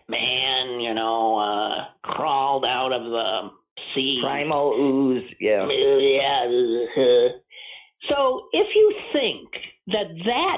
man, 0.07 0.79
you 0.79 0.93
know, 0.93 1.37
uh, 1.37 1.85
crawled 2.03 2.65
out 2.65 2.91
of 2.93 3.03
the 3.03 3.49
sea. 3.93 4.19
Primal 4.23 4.73
ooze, 4.73 5.23
yeah. 5.39 5.67
Yeah. 6.95 7.27
So 8.09 8.47
if 8.51 8.67
you 8.75 8.93
think 9.13 9.49
that 9.87 10.07
that 10.25 10.57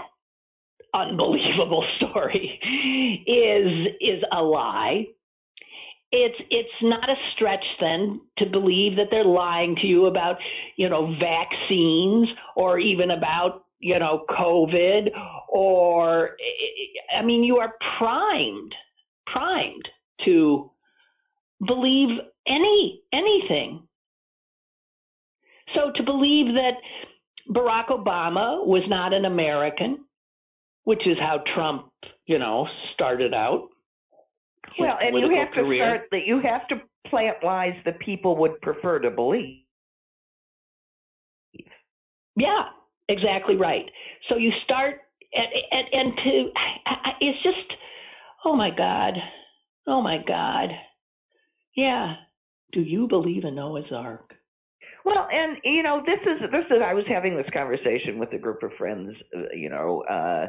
unbelievable 0.93 1.85
story 1.97 2.59
is 3.25 3.87
is 4.01 4.23
a 4.31 4.41
lie, 4.41 5.05
it's 6.11 6.39
it's 6.49 6.69
not 6.81 7.09
a 7.09 7.15
stretch 7.33 7.65
then 7.79 8.21
to 8.37 8.45
believe 8.45 8.95
that 8.95 9.07
they're 9.11 9.25
lying 9.25 9.75
to 9.81 9.87
you 9.87 10.05
about 10.05 10.37
you 10.77 10.89
know 10.89 11.13
vaccines 11.19 12.29
or 12.55 12.79
even 12.79 13.11
about 13.11 13.65
you 13.79 13.99
know 13.99 14.25
COVID 14.29 15.09
or 15.49 16.31
I 17.17 17.23
mean 17.23 17.43
you 17.43 17.57
are 17.57 17.73
primed 17.97 18.73
primed 19.25 19.87
to 20.25 20.71
believe 21.65 22.09
any 22.47 23.01
anything. 23.13 23.83
So 25.75 25.91
to 25.95 26.03
believe 26.03 26.53
that 26.53 26.73
Barack 27.49 27.87
Obama 27.87 28.65
was 28.65 28.83
not 28.87 29.13
an 29.13 29.25
American, 29.25 30.05
which 30.83 31.05
is 31.05 31.17
how 31.19 31.43
Trump, 31.53 31.91
you 32.25 32.39
know, 32.39 32.67
started 32.93 33.33
out. 33.33 33.69
Well, 34.79 34.97
and 35.01 35.17
you 35.17 35.35
have 35.37 35.51
career. 35.51 35.79
to 35.79 35.89
start 35.89 36.07
that 36.11 36.25
you 36.25 36.41
have 36.41 36.67
to 36.69 36.81
plant 37.07 37.37
lies 37.43 37.73
that 37.85 37.99
people 37.99 38.37
would 38.37 38.59
prefer 38.61 38.99
to 38.99 39.09
believe. 39.09 39.63
Yeah, 42.35 42.65
exactly 43.09 43.55
right. 43.55 43.85
So 44.29 44.37
you 44.37 44.51
start 44.63 45.01
and 45.33 45.47
and, 45.71 45.87
and 45.93 46.17
to 46.17 46.51
it's 47.21 47.43
just 47.43 47.79
oh 48.45 48.55
my 48.55 48.69
god. 48.69 49.13
Oh 49.87 50.01
my 50.01 50.17
god. 50.25 50.69
Yeah. 51.75 52.15
Do 52.73 52.81
you 52.81 53.07
believe 53.07 53.45
in 53.45 53.55
Noah's 53.55 53.91
Ark? 53.91 54.33
Well, 55.05 55.27
and 55.33 55.57
you 55.63 55.83
know, 55.83 56.03
this 56.05 56.19
is 56.21 56.51
this 56.51 56.65
is 56.69 56.81
I 56.83 56.93
was 56.93 57.05
having 57.07 57.37
this 57.37 57.49
conversation 57.53 58.19
with 58.19 58.33
a 58.33 58.37
group 58.37 58.61
of 58.61 58.71
friends, 58.77 59.15
uh, 59.35 59.55
you 59.55 59.69
know, 59.69 60.03
uh, 60.09 60.47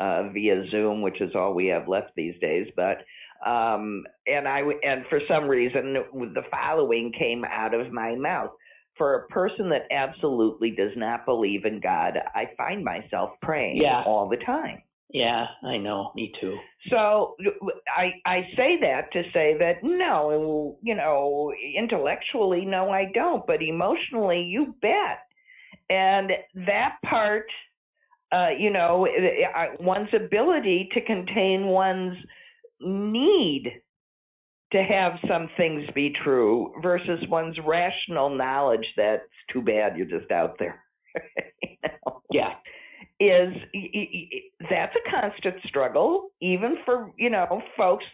uh, 0.00 0.28
via 0.32 0.64
Zoom, 0.70 1.02
which 1.02 1.20
is 1.20 1.34
all 1.34 1.54
we 1.54 1.66
have 1.66 1.88
left 1.88 2.12
these 2.14 2.34
days. 2.40 2.68
But 2.76 2.98
um, 3.44 4.04
and 4.26 4.46
I 4.46 4.62
and 4.84 5.04
for 5.08 5.20
some 5.28 5.44
reason, 5.44 5.94
the 6.34 6.42
following 6.50 7.12
came 7.18 7.44
out 7.44 7.74
of 7.74 7.92
my 7.92 8.14
mouth. 8.14 8.50
For 8.96 9.14
a 9.14 9.26
person 9.26 9.68
that 9.70 9.82
absolutely 9.90 10.70
does 10.70 10.92
not 10.96 11.26
believe 11.26 11.66
in 11.66 11.80
God, 11.80 12.14
I 12.34 12.48
find 12.56 12.82
myself 12.82 13.32
praying 13.42 13.82
yeah. 13.82 14.02
all 14.06 14.26
the 14.26 14.38
time. 14.38 14.82
Yeah, 15.10 15.46
I 15.62 15.76
know. 15.76 16.12
Me 16.16 16.32
too. 16.40 16.56
So 16.90 17.36
I 17.94 18.14
I 18.24 18.48
say 18.56 18.78
that 18.80 19.12
to 19.12 19.22
say 19.32 19.56
that 19.58 19.76
no, 19.82 20.78
you 20.82 20.94
know, 20.94 21.52
intellectually 21.76 22.64
no 22.64 22.90
I 22.90 23.10
don't, 23.12 23.46
but 23.46 23.62
emotionally 23.62 24.42
you 24.42 24.74
bet. 24.80 25.20
And 25.90 26.32
that 26.66 26.96
part 27.04 27.46
uh, 28.32 28.48
you 28.58 28.70
know, 28.70 29.06
one's 29.80 30.08
ability 30.12 30.88
to 30.92 31.00
contain 31.02 31.66
one's 31.66 32.16
need 32.80 33.82
to 34.72 34.82
have 34.82 35.12
some 35.28 35.48
things 35.56 35.84
be 35.94 36.12
true 36.24 36.72
versus 36.82 37.20
one's 37.28 37.56
rational 37.64 38.30
knowledge 38.30 38.86
that's 38.96 39.22
too 39.52 39.62
bad 39.62 39.96
you're 39.96 40.06
just 40.06 40.30
out 40.30 40.56
there. 40.58 40.82
you 41.62 41.76
know? 41.84 42.22
Yeah 42.30 42.54
is 43.18 43.54
that's 44.70 44.94
a 44.94 45.10
constant 45.10 45.56
struggle, 45.66 46.30
even 46.40 46.76
for 46.84 47.12
you 47.16 47.30
know 47.30 47.62
folks 47.76 48.04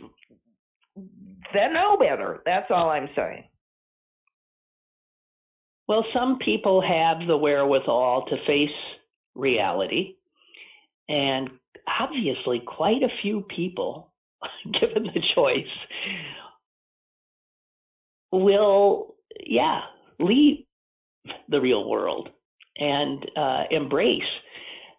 that 1.54 1.72
know 1.72 1.96
better. 1.96 2.40
That's 2.46 2.70
all 2.70 2.90
I'm 2.90 3.08
saying. 3.16 3.44
Well, 5.88 6.04
some 6.14 6.38
people 6.38 6.80
have 6.80 7.26
the 7.26 7.36
wherewithal 7.36 8.26
to 8.26 8.36
face 8.46 8.70
reality, 9.34 10.14
and 11.08 11.50
obviously, 12.00 12.62
quite 12.64 13.02
a 13.02 13.10
few 13.22 13.42
people, 13.54 14.11
given 14.80 15.04
the 15.14 15.20
choice, 15.34 15.66
will, 18.30 19.14
yeah, 19.44 19.80
leave 20.18 20.64
the 21.48 21.60
real 21.60 21.88
world 21.88 22.28
and 22.78 23.24
uh, 23.36 23.64
embrace 23.70 24.22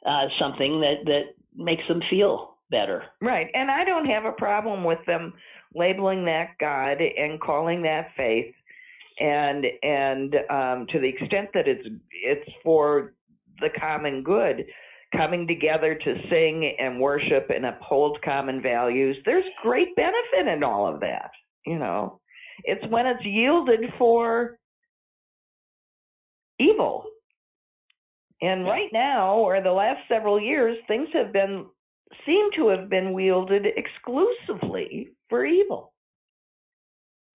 uh, 0.06 0.28
something 0.39 0.80
that 0.82 1.05
that 1.05 1.22
makes 1.55 1.84
them 1.88 2.01
feel 2.09 2.57
better. 2.70 3.03
Right, 3.22 3.47
and 3.53 3.70
I 3.70 3.84
don't 3.84 4.05
have 4.05 4.26
a 4.26 4.32
problem 4.32 4.84
with 4.84 4.99
them 5.05 5.34
labeling 5.76 6.26
that 6.26 6.49
God 6.59 6.97
and 7.01 7.39
calling 7.39 7.82
that 7.84 8.07
faith, 8.15 8.53
and 9.20 9.65
and 9.82 10.36
um, 10.49 10.88
to 10.91 10.99
the 10.99 11.07
extent 11.07 11.49
that 11.53 11.68
it's 11.68 11.88
it's 12.11 12.49
for 12.63 13.13
the 13.59 13.70
common 13.80 14.24
good, 14.24 14.65
coming 15.16 15.47
together 15.47 15.95
to 15.95 16.16
sing 16.32 16.76
and 16.80 16.99
worship 16.99 17.49
and 17.53 17.66
uphold 17.66 18.20
common 18.24 18.61
values. 18.61 19.18
There's 19.26 19.45
great 19.61 19.95
benefit 19.95 20.47
in 20.47 20.64
all 20.64 20.88
of 20.88 20.99
that. 21.01 21.32
You 21.66 21.80
know, 21.80 22.20
it's 22.64 22.86
when 22.89 23.05
it's 23.05 23.24
yielded 23.24 23.82
for 23.97 24.57
evil 26.59 27.05
and 28.43 28.66
right 28.66 28.89
now, 28.91 29.38
or 29.38 29.61
the 29.61 29.72
last 29.72 30.01
several 30.09 30.38
years, 30.38 30.78
things 30.86 31.07
have 31.14 31.32
been 31.32 31.66
seem 32.26 32.49
to 32.57 32.68
have 32.68 32.89
been 32.89 33.14
wielded 33.14 33.66
exclusively 33.66 35.07
for 35.30 35.45
evil. 35.45 35.93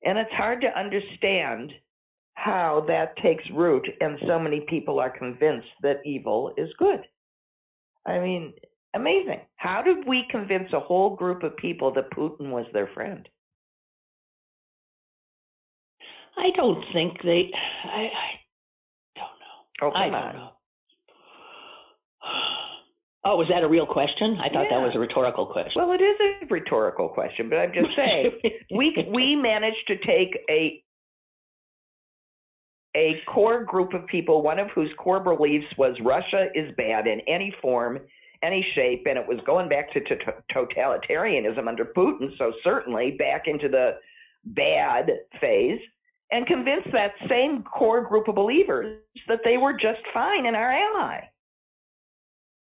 And 0.05 0.19
it's 0.19 0.33
hard 0.33 0.61
to 0.61 0.79
understand 0.79 1.73
how 2.35 2.85
that 2.89 3.17
takes 3.23 3.43
root 3.55 3.89
and 4.03 4.19
so 4.27 4.39
many 4.39 4.61
people 4.69 5.01
are 5.01 5.11
convinced 5.11 5.69
that 5.83 6.05
evil 6.05 6.53
is 6.59 6.69
good. 6.79 7.01
I 8.07 8.19
mean, 8.19 8.55
amazing. 8.95 9.41
How 9.57 9.83
did 9.83 10.07
we 10.07 10.25
convince 10.31 10.73
a 10.73 10.81
whole 10.81 11.15
group 11.17 11.43
of 11.43 11.57
people 11.57 11.93
that 11.95 12.11
Putin 12.13 12.51
was 12.51 12.67
their 12.73 12.89
friend? 12.95 13.29
I 16.37 16.51
don't 16.57 16.85
think 16.93 17.19
they. 17.23 17.51
I, 17.85 17.89
I 18.01 18.31
don't 19.17 19.25
know. 19.41 19.57
Oh, 19.83 19.91
I 19.95 20.05
don't 20.05 20.15
on. 20.15 20.35
know. 20.35 20.49
Oh, 23.25 23.37
was 23.37 23.49
that 23.51 23.63
a 23.63 23.69
real 23.69 23.85
question? 23.87 24.39
I 24.41 24.49
thought 24.49 24.65
Yeah. 24.71 24.79
that 24.79 24.87
was 24.87 24.93
a 24.95 24.99
rhetorical 24.99 25.45
question. 25.47 25.73
Well, 25.77 25.93
it 25.93 26.01
is 26.01 26.17
a 26.43 26.47
rhetorical 26.47 27.09
question, 27.09 27.49
but 27.51 27.59
I'm 27.59 27.73
just 27.75 27.95
saying 27.97 28.31
we 28.75 28.95
we 29.13 29.35
managed 29.37 29.87
to 29.89 29.97
take 29.99 30.39
a 30.49 30.83
a 32.97 33.21
core 33.33 33.65
group 33.65 33.93
of 33.95 34.07
people, 34.07 34.43
one 34.43 34.59
of 34.59 34.69
whose 34.75 34.91
core 34.99 35.21
beliefs 35.21 35.67
was 35.77 35.95
Russia 36.03 36.49
is 36.55 36.75
bad 36.77 37.07
in 37.07 37.21
any 37.29 37.55
form, 37.61 37.99
any 38.43 38.65
shape, 38.75 39.07
and 39.09 39.19
it 39.19 39.27
was 39.27 39.39
going 39.47 39.69
back 39.69 39.93
to, 39.93 40.01
to 40.01 40.17
totalitarianism 40.55 41.69
under 41.69 41.85
Putin, 41.85 42.37
so 42.39 42.53
certainly 42.65 43.13
back 43.13 43.43
into 43.47 43.69
the 43.69 43.97
bad 44.45 45.11
phase, 45.41 45.81
and 46.31 46.47
convince 46.47 46.85
that 46.93 47.13
same 47.29 47.63
core 47.63 48.03
group 48.07 48.29
of 48.29 48.35
believers 48.35 49.01
that 49.29 49.41
they 49.45 49.57
were 49.59 49.73
just 49.73 50.01
fine 50.15 50.47
and 50.47 50.57
our 50.57 50.73
ally. 50.73 51.21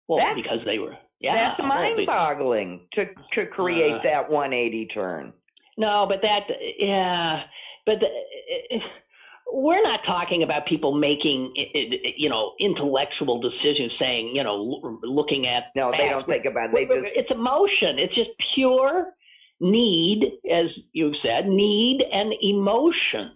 well, 0.09 0.19
that's- 0.19 0.37
because 0.37 0.65
they 0.65 0.79
were. 0.79 0.97
Yeah, 1.21 1.37
That's 1.37 1.59
mind-boggling 1.61 2.89
to 2.93 3.07
to 3.33 3.47
create 3.47 3.95
Uh, 3.95 4.03
that 4.03 4.29
180 4.29 4.87
turn. 4.89 5.33
No, 5.79 6.05
but 6.07 6.21
that, 6.21 6.43
yeah, 6.79 7.45
but 7.87 7.99
the, 8.01 8.79
we're 9.55 9.83
not 9.83 10.01
talking 10.05 10.43
about 10.43 10.67
people 10.67 10.95
making, 10.99 11.55
you 12.17 12.29
know, 12.29 12.53
intellectual 12.59 13.41
decisions, 13.41 13.93
saying, 14.01 14.33
you 14.35 14.43
know, 14.43 14.99
looking 15.03 15.47
at. 15.47 15.65
No, 15.77 15.93
they 15.97 16.09
don't 16.09 16.27
think 16.27 16.45
about 16.45 16.71
it. 16.71 16.75
They 16.75 16.85
just 16.87 17.07
It's 17.15 17.31
emotion. 17.31 17.99
It's 17.99 18.15
just 18.15 18.31
pure 18.55 19.13
need, 19.61 20.25
as 20.53 20.67
you've 20.93 21.15
said, 21.23 21.47
need 21.47 22.01
and 22.13 22.33
emotion. 22.43 23.33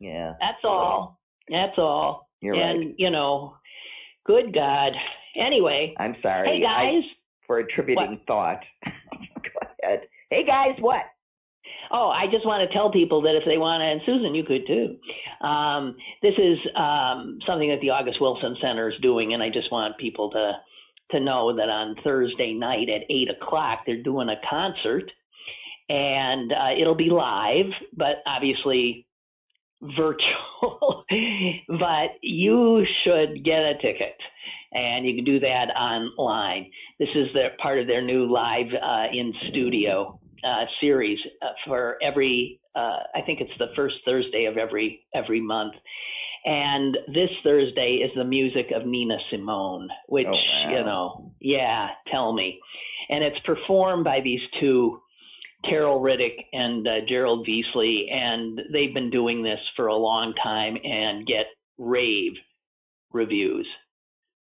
yeah. 0.00 0.34
That's 0.40 0.64
all. 0.64 1.20
That's 1.50 1.76
all. 1.76 2.28
You're 2.40 2.54
and 2.54 2.78
right. 2.86 2.94
you 2.96 3.10
know, 3.10 3.56
good 4.24 4.54
God. 4.54 4.92
Anyway, 5.36 5.94
I'm 5.98 6.16
sorry. 6.22 6.48
hey 6.48 6.64
I- 6.64 6.84
guys. 6.84 7.02
for 7.46 7.58
attributing 7.58 8.20
thought. 8.26 8.60
Go 8.84 9.68
ahead. 9.82 10.00
Hey 10.30 10.44
guys, 10.44 10.76
what? 10.80 11.02
Oh, 11.90 12.10
I 12.10 12.26
just 12.30 12.44
want 12.44 12.68
to 12.68 12.74
tell 12.76 12.90
people 12.90 13.22
that 13.22 13.34
if 13.34 13.44
they 13.46 13.56
want 13.56 13.80
to, 13.80 13.86
and 13.86 14.00
Susan, 14.04 14.34
you 14.34 14.44
could 14.44 14.66
too. 14.66 14.96
Um, 15.46 15.96
this 16.22 16.34
is 16.36 16.58
um, 16.76 17.38
something 17.46 17.68
that 17.70 17.80
the 17.80 17.90
August 17.90 18.20
Wilson 18.20 18.56
Center 18.60 18.90
is 18.90 18.96
doing, 19.00 19.32
and 19.32 19.42
I 19.42 19.48
just 19.48 19.72
want 19.72 19.96
people 19.98 20.30
to 20.30 20.52
to 21.10 21.20
know 21.20 21.56
that 21.56 21.70
on 21.70 21.96
Thursday 22.04 22.52
night 22.52 22.90
at 22.90 23.02
eight 23.08 23.28
o'clock 23.30 23.80
they're 23.86 24.02
doing 24.02 24.28
a 24.28 24.36
concert, 24.48 25.10
and 25.88 26.52
uh, 26.52 26.78
it'll 26.78 26.94
be 26.94 27.08
live, 27.10 27.72
but 27.96 28.16
obviously 28.26 29.06
virtual. 29.80 31.04
but 31.68 32.18
you 32.20 32.84
should 33.04 33.44
get 33.44 33.60
a 33.60 33.74
ticket, 33.80 34.16
and 34.72 35.06
you 35.06 35.14
can 35.14 35.24
do 35.24 35.40
that 35.40 35.68
online. 35.74 36.70
This 36.98 37.08
is 37.14 37.28
their 37.32 37.52
part 37.62 37.78
of 37.78 37.86
their 37.86 38.02
new 38.02 38.30
live 38.30 38.66
uh, 38.82 39.06
in 39.10 39.32
studio 39.48 40.17
uh, 40.44 40.64
series 40.80 41.18
uh, 41.42 41.46
for 41.66 41.96
every. 42.02 42.60
Uh, 42.74 42.98
I 43.14 43.22
think 43.26 43.40
it's 43.40 43.56
the 43.58 43.72
first 43.76 43.96
Thursday 44.04 44.44
of 44.46 44.56
every 44.56 45.00
every 45.14 45.40
month, 45.40 45.74
and 46.44 46.96
this 47.08 47.30
Thursday 47.42 48.00
is 48.04 48.10
the 48.16 48.24
music 48.24 48.66
of 48.74 48.86
Nina 48.86 49.16
Simone, 49.30 49.88
which 50.08 50.26
Oh, 50.26 50.32
wow. 50.32 50.70
you 50.70 50.84
know, 50.84 51.32
yeah, 51.40 51.88
tell 52.10 52.32
me, 52.32 52.58
and 53.08 53.24
it's 53.24 53.38
performed 53.44 54.04
by 54.04 54.20
these 54.22 54.40
two. 54.60 55.00
Carol 55.68 56.00
Riddick 56.00 56.36
and 56.52 56.86
uh, 56.86 56.90
Gerald 57.08 57.44
Beasley, 57.44 58.06
and 58.12 58.60
they've 58.72 58.94
been 58.94 59.10
doing 59.10 59.42
this 59.42 59.58
for 59.74 59.88
a 59.88 59.96
long 59.96 60.32
time 60.40 60.76
and 60.84 61.26
get 61.26 61.46
rave 61.78 62.34
reviews, 63.12 63.66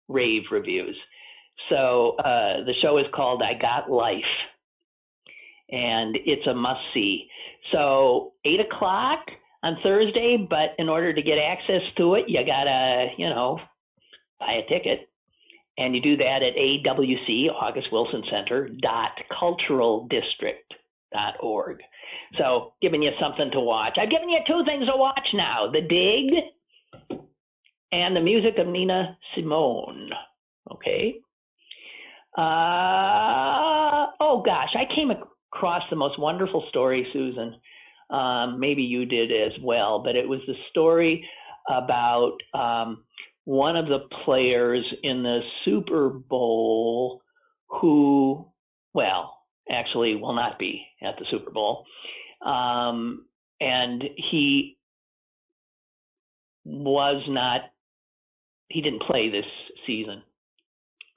rave 0.10 0.42
reviews. 0.52 0.98
So 1.70 2.16
uh, 2.20 2.66
the 2.66 2.74
show 2.82 2.98
is 2.98 3.06
called 3.14 3.42
I 3.42 3.58
Got 3.58 3.90
Life, 3.90 4.18
and 5.70 6.18
it's 6.26 6.46
a 6.48 6.54
must 6.54 6.82
see. 6.94 7.28
So 7.72 8.34
eight 8.46 8.60
o'clock 8.60 9.20
on 9.64 9.78
Thursday, 9.84 10.38
but 10.50 10.76
in 10.78 10.90
order 10.90 11.14
to 11.14 11.22
get 11.22 11.38
access 11.38 11.82
to 11.98 12.16
it, 12.16 12.26
you 12.28 12.40
gotta, 12.46 13.08
you 13.18 13.30
know, 13.30 13.60
buy 14.40 14.62
a 14.64 14.70
ticket. 14.70 15.10
And 15.78 15.94
you 15.94 16.02
do 16.02 16.16
that 16.18 16.40
at 16.42 16.56
AWC, 16.56 17.52
August 17.52 17.88
Wilson 17.92 18.24
Center, 18.32 18.70
dot 18.82 19.12
cultural 19.38 20.08
district 20.10 20.74
dot 21.12 21.34
org. 21.42 21.80
So 22.38 22.74
giving 22.82 23.02
you 23.02 23.12
something 23.20 23.52
to 23.52 23.60
watch. 23.60 23.98
I've 24.00 24.10
given 24.10 24.30
you 24.30 24.40
two 24.48 24.64
things 24.66 24.86
to 24.86 24.96
watch 24.96 25.28
now. 25.34 25.70
The 25.72 25.82
Dig 25.82 27.20
and 27.92 28.16
the 28.16 28.22
music 28.22 28.58
of 28.58 28.68
Nina 28.68 29.18
Simone. 29.36 30.12
Okay. 30.72 31.16
Uh, 32.38 34.12
oh 34.20 34.44
gosh, 34.46 34.76
I 34.76 34.94
came 34.94 35.12
across 35.56 35.84
the 35.90 35.96
most 35.96 36.20
wonderful 36.20 36.66
story, 36.70 37.08
Susan. 37.14 37.56
Um, 38.10 38.60
maybe 38.60 38.84
you 38.84 39.06
did 39.06 39.32
as 39.32 39.54
well, 39.64 40.00
but 40.04 40.16
it 40.16 40.28
was 40.28 40.42
the 40.48 40.54
story 40.70 41.28
about 41.70 42.38
um, 42.54 43.04
one 43.46 43.76
of 43.76 43.88
the 43.88 44.00
players 44.26 44.86
in 45.02 45.24
the 45.24 45.40
Super 45.64 46.10
Bowl 46.10 47.22
who, 47.68 48.46
well, 48.94 49.38
actually 49.72 50.16
will 50.16 50.36
not 50.36 50.60
be 50.60 50.86
at 51.02 51.16
the 51.18 51.26
Super 51.32 51.52
Bowl. 51.52 51.86
Um, 52.46 53.26
and 53.60 54.04
he 54.30 54.78
was 56.66 57.24
not, 57.30 57.62
he 58.68 58.82
didn't 58.82 59.04
play 59.04 59.30
this 59.30 59.46
season. 59.88 60.22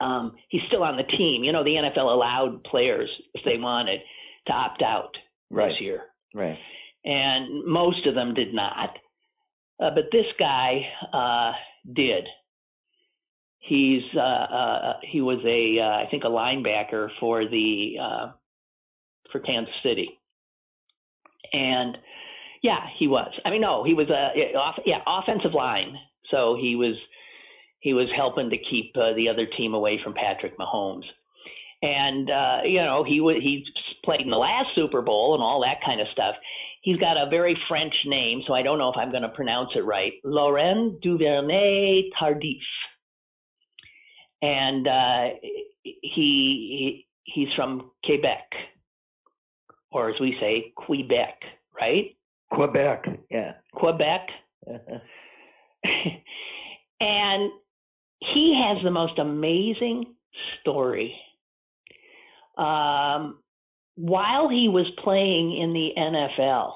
Um, 0.01 0.35
he's 0.47 0.61
still 0.67 0.83
on 0.83 0.95
the 0.95 1.03
team. 1.03 1.43
You 1.43 1.51
know, 1.51 1.63
the 1.63 1.71
NFL 1.71 2.11
allowed 2.11 2.63
players, 2.63 3.09
if 3.33 3.43
they 3.43 3.57
wanted, 3.57 3.99
to 4.47 4.53
opt 4.53 4.81
out 4.81 5.15
Right. 5.51 5.69
this 5.69 5.81
year. 5.81 6.01
Right. 6.33 6.57
And 7.05 7.65
most 7.65 8.05
of 8.05 8.13
them 8.15 8.33
did 8.33 8.53
not. 8.53 8.89
Uh, 9.79 9.89
but 9.95 10.05
this 10.11 10.25
guy 10.37 10.81
uh, 11.13 11.53
did. 11.93 12.25
He's 13.59 14.03
uh, 14.15 14.19
uh, 14.19 14.93
he 15.03 15.21
was 15.21 15.39
a 15.45 15.79
uh, 15.81 16.05
I 16.05 16.09
think 16.09 16.23
a 16.23 16.27
linebacker 16.27 17.09
for 17.19 17.45
the 17.45 17.95
uh, 18.01 18.31
for 19.31 19.39
Kansas 19.39 19.73
City, 19.83 20.09
and 21.53 21.97
yeah, 22.63 22.79
he 22.97 23.07
was. 23.07 23.31
I 23.45 23.49
mean, 23.51 23.61
no, 23.61 23.83
he 23.83 23.93
was 23.93 24.09
a 24.09 24.31
yeah, 24.35 24.57
off, 24.57 24.79
yeah 24.85 24.99
offensive 25.05 25.53
line. 25.53 25.95
So 26.31 26.57
he 26.59 26.75
was 26.75 26.95
he 27.79 27.93
was 27.93 28.07
helping 28.15 28.49
to 28.49 28.57
keep 28.57 28.95
uh, 28.95 29.13
the 29.13 29.29
other 29.29 29.45
team 29.57 29.73
away 29.73 29.99
from 30.03 30.13
Patrick 30.13 30.57
Mahomes, 30.57 31.05
and 31.81 32.29
uh, 32.29 32.57
you 32.65 32.81
know 32.81 33.03
he 33.03 33.17
he 33.41 33.65
played 34.03 34.21
in 34.21 34.29
the 34.29 34.37
last 34.37 34.69
Super 34.75 35.01
Bowl 35.01 35.33
and 35.33 35.43
all 35.43 35.61
that 35.61 35.85
kind 35.85 36.01
of 36.01 36.07
stuff. 36.11 36.35
He's 36.81 36.97
got 36.97 37.17
a 37.17 37.29
very 37.29 37.57
French 37.67 37.93
name, 38.05 38.41
so 38.47 38.53
I 38.53 38.61
don't 38.61 38.77
know 38.79 38.89
if 38.89 38.97
I'm 38.97 39.11
going 39.11 39.23
to 39.23 39.29
pronounce 39.29 39.71
it 39.75 39.83
right. 39.85 40.13
Laurent 40.23 41.01
Duvernay 41.01 42.09
Tardif, 42.19 42.61
and 44.41 44.87
uh, 44.87 45.27
he 45.83 47.05
he's 47.23 47.49
from 47.55 47.91
Quebec, 48.05 48.49
or 49.91 50.09
as 50.09 50.19
we 50.19 50.37
say, 50.39 50.73
Quebec, 50.75 51.35
right? 51.79 52.15
Quebec. 52.51 53.05
Yeah. 53.29 53.53
Quebec. 53.73 54.27
and 56.99 57.51
he 58.19 58.61
has 58.65 58.83
the 58.83 58.91
most 58.91 59.17
amazing 59.19 60.15
story. 60.59 61.15
Um, 62.59 63.39
while 63.95 64.49
he 64.49 64.67
was 64.67 64.85
playing 65.03 65.57
in 65.57 65.73
the 65.73 65.91
NFL, 65.97 66.73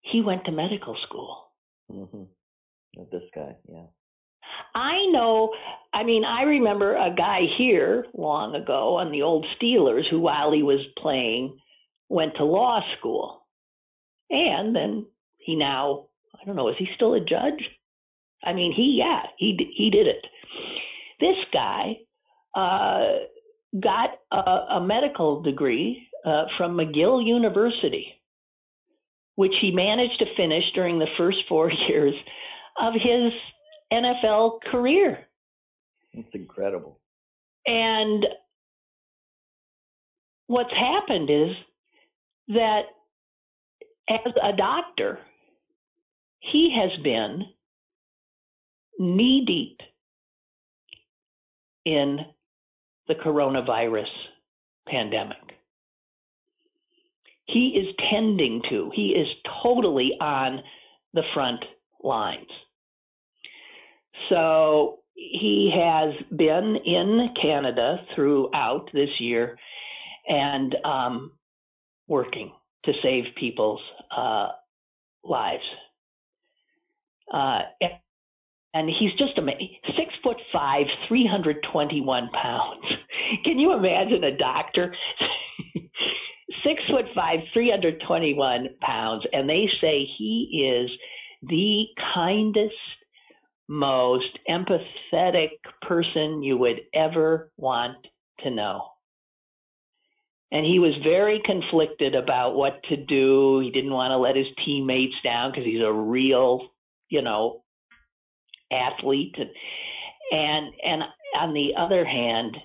he 0.00 0.22
went 0.22 0.44
to 0.46 0.52
medical 0.52 0.96
school. 1.06 1.44
hmm 1.90 2.24
This 3.12 3.22
guy. 3.34 3.56
Yeah. 3.70 3.86
I 4.74 5.06
know, 5.10 5.50
I 5.92 6.04
mean, 6.04 6.24
I 6.24 6.42
remember 6.42 6.96
a 6.96 7.14
guy 7.14 7.40
here 7.58 8.06
long 8.14 8.54
ago 8.54 8.96
on 8.96 9.10
the 9.12 9.22
old 9.22 9.46
Steelers 9.56 10.08
who, 10.10 10.20
while 10.20 10.52
he 10.52 10.62
was 10.62 10.80
playing, 10.98 11.58
went 12.08 12.36
to 12.36 12.44
law 12.44 12.80
school. 12.98 13.46
And 14.30 14.74
then 14.74 15.06
he 15.38 15.54
now, 15.54 16.06
I 16.40 16.44
don't 16.46 16.56
know, 16.56 16.68
is 16.68 16.76
he 16.78 16.88
still 16.94 17.14
a 17.14 17.20
judge? 17.20 17.62
I 18.42 18.52
mean, 18.52 18.72
he, 18.72 18.96
yeah, 18.98 19.22
he, 19.38 19.56
he 19.76 19.90
did 19.90 20.06
it. 20.06 20.24
This 21.20 21.36
guy 21.52 21.98
uh, 22.54 23.18
got 23.80 24.10
a, 24.32 24.76
a 24.76 24.86
medical 24.86 25.42
degree 25.42 26.06
uh, 26.24 26.44
from 26.56 26.76
McGill 26.76 27.24
University, 27.24 28.06
which 29.36 29.52
he 29.60 29.70
managed 29.70 30.18
to 30.20 30.26
finish 30.36 30.64
during 30.74 30.98
the 30.98 31.08
first 31.18 31.38
four 31.48 31.70
years 31.88 32.14
of 32.80 32.94
his 32.94 33.32
NFL 33.92 34.60
career. 34.70 35.18
It's 36.12 36.34
incredible. 36.34 37.00
And 37.66 38.24
what's 40.46 40.72
happened 40.72 41.30
is 41.30 41.50
that 42.48 42.82
as 44.08 44.32
a 44.42 44.56
doctor, 44.56 45.18
he 46.40 46.76
has 46.78 46.90
been 47.02 47.44
knee 48.98 49.44
deep 49.46 49.80
in 51.84 52.18
the 53.08 53.14
coronavirus 53.14 54.10
pandemic. 54.88 55.38
He 57.46 57.76
is 57.78 57.94
tending 58.10 58.62
to, 58.70 58.90
he 58.94 59.08
is 59.08 59.28
totally 59.62 60.12
on 60.20 60.60
the 61.12 61.22
front 61.34 61.62
lines. 62.02 62.48
So 64.30 65.00
he 65.14 65.72
has 65.74 66.14
been 66.36 66.76
in 66.84 67.28
Canada 67.40 67.98
throughout 68.14 68.88
this 68.92 69.10
year 69.20 69.58
and 70.26 70.74
um, 70.84 71.32
working 72.08 72.52
to 72.84 72.92
save 73.02 73.24
people's 73.38 73.80
uh, 74.16 74.48
lives. 75.22 75.62
Uh, 77.32 77.60
and 78.74 78.90
he's 78.90 79.12
just 79.12 79.38
amazing. 79.38 79.70
Six 79.96 80.12
foot 80.22 80.36
five, 80.52 80.86
321 81.08 82.28
pounds. 82.30 82.84
Can 83.44 83.58
you 83.58 83.72
imagine 83.72 84.24
a 84.24 84.36
doctor? 84.36 84.94
Six 86.64 86.82
foot 86.90 87.06
five, 87.14 87.38
321 87.52 88.68
pounds. 88.80 89.24
And 89.32 89.48
they 89.48 89.68
say 89.80 90.06
he 90.18 90.66
is 90.68 90.90
the 91.48 91.84
kindest, 92.14 92.74
most 93.68 94.38
empathetic 94.50 95.50
person 95.82 96.42
you 96.42 96.56
would 96.56 96.80
ever 96.92 97.52
want 97.56 97.96
to 98.40 98.50
know. 98.50 98.88
And 100.50 100.66
he 100.66 100.78
was 100.78 100.94
very 101.02 101.40
conflicted 101.44 102.14
about 102.14 102.54
what 102.54 102.82
to 102.88 102.96
do. 102.96 103.60
He 103.60 103.70
didn't 103.70 103.92
want 103.92 104.12
to 104.12 104.18
let 104.18 104.36
his 104.36 104.46
teammates 104.64 105.14
down 105.24 105.50
because 105.50 105.64
he's 105.64 105.82
a 105.82 105.92
real, 105.92 106.68
you 107.08 107.22
know, 107.22 107.63
athlete. 108.74 109.34
And, 109.38 109.50
and 110.32 110.66
and 110.82 111.02
on 111.38 111.54
the 111.54 111.70
other 111.78 112.04
hand, 112.04 112.56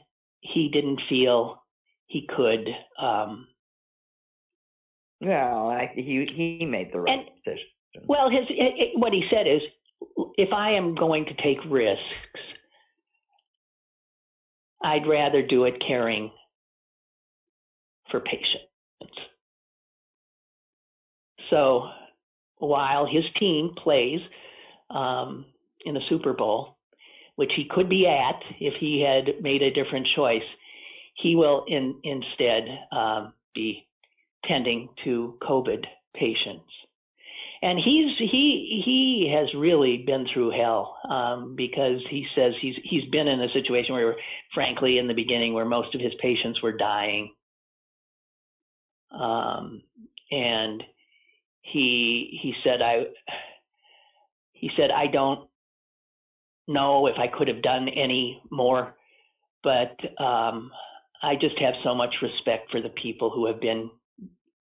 he 0.41 0.69
didn't 0.69 1.01
feel 1.09 1.61
he 2.07 2.27
could. 2.27 2.67
Um, 3.01 3.47
well, 5.21 5.69
I, 5.69 5.91
he 5.95 6.25
he 6.59 6.65
made 6.65 6.91
the 6.93 7.01
right 7.01 7.19
and, 7.19 7.29
decision. 7.43 8.07
Well, 8.07 8.29
his 8.29 8.45
it, 8.49 8.97
what 8.97 9.13
he 9.13 9.23
said 9.29 9.47
is, 9.47 9.61
if 10.37 10.53
I 10.53 10.71
am 10.71 10.95
going 10.95 11.25
to 11.25 11.33
take 11.43 11.57
risks, 11.69 12.03
I'd 14.83 15.07
rather 15.07 15.45
do 15.45 15.65
it 15.65 15.75
caring 15.85 16.31
for 18.09 18.19
patients. 18.21 18.65
So 21.49 21.89
while 22.57 23.05
his 23.05 23.23
team 23.39 23.71
plays 23.81 24.19
um, 24.89 25.45
in 25.85 25.93
the 25.93 26.01
Super 26.09 26.33
Bowl, 26.33 26.77
which 27.35 27.51
he 27.55 27.67
could 27.69 27.89
be 27.89 28.07
at 28.07 28.41
if 28.59 28.73
he 28.79 29.01
had 29.01 29.41
made 29.41 29.61
a 29.61 29.71
different 29.71 30.07
choice, 30.15 30.43
he 31.15 31.35
will 31.35 31.65
in, 31.67 31.95
instead 32.03 32.63
um, 32.91 33.33
be 33.53 33.87
tending 34.45 34.89
to 35.03 35.37
COVID 35.41 35.85
patients. 36.15 36.71
And 37.61 37.77
he's 37.77 38.17
he 38.17 38.81
he 38.85 39.33
has 39.35 39.53
really 39.53 40.03
been 40.05 40.25
through 40.33 40.51
hell 40.51 40.95
um, 41.09 41.55
because 41.57 41.99
he 42.09 42.25
says 42.33 42.53
he's 42.61 42.75
he's 42.85 43.03
been 43.11 43.27
in 43.27 43.41
a 43.41 43.51
situation 43.51 43.95
where, 43.95 44.15
frankly, 44.53 44.97
in 44.97 45.07
the 45.07 45.13
beginning, 45.13 45.53
where 45.53 45.65
most 45.65 45.93
of 45.93 45.99
his 45.99 46.13
patients 46.21 46.61
were 46.61 46.71
dying, 46.71 47.33
um, 49.11 49.81
and 50.31 50.81
he 51.61 52.39
he 52.41 52.53
said 52.63 52.81
I 52.81 53.07
he 54.53 54.69
said 54.77 54.89
I 54.89 55.07
don't 55.07 55.48
know 56.69 57.07
if 57.07 57.15
I 57.17 57.27
could 57.27 57.47
have 57.47 57.61
done 57.61 57.89
any 57.89 58.41
more, 58.51 58.95
but 59.63 59.97
um, 60.23 60.71
I 61.21 61.35
just 61.35 61.59
have 61.59 61.73
so 61.83 61.93
much 61.93 62.13
respect 62.21 62.71
for 62.71 62.81
the 62.81 62.93
people 63.01 63.29
who 63.29 63.47
have 63.47 63.59
been 63.59 63.89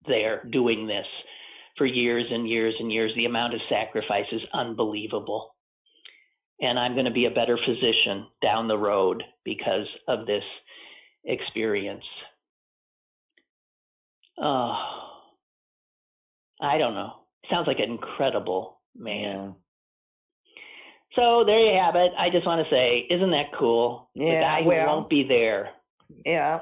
there 0.06 0.44
doing 0.50 0.86
this 0.86 1.06
for 1.76 1.86
years 1.86 2.24
and 2.30 2.48
years 2.48 2.74
and 2.80 2.90
years. 2.90 3.12
The 3.14 3.26
amount 3.26 3.54
of 3.54 3.60
sacrifice 3.68 4.26
is 4.32 4.42
unbelievable. 4.52 5.54
And 6.60 6.78
I'm 6.78 6.94
going 6.94 7.04
to 7.04 7.12
be 7.12 7.26
a 7.26 7.30
better 7.30 7.56
physician 7.64 8.26
down 8.42 8.66
the 8.66 8.78
road 8.78 9.22
because 9.44 9.86
of 10.08 10.26
this 10.26 10.42
experience. 11.24 12.04
Oh, 14.40 14.74
I 16.60 16.78
don't 16.78 16.94
know. 16.94 17.12
Sounds 17.50 17.68
like 17.68 17.78
an 17.78 17.90
incredible 17.90 18.80
man. 18.96 19.54
So 21.14 21.44
there 21.44 21.58
you 21.58 21.80
have 21.80 21.94
it. 21.96 22.12
I 22.18 22.30
just 22.30 22.46
want 22.46 22.66
to 22.66 22.74
say, 22.74 23.06
isn't 23.10 23.30
that 23.30 23.46
cool? 23.58 24.10
Yeah, 24.14 24.24
the 24.24 24.40
guy 24.40 24.62
who 24.62 24.68
well, 24.68 24.86
won't 24.86 25.10
be 25.10 25.24
there. 25.26 25.70
Yeah, 26.24 26.60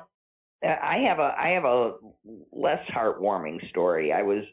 I 0.62 0.98
have 1.08 1.18
a 1.18 1.34
I 1.38 1.50
have 1.50 1.64
a 1.64 1.94
less 2.52 2.84
heartwarming 2.94 3.68
story. 3.70 4.12
I 4.12 4.22
was 4.22 4.44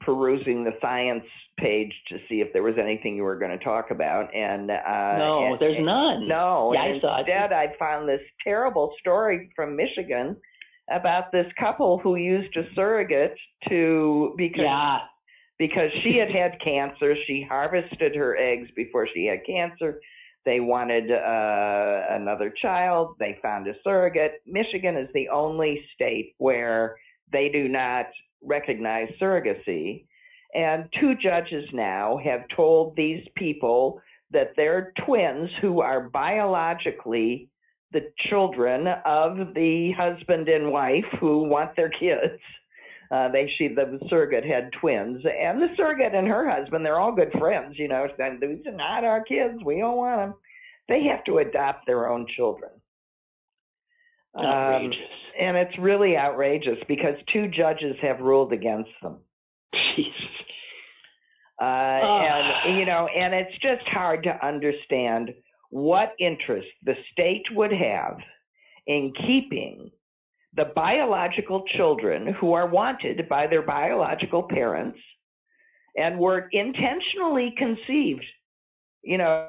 perusing 0.00 0.64
the 0.64 0.72
science 0.80 1.24
page 1.58 1.92
to 2.08 2.16
see 2.28 2.36
if 2.36 2.52
there 2.52 2.62
was 2.62 2.74
anything 2.80 3.16
you 3.16 3.22
were 3.22 3.38
going 3.38 3.56
to 3.56 3.64
talk 3.64 3.90
about, 3.90 4.34
and 4.34 4.70
uh, 4.70 5.18
no, 5.18 5.52
and, 5.52 5.60
there's 5.60 5.76
and, 5.76 5.86
none. 5.86 6.28
No, 6.28 6.72
yeah, 6.74 6.82
I 6.82 7.00
saw 7.00 7.18
instead, 7.18 7.52
I 7.52 7.66
found 7.78 8.08
this 8.08 8.20
terrible 8.42 8.92
story 9.00 9.50
from 9.54 9.76
Michigan 9.76 10.36
about 10.90 11.32
this 11.32 11.46
couple 11.58 11.98
who 11.98 12.16
used 12.16 12.56
a 12.56 12.62
surrogate 12.74 13.36
to 13.68 14.34
because 14.36 14.64
yeah. 14.64 14.98
Because 15.66 15.90
she 16.02 16.18
had 16.18 16.30
had 16.30 16.60
cancer. 16.62 17.14
She 17.26 17.42
harvested 17.48 18.14
her 18.14 18.36
eggs 18.36 18.68
before 18.76 19.08
she 19.14 19.24
had 19.24 19.46
cancer. 19.46 19.98
They 20.44 20.60
wanted 20.60 21.10
uh, 21.10 22.02
another 22.10 22.52
child. 22.60 23.16
They 23.18 23.38
found 23.40 23.66
a 23.66 23.72
surrogate. 23.82 24.42
Michigan 24.46 24.94
is 24.94 25.08
the 25.14 25.30
only 25.30 25.82
state 25.94 26.34
where 26.36 26.96
they 27.32 27.48
do 27.48 27.66
not 27.66 28.04
recognize 28.42 29.08
surrogacy. 29.18 30.04
And 30.54 30.84
two 31.00 31.14
judges 31.14 31.64
now 31.72 32.20
have 32.22 32.42
told 32.54 32.94
these 32.94 33.26
people 33.34 34.02
that 34.32 34.50
they're 34.58 34.92
twins 35.06 35.48
who 35.62 35.80
are 35.80 36.10
biologically 36.10 37.48
the 37.92 38.12
children 38.28 38.86
of 39.06 39.54
the 39.54 39.92
husband 39.96 40.50
and 40.50 40.70
wife 40.70 41.06
who 41.20 41.44
want 41.44 41.74
their 41.74 41.88
kids. 41.88 42.38
Uh, 43.10 43.28
they 43.30 43.50
she 43.58 43.68
the 43.68 43.98
surrogate 44.08 44.44
had 44.44 44.70
twins, 44.80 45.24
and 45.24 45.60
the 45.60 45.68
surrogate 45.76 46.14
and 46.14 46.26
her 46.26 46.48
husband 46.48 46.84
they're 46.84 47.00
all 47.00 47.14
good 47.14 47.32
friends. 47.38 47.76
You 47.78 47.88
know, 47.88 48.06
and 48.18 48.40
these 48.40 48.66
are 48.66 48.72
not 48.72 49.04
our 49.04 49.22
kids. 49.22 49.58
We 49.64 49.78
don't 49.78 49.96
want 49.96 50.20
them. 50.20 50.34
They 50.88 51.04
have 51.04 51.24
to 51.24 51.38
adopt 51.38 51.86
their 51.86 52.08
own 52.08 52.26
children. 52.36 52.70
Outrageous. 54.36 54.96
Um, 54.96 55.46
and 55.46 55.56
it's 55.56 55.78
really 55.78 56.16
outrageous 56.16 56.78
because 56.88 57.14
two 57.32 57.48
judges 57.48 57.96
have 58.02 58.20
ruled 58.20 58.52
against 58.52 58.90
them. 59.02 59.18
Jesus. 59.96 60.12
Uh, 61.60 62.00
oh. 62.02 62.18
And 62.20 62.78
you 62.78 62.84
know, 62.84 63.06
and 63.06 63.32
it's 63.34 63.56
just 63.62 63.86
hard 63.88 64.24
to 64.24 64.46
understand 64.46 65.32
what 65.70 66.12
interest 66.18 66.68
the 66.84 66.94
state 67.12 67.44
would 67.52 67.72
have 67.72 68.18
in 68.86 69.12
keeping 69.26 69.90
the 70.56 70.66
biological 70.76 71.64
children 71.76 72.34
who 72.40 72.52
are 72.52 72.68
wanted 72.68 73.28
by 73.28 73.46
their 73.46 73.62
biological 73.62 74.42
parents 74.42 74.98
and 76.00 76.18
were 76.18 76.48
intentionally 76.52 77.54
conceived. 77.56 78.24
You 79.02 79.18
know, 79.18 79.48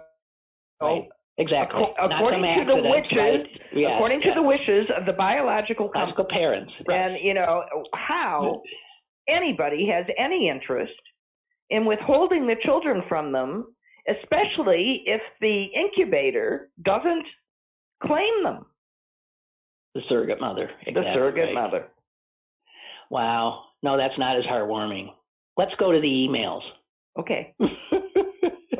right. 0.81 1.07
exactly. 1.37 1.83
according 1.99 2.57
to 2.57 2.65
the 2.65 2.81
wishes, 2.81 3.47
right? 3.73 3.95
according 3.95 4.21
to 4.21 4.31
the 4.35 4.41
wishes 4.41 4.87
of 4.97 5.05
the 5.05 5.13
biological, 5.13 5.89
biological 5.93 6.25
parents, 6.29 6.71
right. 6.87 6.97
and 6.97 7.17
you 7.23 7.33
know 7.33 7.63
how 7.93 8.61
anybody 9.29 9.87
has 9.87 10.05
any 10.19 10.49
interest 10.49 10.91
in 11.69 11.85
withholding 11.85 12.45
the 12.45 12.55
children 12.63 13.01
from 13.07 13.31
them 13.31 13.65
especially 14.07 15.03
if 15.05 15.21
the 15.41 15.65
incubator 15.75 16.69
doesn't 16.83 17.25
claim 18.03 18.43
them. 18.43 18.65
The 19.95 20.01
surrogate 20.09 20.39
mother. 20.39 20.69
Exactly 20.81 21.03
the 21.03 21.13
surrogate 21.13 21.53
mother. 21.53 21.87
Wow. 23.09 23.63
No, 23.81 23.97
that's 23.97 24.17
not 24.17 24.37
as 24.37 24.43
heartwarming. 24.43 25.07
Let's 25.57 25.71
go 25.79 25.91
to 25.91 25.99
the 25.99 26.07
emails. 26.07 26.61
Okay. 27.17 27.55
well, 27.59 27.69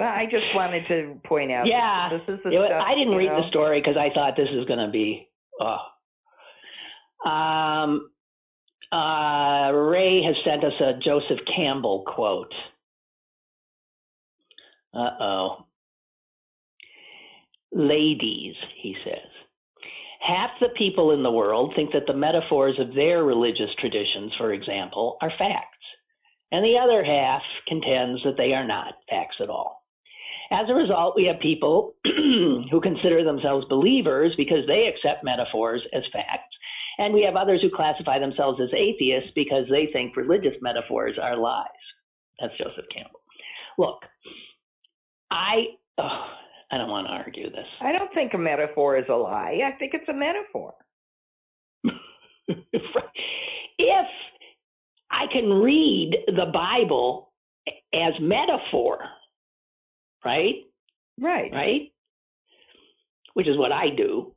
I 0.01 0.26
just 0.26 0.43
wanted 0.53 0.88
to 0.89 1.20
point 1.26 1.51
out. 1.51 1.68
Yeah. 1.68 2.09
This 2.11 2.36
is 2.36 2.39
the 2.43 2.49
it, 2.49 2.68
stuff, 2.68 2.84
I 2.86 2.95
didn't 2.95 3.16
read 3.16 3.28
know? 3.28 3.41
the 3.41 3.49
story 3.49 3.80
because 3.80 3.97
I 3.97 4.13
thought 4.13 4.36
this 4.36 4.49
is 4.51 4.66
going 4.66 4.86
to 4.86 4.91
be. 4.91 5.30
Oh. 5.59 7.30
Um, 7.30 8.09
uh, 8.91 9.72
Ray 9.72 10.22
has 10.24 10.36
sent 10.43 10.63
us 10.63 10.74
a 10.82 10.99
Joseph 11.03 11.39
Campbell 11.55 12.03
quote. 12.05 12.53
Uh 14.93 15.09
oh. 15.20 15.66
Ladies, 17.74 18.55
he 18.82 18.95
says, 19.03 19.30
half 20.26 20.51
the 20.59 20.69
people 20.78 21.11
in 21.11 21.23
the 21.23 21.32
world 21.32 21.73
think 21.76 21.91
that 21.93 22.07
the 22.07 22.13
metaphors 22.13 22.80
of 22.80 22.95
their 22.95 23.23
religious 23.23 23.69
traditions, 23.80 24.34
for 24.38 24.53
example, 24.53 25.17
are 25.21 25.32
facts, 25.38 25.86
and 26.51 26.63
the 26.63 26.78
other 26.82 27.03
half 27.03 27.41
contends 27.67 28.23
that 28.23 28.38
they 28.38 28.53
are 28.53 28.65
not 28.65 28.95
facts 29.09 29.38
at 29.41 29.49
all. 29.49 29.84
As 30.51 30.69
a 30.69 30.73
result, 30.73 31.15
we 31.15 31.26
have 31.26 31.39
people 31.39 31.95
who 32.05 32.80
consider 32.82 33.23
themselves 33.23 33.65
believers 33.67 34.34
because 34.38 34.65
they 34.67 34.88
accept 34.88 35.23
metaphors 35.23 35.82
as 35.93 36.03
facts. 36.13 36.55
And 36.97 37.13
we 37.13 37.23
have 37.23 37.36
others 37.36 37.61
who 37.61 37.76
classify 37.76 38.19
themselves 38.19 38.59
as 38.61 38.69
atheists 38.73 39.32
because 39.36 39.65
they 39.69 39.89
think 39.91 40.15
religious 40.15 40.55
metaphors 40.61 41.17
are 41.21 41.36
lies. 41.36 41.67
That's 42.39 42.53
Joseph 42.57 42.86
Campbell. 42.93 43.21
Look, 43.78 43.99
I 45.32 45.65
oh, 45.97 46.26
I 46.72 46.78
don't 46.78 46.89
want 46.89 47.07
to 47.07 47.13
argue 47.13 47.49
this. 47.51 47.68
I 47.82 47.91
don't 47.91 48.13
think 48.13 48.34
a 48.34 48.38
metaphor 48.38 48.97
is 48.97 49.05
a 49.09 49.13
lie. 49.13 49.59
I 49.66 49.78
think 49.78 49.93
it's 49.93 50.09
a 50.09 50.13
metaphor. 50.13 50.74
if 53.78 54.05
I 55.11 55.26
can 55.32 55.49
read 55.49 56.18
the 56.28 56.51
Bible 56.51 57.32
as 57.93 58.13
metaphor, 58.20 58.99
right? 60.24 60.55
Right. 61.20 61.51
Right? 61.51 61.91
Which 63.34 63.47
is 63.47 63.57
what 63.57 63.72
I 63.72 63.89
do. 63.95 64.34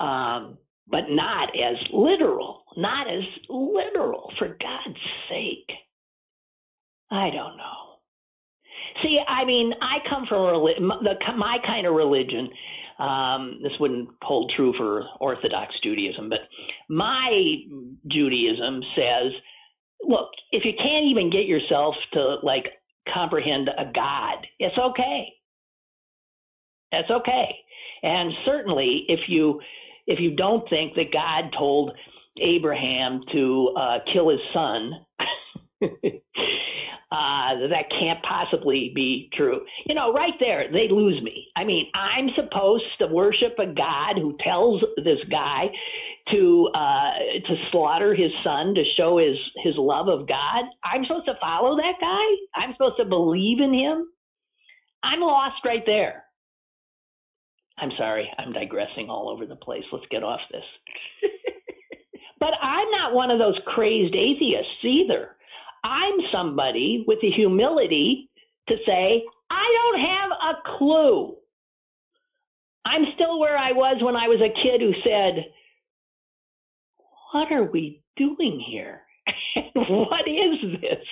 Um, 0.00 0.58
but 0.88 1.04
not 1.08 1.50
as 1.50 1.76
literal. 1.92 2.64
Not 2.76 3.08
as 3.08 3.22
literal, 3.48 4.32
for 4.38 4.48
God's 4.48 4.98
sake. 5.28 5.70
I 7.10 7.30
don't 7.30 7.56
know. 7.56 7.81
See, 9.02 9.18
I 9.26 9.44
mean, 9.44 9.72
I 9.80 9.98
come 10.08 10.26
from 10.28 10.42
a 10.42 10.52
reli- 10.52 10.78
the, 10.78 11.14
my 11.36 11.58
kind 11.66 11.86
of 11.86 11.94
religion. 11.94 12.50
Um, 12.98 13.58
this 13.62 13.72
wouldn't 13.80 14.10
hold 14.22 14.52
true 14.54 14.74
for 14.76 15.04
Orthodox 15.20 15.74
Judaism, 15.82 16.28
but 16.28 16.40
my 16.88 17.56
Judaism 18.08 18.82
says, 18.94 19.32
look, 20.02 20.28
if 20.52 20.64
you 20.64 20.72
can't 20.76 21.06
even 21.10 21.30
get 21.30 21.46
yourself 21.46 21.94
to 22.12 22.36
like 22.42 22.66
comprehend 23.12 23.68
a 23.68 23.90
God, 23.92 24.46
it's 24.58 24.76
okay. 24.78 25.28
That's 26.92 27.10
okay. 27.10 27.56
And 28.02 28.32
certainly, 28.44 29.04
if 29.08 29.20
you 29.28 29.60
if 30.06 30.20
you 30.20 30.36
don't 30.36 30.68
think 30.68 30.94
that 30.94 31.12
God 31.12 31.56
told 31.56 31.92
Abraham 32.40 33.22
to 33.32 33.74
uh, 33.78 33.98
kill 34.12 34.28
his 34.30 34.40
son, 34.52 34.92
uh, 37.12 37.68
that 37.68 37.92
can't 38.00 38.22
possibly 38.22 38.90
be 38.94 39.28
true. 39.34 39.60
You 39.84 39.94
know, 39.94 40.14
right 40.14 40.32
there, 40.40 40.72
they 40.72 40.88
lose 40.90 41.20
me. 41.22 41.48
I 41.54 41.64
mean, 41.64 41.86
I'm 41.94 42.28
supposed 42.34 42.84
to 43.00 43.06
worship 43.06 43.58
a 43.58 43.66
God 43.66 44.16
who 44.16 44.34
tells 44.42 44.80
this 44.96 45.18
guy 45.30 45.66
to 46.30 46.70
uh, 46.74 47.10
to 47.46 47.54
slaughter 47.70 48.14
his 48.14 48.30
son 48.42 48.74
to 48.74 48.82
show 48.96 49.18
his 49.18 49.36
his 49.62 49.74
love 49.76 50.08
of 50.08 50.26
God. 50.26 50.64
I'm 50.82 51.04
supposed 51.04 51.26
to 51.26 51.34
follow 51.38 51.76
that 51.76 52.00
guy. 52.00 52.24
I'm 52.58 52.72
supposed 52.72 52.96
to 52.96 53.04
believe 53.04 53.60
in 53.60 53.74
him. 53.74 54.06
I'm 55.04 55.20
lost 55.20 55.60
right 55.66 55.82
there. 55.84 56.24
I'm 57.76 57.90
sorry, 57.98 58.26
I'm 58.38 58.54
digressing 58.54 59.10
all 59.10 59.28
over 59.28 59.44
the 59.44 59.56
place. 59.56 59.84
Let's 59.92 60.06
get 60.10 60.22
off 60.22 60.40
this. 60.50 60.64
but 62.40 62.52
I'm 62.62 62.90
not 62.90 63.12
one 63.12 63.30
of 63.30 63.38
those 63.38 63.58
crazed 63.66 64.14
atheists 64.14 64.82
either. 64.82 65.36
I'm 65.84 66.14
somebody 66.32 67.04
with 67.06 67.18
the 67.20 67.30
humility 67.30 68.30
to 68.68 68.74
say, 68.86 69.22
I 69.50 69.66
don't 69.78 70.00
have 70.00 70.30
a 70.30 70.78
clue. 70.78 71.36
I'm 72.84 73.04
still 73.14 73.38
where 73.38 73.56
I 73.56 73.72
was 73.72 74.02
when 74.02 74.16
I 74.16 74.28
was 74.28 74.40
a 74.40 74.52
kid 74.62 74.80
who 74.80 74.92
said, 75.04 75.44
What 77.32 77.52
are 77.52 77.70
we 77.70 78.02
doing 78.16 78.62
here? 78.66 79.02
what 79.74 80.26
is 80.28 80.80
this? 80.80 81.06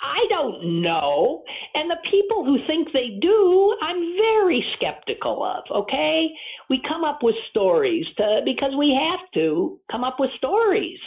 I 0.00 0.26
don't 0.28 0.82
know. 0.82 1.42
And 1.74 1.90
the 1.90 1.96
people 2.10 2.44
who 2.44 2.58
think 2.66 2.88
they 2.92 3.18
do, 3.20 3.76
I'm 3.82 4.16
very 4.16 4.64
skeptical 4.76 5.42
of, 5.42 5.64
okay? 5.84 6.28
We 6.68 6.80
come 6.86 7.04
up 7.04 7.20
with 7.22 7.34
stories 7.50 8.04
to, 8.18 8.42
because 8.44 8.72
we 8.78 8.96
have 9.10 9.20
to 9.34 9.80
come 9.90 10.04
up 10.04 10.16
with 10.18 10.30
stories. 10.36 10.98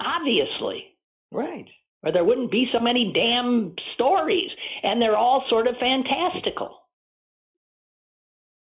Obviously. 0.00 0.96
Right. 1.32 1.66
Or 2.02 2.12
there 2.12 2.24
wouldn't 2.24 2.50
be 2.50 2.68
so 2.72 2.80
many 2.80 3.12
damn 3.14 3.74
stories. 3.94 4.50
And 4.82 5.00
they're 5.00 5.16
all 5.16 5.44
sort 5.48 5.66
of 5.66 5.74
fantastical. 5.80 6.78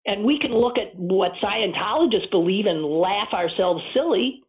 And 0.06 0.24
we 0.24 0.38
can 0.38 0.52
look 0.52 0.78
at 0.78 0.96
what 0.96 1.32
Scientologists 1.42 2.30
believe 2.30 2.66
and 2.66 2.82
laugh 2.82 3.28
ourselves 3.32 3.82
silly. 3.92 4.42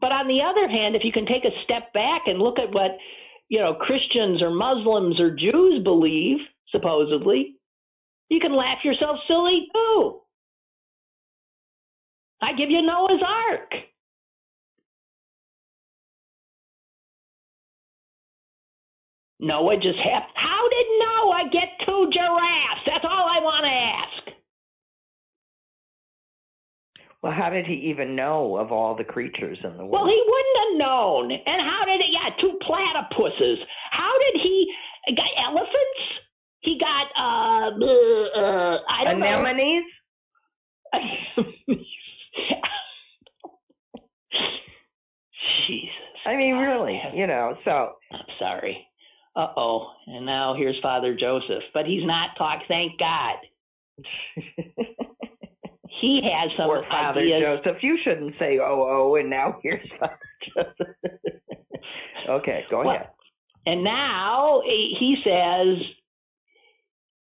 But 0.00 0.12
on 0.12 0.28
the 0.28 0.40
other 0.42 0.68
hand, 0.68 0.96
if 0.96 1.02
you 1.04 1.12
can 1.12 1.26
take 1.26 1.44
a 1.44 1.62
step 1.64 1.92
back 1.92 2.22
and 2.26 2.38
look 2.38 2.58
at 2.58 2.72
what, 2.72 2.92
you 3.48 3.58
know, 3.58 3.74
Christians 3.74 4.40
or 4.40 4.50
Muslims 4.50 5.20
or 5.20 5.34
Jews 5.34 5.82
believe, 5.82 6.38
supposedly, 6.70 7.56
you 8.30 8.40
can 8.40 8.56
laugh 8.56 8.78
yourself 8.84 9.18
silly 9.26 9.66
too. 9.74 10.20
I 12.40 12.52
give 12.52 12.70
you 12.70 12.80
Noah's 12.82 13.22
Ark. 13.22 13.72
Noah 19.40 19.76
just 19.76 19.98
happened. 19.98 20.32
How 20.34 20.68
did 20.68 20.86
Noah 20.98 21.44
get 21.52 21.86
two 21.86 22.10
giraffes? 22.12 22.82
That's 22.86 23.04
all 23.04 23.26
I 23.28 23.40
want 23.40 23.64
to 23.64 23.70
ask. 23.70 24.38
Well, 27.22 27.32
how 27.32 27.50
did 27.50 27.66
he 27.66 27.74
even 27.90 28.14
know 28.14 28.56
of 28.56 28.70
all 28.70 28.94
the 28.96 29.04
creatures 29.04 29.58
in 29.64 29.76
the 29.76 29.84
world? 29.84 29.90
Well, 29.90 30.06
he 30.06 30.22
wouldn't 30.26 30.58
have 30.62 30.78
known. 30.78 31.32
And 31.32 31.60
how 31.62 31.84
did 31.84 32.00
he? 32.00 32.12
Yeah, 32.12 32.30
two 32.40 32.58
platypuses. 32.62 33.56
How 33.90 34.12
did 34.18 34.40
he? 34.42 34.72
Got 35.16 35.26
elephants? 35.46 36.02
He 36.60 36.78
got 36.78 37.06
uh, 37.16 37.70
uh 37.70 38.78
I 38.88 39.04
don't 39.04 39.22
Anemones? 39.22 39.82
know. 40.92 41.74
Jesus. 45.66 45.90
I 46.26 46.36
mean, 46.36 46.54
really, 46.56 47.00
you 47.14 47.26
know. 47.26 47.56
So 47.64 47.94
I'm 48.12 48.20
sorry. 48.38 48.87
Uh 49.38 49.52
oh. 49.56 49.92
And 50.08 50.26
now 50.26 50.54
here's 50.58 50.78
Father 50.82 51.16
Joseph, 51.18 51.62
but 51.72 51.86
he's 51.86 52.04
not 52.04 52.30
talk. 52.36 52.62
Thank 52.66 52.98
God. 52.98 53.36
he 56.00 56.20
has 56.24 56.50
some 56.56 56.66
Poor 56.66 56.84
Father 56.90 57.20
ideas. 57.20 57.42
Joseph. 57.64 57.78
You 57.82 57.98
shouldn't 58.02 58.34
say 58.40 58.58
oh 58.58 58.86
oh, 59.12 59.14
and 59.16 59.30
now 59.30 59.58
here's 59.62 59.88
Father 60.00 60.18
Joseph. 60.56 60.96
okay, 62.28 62.64
go 62.70 62.80
Well, 62.84 62.90
ahead. 62.96 63.08
And 63.66 63.84
now 63.84 64.62
he 64.66 65.16
says, 65.24 65.84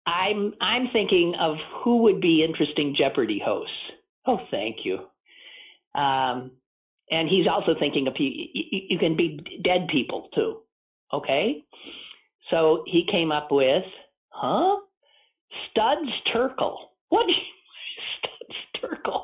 "I'm 0.05 0.53
I'm 0.61 0.87
thinking 0.93 1.35
of 1.39 1.57
who 1.83 2.03
would 2.03 2.21
be 2.21 2.45
interesting 2.47 2.95
Jeopardy 2.97 3.41
hosts." 3.43 3.73
Oh, 4.25 4.39
thank 4.51 4.77
you. 4.85 4.99
Um, 5.99 6.51
and 7.11 7.29
he's 7.29 7.47
also 7.47 7.75
thinking 7.79 8.07
of 8.07 8.13
you, 8.19 8.47
you 8.53 8.97
can 8.99 9.15
be 9.17 9.39
dead 9.63 9.87
people 9.91 10.29
too. 10.35 10.59
Okay, 11.13 11.63
so 12.49 12.83
he 12.85 13.05
came 13.11 13.31
up 13.31 13.47
with, 13.51 13.83
huh? 14.29 14.77
Studs 15.71 16.11
Terkel. 16.33 16.75
What? 17.09 17.25
Studs 18.19 18.59
Terkel. 18.81 19.21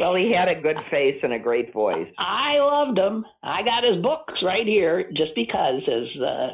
Well, 0.00 0.14
he 0.14 0.32
had 0.32 0.48
a 0.48 0.60
good 0.60 0.78
face 0.90 1.18
and 1.22 1.34
a 1.34 1.38
great 1.38 1.72
voice. 1.74 2.08
I 2.18 2.58
loved 2.58 2.98
him. 2.98 3.26
I 3.42 3.62
got 3.62 3.84
his 3.84 4.02
books 4.02 4.34
right 4.42 4.66
here 4.66 5.10
just 5.14 5.32
because 5.34 5.82
as 5.86 6.22
uh 6.22 6.48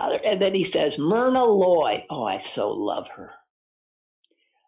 other 0.00 0.18
and 0.24 0.40
then 0.40 0.54
he 0.54 0.66
says 0.72 0.92
Myrna 0.98 1.44
Loy. 1.44 2.04
Oh, 2.10 2.24
I 2.24 2.42
so 2.54 2.68
love 2.68 3.04
her. 3.16 3.30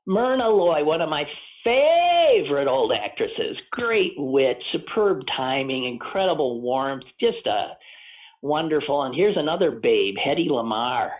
Myrna 0.06 0.48
Loy, 0.48 0.82
one 0.84 1.02
of 1.02 1.10
my 1.10 1.24
favorite 1.62 2.66
old 2.66 2.92
actresses. 2.92 3.56
Great 3.72 4.12
wit, 4.16 4.56
superb 4.72 5.20
timing, 5.36 5.84
incredible 5.84 6.62
warmth, 6.62 7.04
just 7.20 7.46
a 7.46 7.72
wonderful. 8.42 9.02
And 9.02 9.14
here's 9.14 9.36
another 9.36 9.70
babe, 9.70 10.14
Hedy 10.16 10.48
Lamarr. 10.48 11.10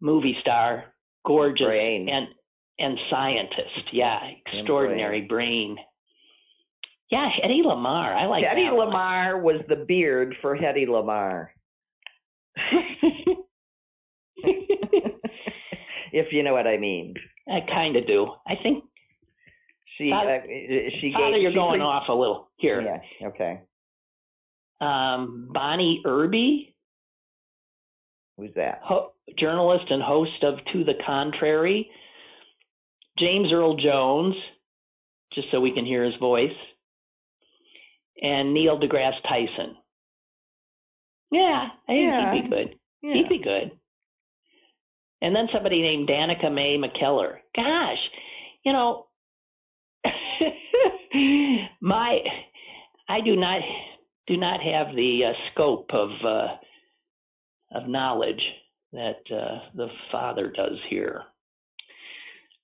Movie 0.00 0.36
star, 0.40 0.84
gorgeous 1.24 1.66
Brain. 1.66 2.08
and 2.08 2.26
and 2.78 2.98
scientist. 3.10 3.88
Yeah, 3.92 4.18
extraordinary 4.46 5.22
brain. 5.22 5.76
Yeah, 7.10 7.28
Hedy 7.44 7.62
Lamarr. 7.64 8.14
I 8.16 8.26
like 8.26 8.44
Hedy 8.44 8.68
that 8.68 8.74
one. 8.74 8.88
Lamar 8.88 9.40
was 9.40 9.60
the 9.68 9.84
beard 9.86 10.34
for 10.42 10.56
Hedy 10.56 10.86
Lamarr. 10.88 11.48
if 16.12 16.32
you 16.32 16.42
know 16.42 16.52
what 16.52 16.66
I 16.66 16.76
mean. 16.76 17.14
I 17.48 17.60
kind 17.68 17.96
of 17.96 18.06
do. 18.06 18.28
I 18.46 18.54
think 18.62 18.84
She 19.98 20.10
Father- 20.10 20.42
uh, 20.42 20.90
she 21.00 21.12
Father, 21.12 21.36
you're 21.36 21.50
she 21.52 21.56
going 21.56 21.74
pre- 21.74 21.80
off 21.82 22.08
a 22.08 22.12
little 22.14 22.50
here. 22.56 22.80
Yeah, 22.80 23.28
okay. 23.28 23.60
Um, 24.80 25.48
Bonnie 25.52 26.02
Erbe, 26.04 26.72
Who's 28.36 28.50
that? 28.56 28.80
ho- 28.82 29.12
journalist 29.38 29.84
and 29.90 30.02
host 30.02 30.42
of 30.42 30.54
To 30.72 30.84
the 30.84 30.94
Contrary. 31.06 31.90
James 33.18 33.52
Earl 33.52 33.76
Jones, 33.76 34.34
just 35.34 35.48
so 35.52 35.60
we 35.60 35.72
can 35.72 35.86
hear 35.86 36.04
his 36.04 36.16
voice. 36.16 36.50
And 38.20 38.52
Neil 38.54 38.78
deGrasse 38.80 39.22
Tyson. 39.22 39.76
Yeah, 41.30 41.68
I 41.88 41.92
think 41.92 42.00
Yeah. 42.10 42.34
he'd 42.34 42.42
be 42.42 42.48
good. 42.48 42.78
Yeah. 43.02 43.14
He'd 43.14 43.28
be 43.28 43.38
good. 43.38 43.70
And 45.22 45.34
then 45.34 45.48
somebody 45.52 45.80
named 45.80 46.08
Danica 46.08 46.52
Mae 46.52 46.76
McKellar. 46.76 47.38
Gosh, 47.56 47.98
you 48.64 48.72
know, 48.72 49.06
my 51.80 52.18
I 53.08 53.20
do 53.24 53.36
not 53.36 53.60
do 54.26 54.36
not 54.36 54.60
have 54.60 54.94
the 54.94 55.20
uh, 55.28 55.32
scope 55.52 55.90
of 55.92 56.10
uh, 56.24 56.46
of 57.74 57.88
knowledge 57.88 58.42
that 58.92 59.20
uh, 59.30 59.58
the 59.74 59.88
father 60.12 60.52
does 60.54 60.78
here. 60.88 61.22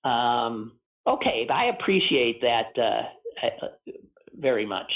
Um, 0.03 0.73
okay, 1.07 1.47
I 1.51 1.65
appreciate 1.65 2.41
that 2.41 2.71
uh, 2.77 3.45
uh, 3.45 3.67
very 4.35 4.65
much. 4.65 4.91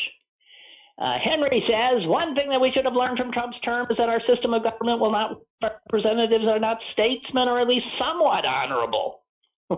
Uh, 0.97 1.18
Henry 1.22 1.61
says 1.68 2.07
one 2.07 2.36
thing 2.36 2.49
that 2.49 2.61
we 2.61 2.72
should 2.74 2.86
have 2.86 2.93
learned 2.93 3.18
from 3.18 3.32
Trump's 3.34 3.59
term 3.66 3.86
is 3.89 3.97
that 3.97 4.07
our 4.07 4.22
system 4.28 4.53
of 4.53 4.63
government 4.63 5.01
will 5.01 5.11
not 5.11 5.41
representatives 5.61 6.45
are 6.47 6.59
not 6.59 6.78
statesmen 6.93 7.49
or 7.49 7.59
at 7.59 7.68
least 7.68 7.86
somewhat 7.99 8.45
honorable. 8.45 9.24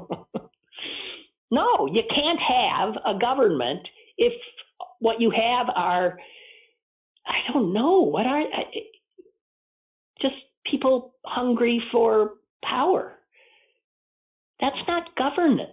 no, 1.51 1.87
you 1.91 2.03
can't 2.13 2.39
have 2.39 3.15
a 3.15 3.19
government 3.19 3.79
if 4.17 4.33
what 4.99 5.19
you 5.19 5.31
have 5.31 5.67
are 5.75 6.19
I 7.27 7.51
don't 7.51 7.73
know 7.73 8.01
what 8.01 8.25
are 8.25 8.43
just 10.21 10.35
people 10.69 11.13
hungry 11.25 11.81
for 11.91 12.35
power. 12.63 13.13
That's 14.59 14.75
not 14.87 15.15
governance. 15.15 15.71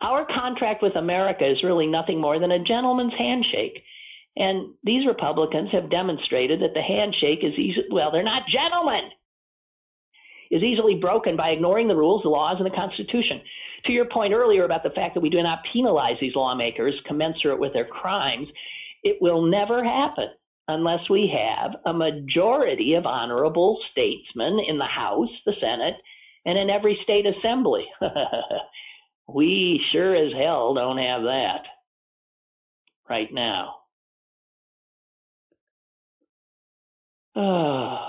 Our 0.00 0.26
contract 0.26 0.82
with 0.82 0.96
America 0.96 1.48
is 1.48 1.62
really 1.62 1.86
nothing 1.86 2.20
more 2.20 2.38
than 2.38 2.50
a 2.50 2.64
gentleman's 2.64 3.12
handshake. 3.16 3.82
And 4.36 4.74
these 4.82 5.06
Republicans 5.06 5.68
have 5.72 5.90
demonstrated 5.90 6.60
that 6.60 6.74
the 6.74 6.82
handshake 6.82 7.40
is 7.42 7.52
easy, 7.58 7.84
well, 7.90 8.10
they're 8.10 8.24
not 8.24 8.42
gentlemen, 8.50 9.10
is 10.50 10.62
easily 10.62 10.96
broken 10.96 11.36
by 11.36 11.50
ignoring 11.50 11.88
the 11.88 11.96
rules, 11.96 12.22
the 12.22 12.30
laws, 12.30 12.56
and 12.58 12.66
the 12.66 12.74
Constitution. 12.74 13.40
To 13.86 13.92
your 13.92 14.06
point 14.06 14.32
earlier 14.32 14.64
about 14.64 14.82
the 14.82 14.90
fact 14.90 15.14
that 15.14 15.20
we 15.20 15.30
do 15.30 15.42
not 15.42 15.58
penalize 15.72 16.16
these 16.20 16.34
lawmakers 16.34 16.94
commensurate 17.06 17.58
with 17.58 17.72
their 17.74 17.84
crimes, 17.84 18.48
it 19.02 19.18
will 19.20 19.42
never 19.42 19.84
happen 19.84 20.28
unless 20.68 21.08
we 21.10 21.32
have 21.32 21.72
a 21.86 21.92
majority 21.92 22.94
of 22.94 23.06
honorable 23.06 23.78
statesmen 23.90 24.60
in 24.68 24.78
the 24.78 24.84
House, 24.84 25.28
the 25.44 25.54
Senate, 25.60 25.94
and 26.44 26.58
in 26.58 26.70
every 26.70 26.98
state 27.02 27.26
assembly. 27.26 27.84
we 29.28 29.80
sure 29.92 30.14
as 30.14 30.32
hell 30.32 30.74
don't 30.74 30.98
have 30.98 31.22
that 31.22 31.62
right 33.08 33.32
now. 33.32 33.76
Oh. 37.36 37.98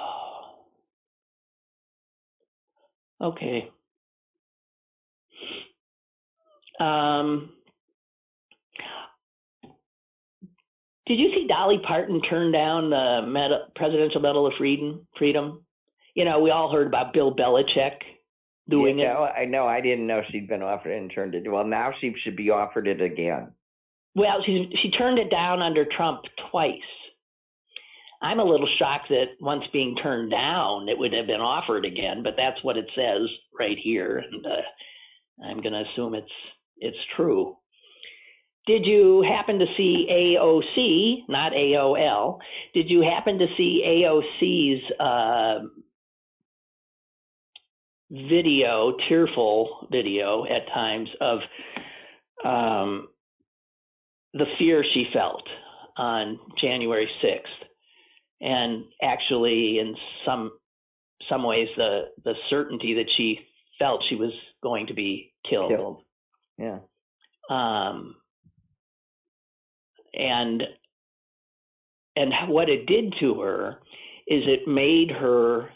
Okay. 3.22 3.70
Um, 6.78 7.54
did 11.06 11.20
you 11.20 11.30
see 11.34 11.48
Dolly 11.48 11.80
Parton 11.86 12.22
turn 12.22 12.52
down 12.52 12.90
the 12.90 13.22
Medal, 13.28 13.68
Presidential 13.76 14.22
Medal 14.22 14.48
of 14.48 14.54
Freedom? 14.58 15.06
Freedom. 15.18 15.66
You 16.16 16.26
know, 16.26 16.40
we 16.40 16.52
all 16.52 16.72
heard 16.72 16.88
about 16.88 17.14
Bill 17.14 17.36
Belichick 17.36 17.98
doing 18.70 19.00
you 19.00 19.06
it. 19.06 19.08
know, 19.08 19.24
I 19.24 19.46
know. 19.46 19.66
I 19.66 19.82
didn't 19.82 20.08
know 20.08 20.22
she'd 20.32 20.48
been 20.48 20.62
offered 20.62 20.92
it 20.92 21.02
and 21.02 21.12
turned 21.14 21.36
it. 21.36 21.50
Well, 21.50 21.66
now 21.66 21.92
she 22.00 22.14
should 22.24 22.36
be 22.36 22.50
offered 22.50 22.88
it 22.88 23.02
again. 23.02 23.52
Well, 24.16 24.44
she 24.46 24.72
she 24.82 24.92
turned 24.92 25.20
it 25.20 25.32
down 25.32 25.62
under 25.62 25.86
Trump 25.86 26.22
twice. 26.52 26.72
I'm 28.22 28.40
a 28.40 28.44
little 28.46 28.70
shocked 28.80 29.10
that 29.10 29.36
once 29.42 29.64
being 29.74 29.96
turned 30.02 30.32
down, 30.32 30.88
it 30.88 30.98
would 30.98 31.12
have 31.12 31.28
been 31.28 31.42
offered 31.42 31.84
again, 31.84 32.24
but 32.24 32.36
that's 32.38 32.64
what 32.64 32.78
it 32.78 32.86
says 32.96 33.28
right 33.60 33.78
here, 33.84 34.18
and 34.18 34.46
uh, 34.46 35.46
I'm 35.46 35.62
going 35.62 35.74
to 35.74 35.84
assume 35.92 36.16
it's 36.16 36.32
it's 36.78 36.98
true. 37.18 37.58
Did 38.66 38.86
you 38.86 39.26
happen 39.28 39.60
to 39.60 39.66
see 39.76 40.08
AOC, 40.10 41.30
not 41.30 41.52
AOL? 41.52 42.40
Did 42.74 42.90
you 42.90 43.02
happen 43.02 43.38
to 43.40 43.48
see 43.58 43.84
AOC's 43.86 45.00
uh, 45.00 45.66
video, 48.10 48.96
tearful 49.10 49.88
video 49.92 50.46
at 50.46 50.68
times 50.74 51.10
of 51.20 51.40
um, 52.46 53.08
the 54.34 54.46
fear 54.58 54.84
she 54.94 55.06
felt 55.14 55.44
on 55.98 56.40
January 56.62 57.10
6th? 57.24 57.68
and 58.44 58.84
actually 59.02 59.80
in 59.80 59.96
some 60.26 60.52
some 61.30 61.44
ways 61.44 61.70
the 61.78 62.10
the 62.24 62.34
certainty 62.50 62.94
that 62.96 63.10
she 63.18 63.40
felt 63.80 64.04
she 64.10 64.16
was 64.16 64.32
going 64.62 64.88
to 64.88 64.94
be 64.94 65.34
killed. 65.50 65.72
Killed. 65.72 66.02
Yeah. 66.58 66.80
Um, 67.50 68.16
and 70.14 70.64
and 72.16 72.32
what 72.48 72.70
it 72.70 72.86
did 72.86 73.14
to 73.20 73.42
her 73.42 73.80
is 74.28 74.44
it 74.46 74.68
made 74.68 75.10
her 75.12 75.70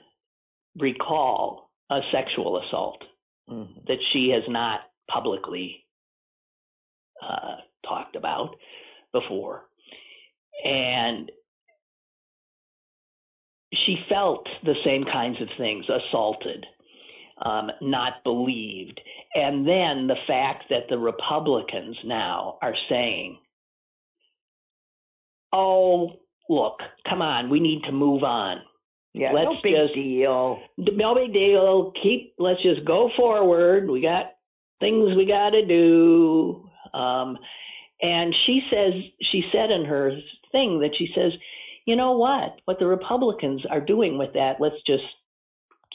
recall 0.77 1.71
a 1.89 1.99
sexual 2.11 2.61
assault 2.61 3.03
Mm-hmm. 3.49 3.79
that 3.88 3.97
she 4.11 4.29
has 4.33 4.43
not 4.49 4.81
publicly 5.09 5.85
uh, 7.23 7.55
talked 7.88 8.17
about 8.17 8.57
before, 9.13 9.63
and 10.65 11.31
she 13.85 13.95
felt 14.09 14.45
the 14.65 14.75
same 14.83 15.05
kinds 15.05 15.41
of 15.41 15.47
things 15.57 15.85
assaulted, 15.88 16.65
um, 17.45 17.71
not 17.81 18.21
believed. 18.25 18.99
And 19.33 19.65
then 19.65 20.07
the 20.07 20.19
fact 20.27 20.65
that 20.71 20.89
the 20.89 20.97
Republicans 20.97 21.95
now 22.03 22.57
are 22.61 22.75
saying, 22.89 23.38
oh, 25.53 26.13
look, 26.49 26.79
come 27.09 27.21
on, 27.21 27.49
we 27.49 27.59
need 27.59 27.81
to 27.85 27.91
move 27.91 28.23
on. 28.23 28.61
Yeah. 29.13 29.31
Let's 29.33 29.45
no 29.45 29.55
big 29.63 29.73
just- 29.75 29.95
deal. 29.95 30.59
No 30.77 31.15
big 31.15 31.33
deal. 31.33 31.91
Keep, 32.03 32.35
let's 32.37 32.61
just 32.61 32.85
go 32.85 33.09
forward. 33.17 33.89
We 33.89 34.01
got 34.01 34.33
things 34.79 35.15
we 35.15 35.25
got 35.25 35.51
to 35.51 35.65
do. 35.65 36.69
Um, 36.93 37.37
and 38.01 38.33
she 38.45 38.61
says, 38.71 38.93
she 39.31 39.43
said 39.51 39.71
in 39.71 39.85
her 39.85 40.11
thing 40.51 40.79
that 40.81 40.91
she 40.97 41.09
says, 41.15 41.31
you 41.85 41.95
know 41.95 42.17
what? 42.17 42.59
What 42.65 42.79
the 42.79 42.85
Republicans 42.85 43.63
are 43.69 43.81
doing 43.81 44.17
with 44.17 44.33
that, 44.33 44.57
let's 44.59 44.75
just 44.85 45.03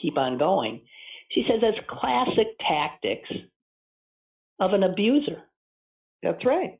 keep 0.01 0.17
on 0.17 0.37
going. 0.37 0.81
She 1.31 1.45
says 1.47 1.59
that's 1.61 1.77
classic 1.87 2.47
tactics 2.59 3.29
of 4.59 4.73
an 4.73 4.83
abuser. 4.83 5.41
That's 6.21 6.45
right. 6.45 6.79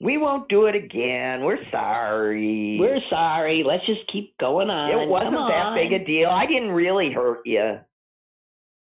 We 0.00 0.16
won't 0.16 0.48
do 0.48 0.66
it 0.66 0.76
again. 0.76 1.42
We're 1.44 1.58
sorry. 1.72 2.76
We're 2.78 3.00
sorry. 3.10 3.64
Let's 3.66 3.84
just 3.84 4.06
keep 4.12 4.36
going 4.38 4.70
on. 4.70 4.90
it 5.02 5.08
wasn't 5.08 5.34
Come 5.34 5.48
that 5.50 5.66
on. 5.66 5.78
big 5.78 5.92
a 5.92 6.04
deal. 6.04 6.28
I 6.28 6.46
didn't 6.46 6.70
really 6.70 7.10
hurt 7.12 7.40
you. 7.44 7.78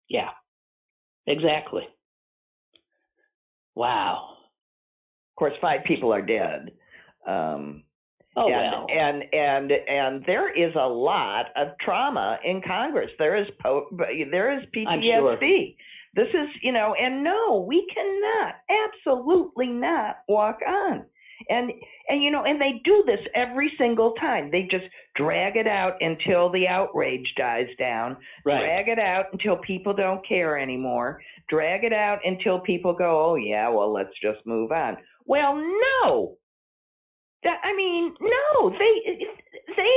Yeah, 0.09 0.31
exactly. 1.27 1.83
Wow. 3.75 4.31
Of 5.33 5.37
course, 5.39 5.53
five 5.61 5.85
people 5.87 6.13
are 6.13 6.23
dead. 6.23 6.73
Um, 7.27 7.85
Oh 8.37 8.47
and, 8.53 8.61
well. 8.63 8.87
and 8.89 9.25
and 9.33 9.73
and 9.73 10.25
there 10.25 10.49
is 10.49 10.73
a 10.77 10.87
lot 10.87 11.47
of 11.57 11.69
trauma 11.81 12.39
in 12.45 12.63
Congress. 12.65 13.11
There 13.19 13.37
is 13.37 13.49
po- 13.61 13.89
there 14.31 14.57
is 14.57 14.65
PTSD. 14.77 15.75
This 16.19 16.35
is 16.35 16.49
you 16.63 16.73
know, 16.73 16.97
and 17.01 17.23
no, 17.23 17.65
we 17.69 17.87
cannot, 17.95 18.57
absolutely 18.69 19.69
not 19.69 20.17
walk 20.27 20.59
on. 20.67 21.05
And 21.49 21.71
and 22.09 22.25
you 22.25 22.33
know, 22.33 22.43
and 22.43 22.61
they 22.61 22.81
do 22.85 23.05
this 23.07 23.21
every 23.37 23.71
single 23.79 24.15
time. 24.15 24.51
They 24.51 24.63
just 24.69 24.87
drag 25.15 25.55
it 25.55 25.69
out 25.69 25.95
until 26.01 26.51
the 26.51 26.67
outrage 26.67 27.33
dies 27.37 27.69
down. 27.79 28.17
right. 28.45 28.59
Drag 28.59 28.89
it 28.89 28.99
out 28.99 29.27
until 29.31 29.59
people 29.59 29.95
don't 29.95 30.27
care 30.27 30.59
anymore. 30.59 31.21
Drag 31.49 31.85
it 31.85 31.93
out 31.93 32.19
until 32.25 32.59
people 32.59 32.95
go, 32.95 33.31
"Oh 33.31 33.37
yeah, 33.37 33.69
well 33.69 33.93
let's 33.93 34.19
just 34.21 34.45
move 34.45 34.73
on." 34.73 34.97
Well, 35.25 35.55
no. 36.03 36.37
That 37.45 37.61
I 37.63 37.77
mean, 37.77 38.13
no. 38.21 38.71
They 38.71 39.25
they 39.77 39.95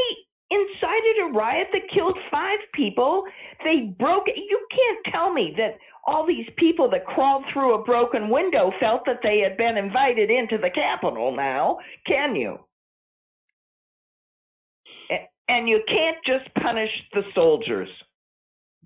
incited 0.52 1.16
a 1.24 1.32
riot 1.34 1.70
that 1.74 1.90
killed 1.98 2.18
five 2.32 2.60
people. 2.76 3.24
They 3.64 3.96
broke. 3.98 4.28
You 4.28 4.68
can't 4.70 5.16
tell 5.16 5.34
me 5.34 5.56
that 5.58 5.78
all 6.06 6.26
these 6.26 6.48
people 6.58 6.90
that 6.92 7.06
crawled 7.06 7.44
through 7.54 7.76
a 7.76 7.84
broken 7.84 8.30
window 8.30 8.72
felt 8.80 9.06
that 9.06 9.20
they 9.24 9.40
had 9.40 9.58
been 9.58 9.78
invited 9.78 10.32
into 10.32 10.58
the 10.58 10.70
Capitol. 10.70 11.36
Now, 11.36 11.78
can 12.08 12.36
you? 12.36 12.60
And 15.48 15.68
you 15.68 15.82
can't 15.88 16.18
just 16.26 16.54
punish 16.64 16.90
the 17.14 17.24
soldiers. 17.36 17.90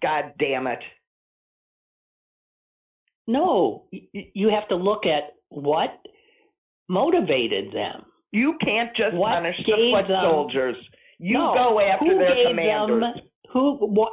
God 0.01 0.34
damn 0.39 0.66
it. 0.68 0.80
No, 3.28 3.86
you 3.91 4.49
have 4.49 4.68
to 4.70 4.76
look 4.76 5.05
at 5.05 5.34
what 5.49 5.91
motivated 6.89 7.72
them. 7.72 8.05
You 8.32 8.57
can't 8.63 8.95
just 8.95 9.16
What 9.16 9.32
punish 9.34 9.55
the 9.66 9.91
foot 9.91 10.07
them- 10.07 10.24
soldiers. 10.24 10.76
You 11.20 11.38
No, 11.38 11.53
go 11.55 11.80
after 11.80 12.05
who 12.05 12.16
their 12.18 12.36
gave 12.36 12.47
commanders. 12.47 12.99
them 13.16 13.30
who 13.55 13.77
what 13.77 14.11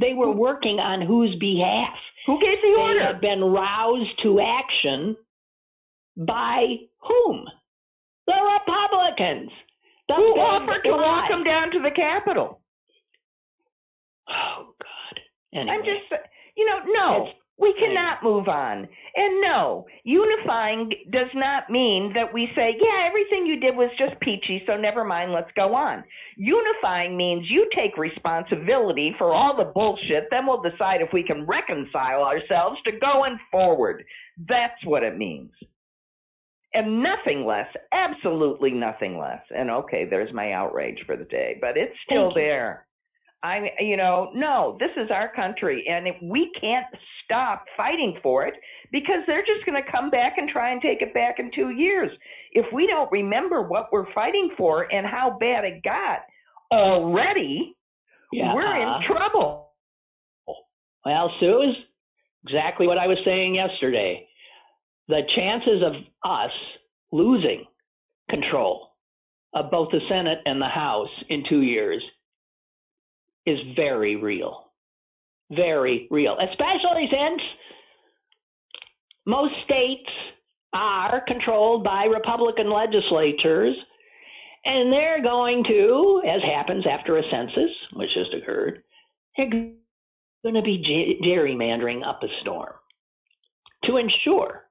they 0.00 0.14
were 0.14 0.30
working 0.32 0.78
on 0.80 1.02
whose 1.06 1.36
behalf? 1.38 1.94
Who 2.26 2.40
gave 2.40 2.56
the 2.62 2.72
They 2.74 2.82
order? 2.82 3.00
have 3.02 3.20
been 3.20 3.44
roused 3.44 4.18
to 4.22 4.40
action 4.40 5.14
by 6.16 6.64
whom? 7.02 7.44
The 8.26 8.32
Republicans. 8.58 9.50
The 10.08 10.14
Who 10.14 10.40
offered 10.40 10.82
to 10.84 10.92
walk 10.92 11.30
them 11.30 11.44
down 11.44 11.70
to 11.72 11.80
the 11.80 11.90
Capitol? 11.90 12.62
Oh 14.26 14.72
God. 14.80 15.20
Anyway, 15.52 15.70
I'm 15.76 15.84
just, 15.84 16.22
you 16.56 16.64
know, 16.64 16.78
no, 16.86 17.28
we 17.58 17.74
cannot 17.74 18.22
move 18.22 18.48
on. 18.48 18.88
And 19.16 19.40
no, 19.40 19.86
unifying 20.04 20.92
does 21.10 21.30
not 21.34 21.68
mean 21.68 22.12
that 22.14 22.32
we 22.32 22.48
say, 22.56 22.76
yeah, 22.80 23.04
everything 23.04 23.46
you 23.46 23.58
did 23.58 23.76
was 23.76 23.90
just 23.98 24.18
peachy, 24.20 24.62
so 24.66 24.76
never 24.76 25.04
mind, 25.04 25.32
let's 25.32 25.50
go 25.56 25.74
on. 25.74 26.04
Unifying 26.36 27.16
means 27.16 27.50
you 27.50 27.68
take 27.74 27.98
responsibility 27.98 29.14
for 29.18 29.32
all 29.32 29.56
the 29.56 29.72
bullshit, 29.74 30.28
then 30.30 30.46
we'll 30.46 30.62
decide 30.62 31.00
if 31.00 31.12
we 31.12 31.24
can 31.24 31.46
reconcile 31.46 32.22
ourselves 32.22 32.78
to 32.86 32.92
going 32.98 33.38
forward. 33.50 34.04
That's 34.48 34.84
what 34.84 35.02
it 35.02 35.18
means. 35.18 35.50
And 36.74 37.02
nothing 37.02 37.44
less, 37.44 37.68
absolutely 37.92 38.70
nothing 38.70 39.18
less. 39.18 39.42
And 39.56 39.70
okay, 39.70 40.06
there's 40.08 40.32
my 40.32 40.52
outrage 40.52 40.98
for 41.06 41.16
the 41.16 41.24
day, 41.24 41.56
but 41.60 41.76
it's 41.76 41.96
still 42.08 42.32
there. 42.34 42.86
I, 43.42 43.70
you 43.78 43.96
know, 43.96 44.30
no, 44.34 44.76
this 44.80 44.90
is 44.96 45.10
our 45.10 45.32
country, 45.32 45.84
and 45.88 46.08
if 46.08 46.16
we 46.22 46.50
can't 46.60 46.86
stop 47.24 47.64
fighting 47.76 48.18
for 48.22 48.46
it 48.46 48.54
because 48.90 49.20
they're 49.26 49.44
just 49.44 49.64
going 49.66 49.80
to 49.82 49.92
come 49.92 50.10
back 50.10 50.38
and 50.38 50.48
try 50.48 50.72
and 50.72 50.80
take 50.80 51.02
it 51.02 51.12
back 51.14 51.38
in 51.38 51.50
two 51.54 51.70
years. 51.70 52.10
If 52.52 52.66
we 52.72 52.86
don't 52.86 53.10
remember 53.12 53.62
what 53.62 53.88
we're 53.92 54.12
fighting 54.12 54.50
for 54.56 54.92
and 54.92 55.06
how 55.06 55.36
bad 55.38 55.64
it 55.64 55.82
got 55.82 56.20
already, 56.72 57.76
yeah, 58.32 58.54
we're 58.54 58.76
in 58.76 58.88
uh-huh. 58.88 59.14
trouble. 59.14 59.72
Well, 61.04 61.32
Sue, 61.38 61.62
is 61.62 61.76
exactly 62.44 62.86
what 62.86 62.98
I 62.98 63.06
was 63.06 63.18
saying 63.24 63.54
yesterday. 63.54 64.26
The 65.08 65.20
chances 65.36 65.82
of 65.82 65.92
us 66.24 66.50
losing 67.12 67.64
control 68.28 68.88
of 69.54 69.70
both 69.70 69.90
the 69.90 70.00
Senate 70.08 70.38
and 70.44 70.60
the 70.60 70.68
House 70.68 71.08
in 71.28 71.44
two 71.48 71.62
years 71.62 72.02
is 73.48 73.58
very 73.76 74.16
real. 74.16 74.70
Very 75.50 76.06
real. 76.10 76.36
Especially 76.38 77.08
since 77.10 77.42
most 79.26 79.54
states 79.64 80.10
are 80.72 81.22
controlled 81.26 81.84
by 81.84 82.04
Republican 82.04 82.70
legislatures, 82.70 83.74
and 84.64 84.92
they're 84.92 85.22
going 85.22 85.64
to, 85.64 86.22
as 86.28 86.42
happens 86.42 86.84
after 86.86 87.18
a 87.18 87.22
census, 87.30 87.70
which 87.94 88.10
just 88.14 88.34
occurred, 88.34 88.82
they're 89.36 89.48
going 89.48 90.54
to 90.54 90.62
be 90.62 91.18
gerrymandering 91.24 92.06
up 92.06 92.22
a 92.22 92.28
storm 92.42 92.74
to 93.84 93.96
ensure 93.96 94.67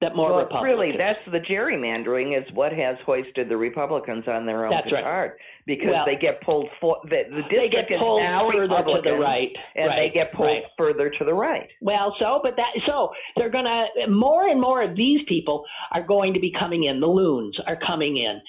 that 0.00 0.16
more 0.16 0.30
Well, 0.30 0.38
Republicans. 0.44 0.78
really, 0.78 0.96
that's 0.96 1.18
the 1.30 1.40
gerrymandering 1.40 2.38
is 2.38 2.44
what 2.54 2.72
has 2.72 2.96
hoisted 3.04 3.48
the 3.48 3.56
Republicans 3.56 4.24
on 4.26 4.46
their 4.46 4.64
own 4.64 4.70
That's 4.70 4.90
right. 4.92 5.32
because 5.66 5.90
Well, 5.92 6.04
they 6.06 6.16
get 6.16 6.40
pulled 6.40 6.68
for 6.80 6.98
the, 7.04 7.24
the 7.28 7.42
they 7.50 7.68
district 7.68 7.88
get 7.88 7.96
is 7.96 8.00
pulled 8.00 8.22
further 8.22 8.66
to 8.68 9.02
the 9.02 9.18
right, 9.18 9.50
and 9.76 9.88
right, 9.88 10.00
they 10.00 10.10
get 10.10 10.32
pulled 10.32 10.48
right. 10.48 10.62
further 10.78 11.10
to 11.10 11.24
the 11.24 11.34
right. 11.34 11.68
Well, 11.82 12.16
so, 12.18 12.40
but 12.42 12.56
that, 12.56 12.72
so 12.86 13.10
they're 13.36 13.50
gonna, 13.50 13.84
more 14.08 14.48
and 14.48 14.60
more 14.60 14.82
of 14.82 14.96
these 14.96 15.20
people 15.28 15.64
are 15.92 16.02
going 16.02 16.32
to 16.34 16.40
be 16.40 16.52
coming 16.58 16.84
in. 16.84 17.00
The 17.00 17.06
loons 17.06 17.58
are 17.66 17.78
coming 17.86 18.16
in. 18.16 18.40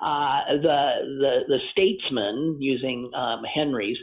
Uh, 0.00 0.40
the, 0.62 0.90
the, 1.20 1.38
the 1.48 1.58
statesmen, 1.72 2.56
using, 2.58 3.10
um, 3.14 3.42
Henry's, 3.54 3.98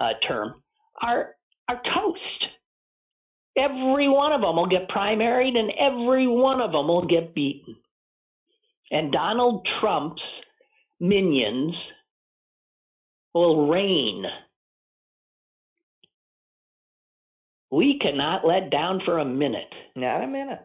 uh, 0.00 0.14
term, 0.26 0.54
are, 1.00 1.36
are 1.68 1.80
toast. 1.94 2.50
Every 3.56 4.08
one 4.08 4.32
of 4.32 4.40
them 4.40 4.56
will 4.56 4.66
get 4.66 4.88
primaried 4.88 5.56
and 5.56 5.70
every 5.78 6.26
one 6.26 6.60
of 6.60 6.72
them 6.72 6.88
will 6.88 7.06
get 7.06 7.34
beaten. 7.34 7.76
And 8.90 9.12
Donald 9.12 9.66
Trump's 9.80 10.22
minions 11.00 11.74
will 13.32 13.68
reign 13.68 14.24
we 17.74 17.98
cannot 18.00 18.46
let 18.46 18.70
down 18.70 19.00
for 19.04 19.18
a 19.18 19.24
minute. 19.24 19.72
Not 19.96 20.22
a 20.22 20.28
minute. 20.28 20.64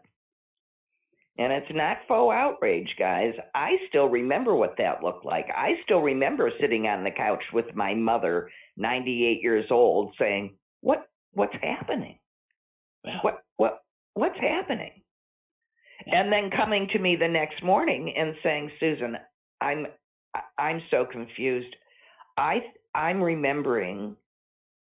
And 1.39 1.51
it's 1.51 1.71
not 1.71 1.97
faux 2.07 2.33
outrage, 2.35 2.93
guys. 2.99 3.33
I 3.55 3.77
still 3.87 4.07
remember 4.07 4.55
what 4.55 4.75
that 4.77 5.01
looked 5.03 5.25
like. 5.25 5.47
I 5.55 5.71
still 5.85 6.01
remember 6.01 6.51
sitting 6.59 6.85
on 6.85 7.03
the 7.03 7.11
couch 7.11 7.43
with 7.51 7.65
my 7.73 7.95
mother, 7.95 8.49
98 8.77 9.41
years 9.41 9.65
old, 9.71 10.13
saying, 10.19 10.57
"What 10.81 11.07
what's 11.33 11.55
happening? 11.63 12.19
What 13.21 13.43
what 13.57 13.81
what's 14.13 14.39
happening?" 14.39 15.01
And 16.11 16.31
then 16.31 16.49
coming 16.51 16.87
to 16.89 16.99
me 16.99 17.15
the 17.15 17.27
next 17.27 17.61
morning 17.63 18.13
and 18.15 18.35
saying, 18.43 18.71
"Susan, 18.79 19.17
I'm 19.61 19.87
I'm 20.57 20.81
so 20.91 21.05
confused. 21.05 21.75
I 22.37 22.61
I'm 22.95 23.21
remembering 23.21 24.15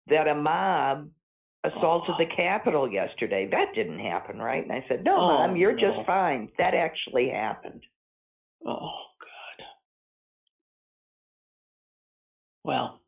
that 0.08 0.28
a 0.28 0.34
mob 0.34 1.08
assaulted 1.64 2.14
the 2.18 2.26
Capitol 2.36 2.90
yesterday. 2.90 3.48
That 3.50 3.74
didn't 3.74 3.98
happen, 3.98 4.38
right? 4.38 4.62
And 4.62 4.72
I 4.72 4.84
said, 4.88 5.04
No, 5.04 5.16
Oh, 5.16 5.28
Mom, 5.46 5.56
you're 5.56 5.72
no. 5.74 5.80
just 5.80 6.06
fine. 6.06 6.50
That 6.58 6.74
actually 6.74 7.28
happened. 7.30 7.82
Oh 8.66 8.92
God. 9.20 9.64
Well, 12.64 13.00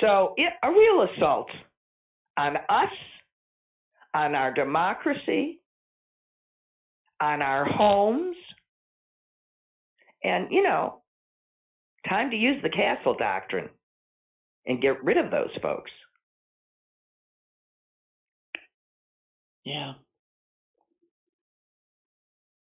So 0.00 0.34
it, 0.36 0.52
a 0.62 0.70
real 0.70 1.02
assault 1.14 1.48
on 2.38 2.56
us, 2.68 2.88
on 4.14 4.34
our 4.34 4.52
democracy, 4.52 5.60
on 7.20 7.42
our 7.42 7.64
homes, 7.64 8.36
and 10.24 10.48
you 10.50 10.62
know, 10.62 11.02
time 12.08 12.30
to 12.30 12.36
use 12.36 12.62
the 12.62 12.70
castle 12.70 13.16
doctrine 13.18 13.68
and 14.66 14.82
get 14.82 15.02
rid 15.04 15.16
of 15.16 15.30
those 15.30 15.50
folks. 15.62 15.90
yeah. 19.64 19.92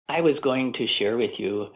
I 0.08 0.20
was 0.20 0.34
going 0.42 0.72
to 0.74 0.86
share 0.98 1.16
with 1.16 1.32
you 1.38 1.66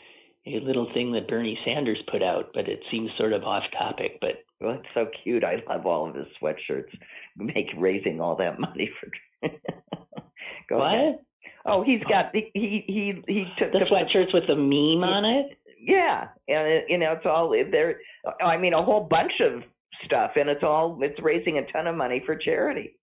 a 0.46 0.60
little 0.60 0.90
thing 0.94 1.12
that 1.12 1.28
Bernie 1.28 1.58
Sanders 1.64 2.02
put 2.10 2.22
out, 2.22 2.50
but 2.54 2.68
it 2.68 2.80
seems 2.90 3.10
sort 3.18 3.32
of 3.32 3.44
off 3.44 3.62
topic. 3.78 4.18
But 4.20 4.42
Well, 4.60 4.74
it's 4.74 4.88
so 4.94 5.06
cute. 5.22 5.44
I 5.44 5.62
love 5.68 5.86
all 5.86 6.08
of 6.08 6.14
his 6.14 6.26
sweatshirts. 6.42 6.90
Make 7.36 7.68
raising 7.76 8.20
all 8.20 8.36
that 8.36 8.58
money 8.58 8.90
for. 9.00 9.08
Go 10.68 10.82
ahead. 10.82 11.14
what? 11.14 11.22
Oh, 11.64 11.82
he's 11.84 12.02
got 12.10 12.34
he 12.34 12.50
he 12.54 12.84
he, 12.86 13.22
he 13.26 13.44
took 13.58 13.72
The 13.72 13.80
the 13.80 13.84
sweatshirts 13.84 14.34
with 14.34 14.44
the 14.48 14.56
meme 14.56 15.04
on 15.08 15.24
it? 15.24 15.58
Yeah, 15.78 16.28
and 16.48 16.66
it, 16.68 16.84
you 16.88 16.98
know 16.98 17.12
it's 17.12 17.26
all 17.26 17.50
there. 17.50 18.00
I 18.44 18.56
mean, 18.56 18.72
a 18.74 18.82
whole 18.82 19.00
bunch 19.04 19.32
of 19.40 19.62
stuff, 20.04 20.32
and 20.36 20.48
it's 20.48 20.62
all 20.62 20.98
it's 21.02 21.20
raising 21.22 21.58
a 21.58 21.72
ton 21.72 21.86
of 21.86 21.96
money 21.96 22.22
for 22.24 22.36
charity. 22.36 22.98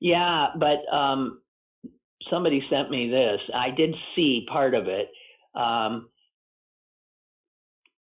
Yeah, 0.00 0.48
but 0.58 0.84
um, 0.94 1.40
somebody 2.30 2.62
sent 2.70 2.90
me 2.90 3.08
this. 3.10 3.40
I 3.54 3.70
did 3.70 3.94
see 4.14 4.46
part 4.50 4.74
of 4.74 4.86
it. 4.88 5.08
Um, 5.54 6.08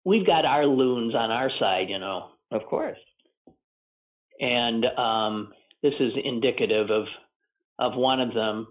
we've 0.05 0.27
got 0.27 0.45
our 0.45 0.65
loons 0.67 1.15
on 1.15 1.31
our 1.31 1.51
side, 1.59 1.89
you 1.91 1.99
know, 1.99 2.31
Of 2.51 2.63
course. 2.67 2.99
and 4.41 4.85
um, 4.97 5.53
this 5.83 5.95
is 6.01 6.13
indicative 6.25 6.91
of 6.91 7.05
of 7.79 7.97
one 7.97 8.21
of 8.21 8.35
them. 8.35 8.69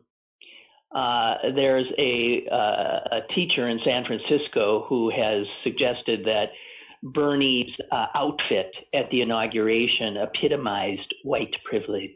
Uh, 0.93 1.35
there's 1.55 1.87
a 1.97 2.45
uh, 2.51 3.17
a 3.17 3.33
teacher 3.35 3.69
in 3.69 3.79
San 3.85 4.03
Francisco 4.05 4.85
who 4.87 5.09
has 5.09 5.45
suggested 5.63 6.25
that 6.25 6.45
Bernie's 7.03 7.71
uh, 7.91 8.05
outfit 8.15 8.71
at 8.93 9.09
the 9.11 9.21
inauguration 9.21 10.17
epitomized 10.17 11.13
white 11.23 11.53
privilege. 11.65 12.11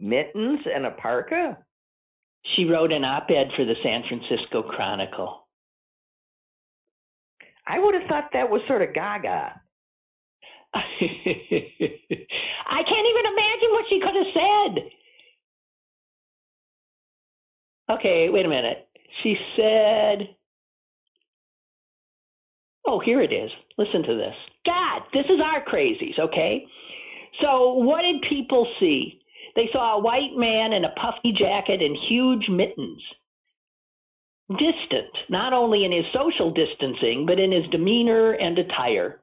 Mittens 0.00 0.60
and 0.72 0.86
a 0.86 0.90
parka. 0.90 1.58
She 2.54 2.64
wrote 2.64 2.92
an 2.92 3.04
op-ed 3.04 3.48
for 3.56 3.64
the 3.64 3.74
San 3.82 4.02
Francisco 4.08 4.62
Chronicle. 4.62 5.46
I 7.66 7.80
would 7.80 7.94
have 7.94 8.08
thought 8.08 8.30
that 8.32 8.48
was 8.48 8.60
sort 8.68 8.82
of 8.82 8.94
Gaga. 8.94 9.60
I 12.68 12.82
can't 12.82 13.08
even 13.10 13.26
imagine 13.32 13.70
what 13.72 13.84
she 13.88 14.00
could 14.00 14.16
have 14.16 14.32
said. 14.34 14.90
Okay, 17.98 18.28
wait 18.30 18.46
a 18.46 18.48
minute. 18.48 18.88
She 19.22 19.36
said, 19.56 20.36
Oh, 22.86 23.00
here 23.00 23.20
it 23.20 23.32
is. 23.32 23.50
Listen 23.78 24.02
to 24.02 24.14
this. 24.16 24.34
God, 24.64 25.02
this 25.12 25.26
is 25.26 25.40
our 25.42 25.64
crazies, 25.64 26.18
okay? 26.18 26.64
So, 27.42 27.74
what 27.74 28.02
did 28.02 28.22
people 28.28 28.66
see? 28.80 29.20
They 29.56 29.68
saw 29.72 29.96
a 29.96 30.00
white 30.00 30.36
man 30.36 30.72
in 30.72 30.84
a 30.84 30.94
puffy 31.00 31.32
jacket 31.32 31.82
and 31.82 31.96
huge 32.08 32.48
mittens. 32.48 33.02
Distant, 34.50 35.12
not 35.28 35.52
only 35.52 35.84
in 35.84 35.92
his 35.92 36.04
social 36.14 36.52
distancing, 36.52 37.24
but 37.26 37.40
in 37.40 37.50
his 37.50 37.64
demeanor 37.72 38.32
and 38.32 38.58
attire. 38.58 39.20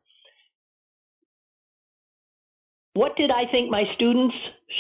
What 2.94 3.16
did 3.18 3.32
I 3.32 3.50
think 3.52 3.72
my 3.72 3.84
students 3.96 4.36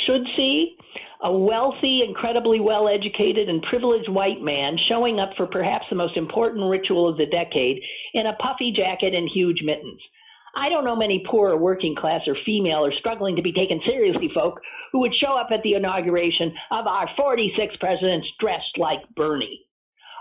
should 0.06 0.22
see? 0.38 0.78
A 1.24 1.32
wealthy, 1.32 2.04
incredibly 2.08 2.60
well 2.60 2.88
educated, 2.88 3.50
and 3.50 3.62
privileged 3.64 4.10
white 4.10 4.42
man 4.42 4.78
showing 4.88 5.20
up 5.20 5.32
for 5.36 5.48
perhaps 5.48 5.86
the 5.90 5.96
most 5.96 6.16
important 6.18 6.70
ritual 6.70 7.10
of 7.10 7.18
the 7.18 7.26
decade 7.26 7.82
in 8.14 8.28
a 8.28 8.36
puffy 8.36 8.72
jacket 8.76 9.16
and 9.16 9.30
huge 9.34 9.62
mittens. 9.64 10.00
I 10.56 10.70
don't 10.70 10.86
know 10.86 10.96
many 10.96 11.24
poor 11.28 11.52
or 11.52 11.58
working 11.58 11.96
class 11.96 12.22
or 12.28 12.36
female 12.46 12.86
or 12.86 12.94
struggling 13.00 13.36
to 13.36 13.42
be 13.42 13.52
taken 13.54 13.82
seriously 13.86 14.30
folk 14.34 14.60
who 14.92 15.00
would 15.00 15.16
show 15.16 15.36
up 15.36 15.48
at 15.52 15.64
the 15.64 15.74
inauguration 15.74 16.54
of 16.72 16.86
our 16.86 17.10
46 17.18 17.76
presidents 17.80 18.28
dressed 18.40 18.78
like 18.78 19.00
Bernie. 19.16 19.66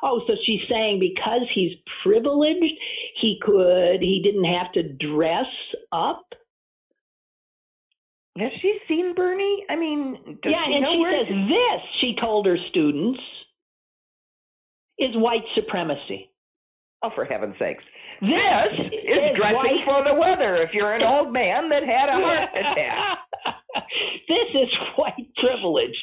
Oh, 0.03 0.23
so 0.27 0.33
she's 0.47 0.67
saying 0.71 0.99
because 0.99 1.43
he's 1.55 1.73
privileged, 2.03 2.75
he 3.21 3.39
could, 3.43 4.01
he 4.01 4.23
didn't 4.25 4.45
have 4.45 4.73
to 4.73 4.95
dress 4.95 5.47
up? 5.93 6.25
Has 8.39 8.51
she 8.63 8.79
seen 8.89 9.15
Bernie? 9.15 9.65
I 9.69 9.77
mean, 9.77 10.39
yeah, 10.45 10.65
she 10.67 10.75
and 10.75 10.87
she 10.87 11.07
says 11.13 11.49
this, 11.49 11.81
she 12.01 12.17
told 12.19 12.47
her 12.47 12.57
students, 12.71 13.21
is 14.99 15.11
white 15.17 15.45
supremacy. 15.55 16.31
Oh, 17.03 17.11
for 17.15 17.25
heaven's 17.25 17.57
sakes. 17.59 17.85
This 18.21 18.39
is, 18.93 19.17
is 19.17 19.37
dressing 19.37 19.57
white... 19.57 19.85
for 19.85 20.05
the 20.09 20.15
weather 20.15 20.55
if 20.55 20.73
you're 20.73 20.93
an 20.93 21.03
old 21.03 21.33
man 21.33 21.69
that 21.71 21.83
had 21.83 22.09
a 22.09 22.13
heart 22.13 22.49
attack. 22.55 23.19
this 24.29 24.63
is 24.63 24.69
white 24.97 25.29
privilege. 25.37 25.97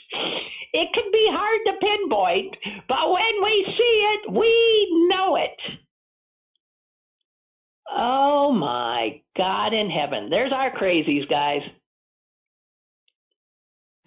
It 0.74 0.90
can 0.94 1.12
be 1.12 1.28
hard 1.32 1.60
to 1.66 1.74
pinpoint, 1.80 2.56
but 2.88 3.12
when 3.12 3.44
we 3.44 3.66
see 3.78 4.06
it, 4.14 4.32
we 4.34 5.08
know 5.10 5.38
it. 5.38 5.80
Oh 7.98 8.52
my 8.52 9.22
God 9.36 9.74
in 9.74 9.90
heaven. 9.90 10.30
There's 10.30 10.52
our 10.54 10.72
crazies, 10.72 11.28
guys. 11.30 11.62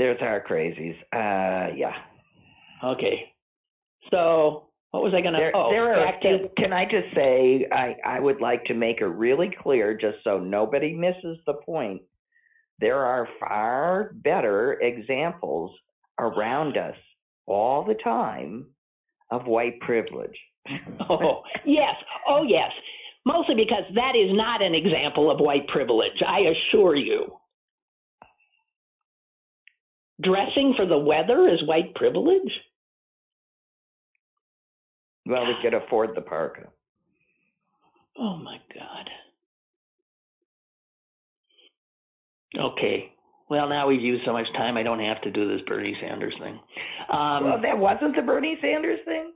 There's 0.03 0.21
our 0.21 0.41
crazies. 0.41 0.97
Uh, 1.13 1.75
yeah. 1.77 1.95
Okay. 2.83 3.33
So 4.11 4.65
what 4.91 5.05
was 5.05 5.15
I 5.15 5.21
going 5.21 5.35
to? 5.35 5.41
There, 5.41 5.57
oh, 5.57 5.71
there 5.73 5.95
are. 5.95 6.21
To, 6.23 6.49
can 6.59 6.73
I 6.73 6.85
just 6.85 7.15
say 7.17 7.69
I 7.71 7.97
I 8.05 8.19
would 8.19 8.41
like 8.41 8.65
to 8.65 8.75
make 8.75 9.01
it 9.01 9.07
really 9.07 9.55
clear, 9.63 9.97
just 9.97 10.19
so 10.25 10.41
nobody 10.41 10.93
misses 10.93 11.39
the 11.47 11.55
point. 11.55 12.03
There 12.81 12.99
are 12.99 13.29
far 13.39 14.11
better 14.17 14.73
examples 14.81 15.71
around 16.19 16.77
us 16.77 16.97
all 17.47 17.85
the 17.85 17.95
time 18.03 18.67
of 19.31 19.47
white 19.47 19.79
privilege. 19.83 20.37
oh 21.09 21.43
yes, 21.65 21.95
oh 22.29 22.43
yes. 22.43 22.73
Mostly 23.25 23.55
because 23.55 23.85
that 23.95 24.17
is 24.17 24.35
not 24.37 24.63
an 24.63 24.75
example 24.75 25.31
of 25.31 25.39
white 25.39 25.69
privilege. 25.69 26.21
I 26.27 26.41
assure 26.41 26.97
you. 26.97 27.33
Dressing 30.23 30.75
for 30.77 30.87
the 30.87 30.99
weather 30.99 31.49
is 31.49 31.67
white 31.67 31.95
privilege? 31.95 32.53
Well, 35.27 35.47
we 35.47 35.55
could 35.63 35.75
afford 35.75 36.11
the 36.15 36.21
parka. 36.21 36.69
Oh 38.19 38.37
my 38.37 38.59
God. 38.75 39.09
Okay. 42.59 43.13
Well, 43.49 43.69
now 43.69 43.87
we've 43.87 44.01
used 44.01 44.25
so 44.25 44.33
much 44.33 44.47
time, 44.57 44.77
I 44.77 44.83
don't 44.83 45.01
have 45.01 45.21
to 45.23 45.31
do 45.31 45.49
this 45.49 45.61
Bernie 45.67 45.97
Sanders 46.01 46.35
thing. 46.41 46.59
Um, 47.13 47.45
well, 47.45 47.61
that 47.63 47.77
wasn't 47.77 48.17
the 48.17 48.23
Bernie 48.23 48.57
Sanders 48.63 49.01
thing. 49.05 49.33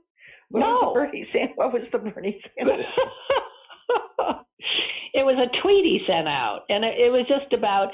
What 0.49 0.59
no. 0.61 0.65
Was 0.65 0.93
Bernie 0.95 1.27
Sanders, 1.31 1.55
what 1.55 1.73
was 1.73 1.83
the 1.91 1.97
Bernie 1.99 2.41
Sanders? 2.57 2.85
it 5.13 5.23
was 5.23 5.37
a 5.37 5.61
tweet 5.61 5.85
he 5.85 5.99
sent 6.07 6.27
out, 6.27 6.61
and 6.69 6.83
it, 6.83 6.95
it 6.97 7.11
was 7.11 7.25
just 7.27 7.53
about 7.53 7.89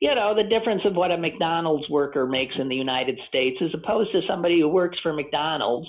you 0.00 0.14
know, 0.14 0.34
the 0.34 0.42
difference 0.42 0.82
of 0.84 0.94
what 0.94 1.10
a 1.10 1.16
McDonald's 1.16 1.88
worker 1.88 2.26
makes 2.26 2.54
in 2.58 2.68
the 2.68 2.74
United 2.74 3.18
States 3.28 3.56
as 3.62 3.70
opposed 3.74 4.12
to 4.12 4.20
somebody 4.28 4.60
who 4.60 4.68
works 4.68 4.98
for 5.02 5.12
McDonald's. 5.12 5.88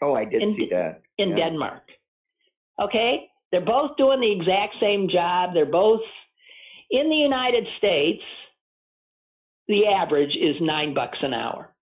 Oh, 0.00 0.14
I 0.14 0.24
did 0.24 0.42
in, 0.42 0.56
see 0.56 0.68
that. 0.70 1.02
In 1.18 1.30
yeah. 1.30 1.48
Denmark. 1.50 1.82
Okay? 2.80 3.28
They're 3.50 3.60
both 3.60 3.96
doing 3.98 4.20
the 4.20 4.32
exact 4.32 4.76
same 4.80 5.08
job. 5.12 5.50
They're 5.52 5.66
both 5.66 6.00
in 6.90 7.10
the 7.10 7.16
United 7.16 7.66
States. 7.78 8.22
The 9.68 9.86
average 9.86 10.34
is 10.34 10.56
nine 10.60 10.94
bucks 10.94 11.18
an 11.22 11.34
hour. 11.34 11.74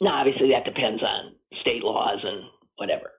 Now, 0.00 0.20
obviously, 0.20 0.50
that 0.50 0.64
depends 0.64 1.02
on 1.02 1.34
state 1.60 1.82
laws 1.82 2.18
and 2.22 2.44
whatever. 2.76 3.12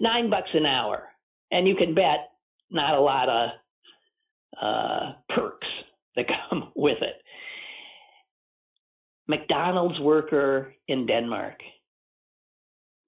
Nine 0.00 0.28
bucks 0.28 0.50
an 0.52 0.66
hour. 0.66 1.04
And 1.50 1.66
you 1.66 1.74
can 1.76 1.94
bet 1.94 2.30
not 2.70 2.94
a 2.94 3.00
lot 3.00 3.28
of 3.28 3.50
uh, 4.60 5.12
perks 5.34 5.66
that 6.16 6.26
come 6.50 6.72
with 6.76 6.98
it. 7.02 7.22
McDonald's 9.28 9.98
worker 10.00 10.74
in 10.88 11.06
Denmark. 11.06 11.60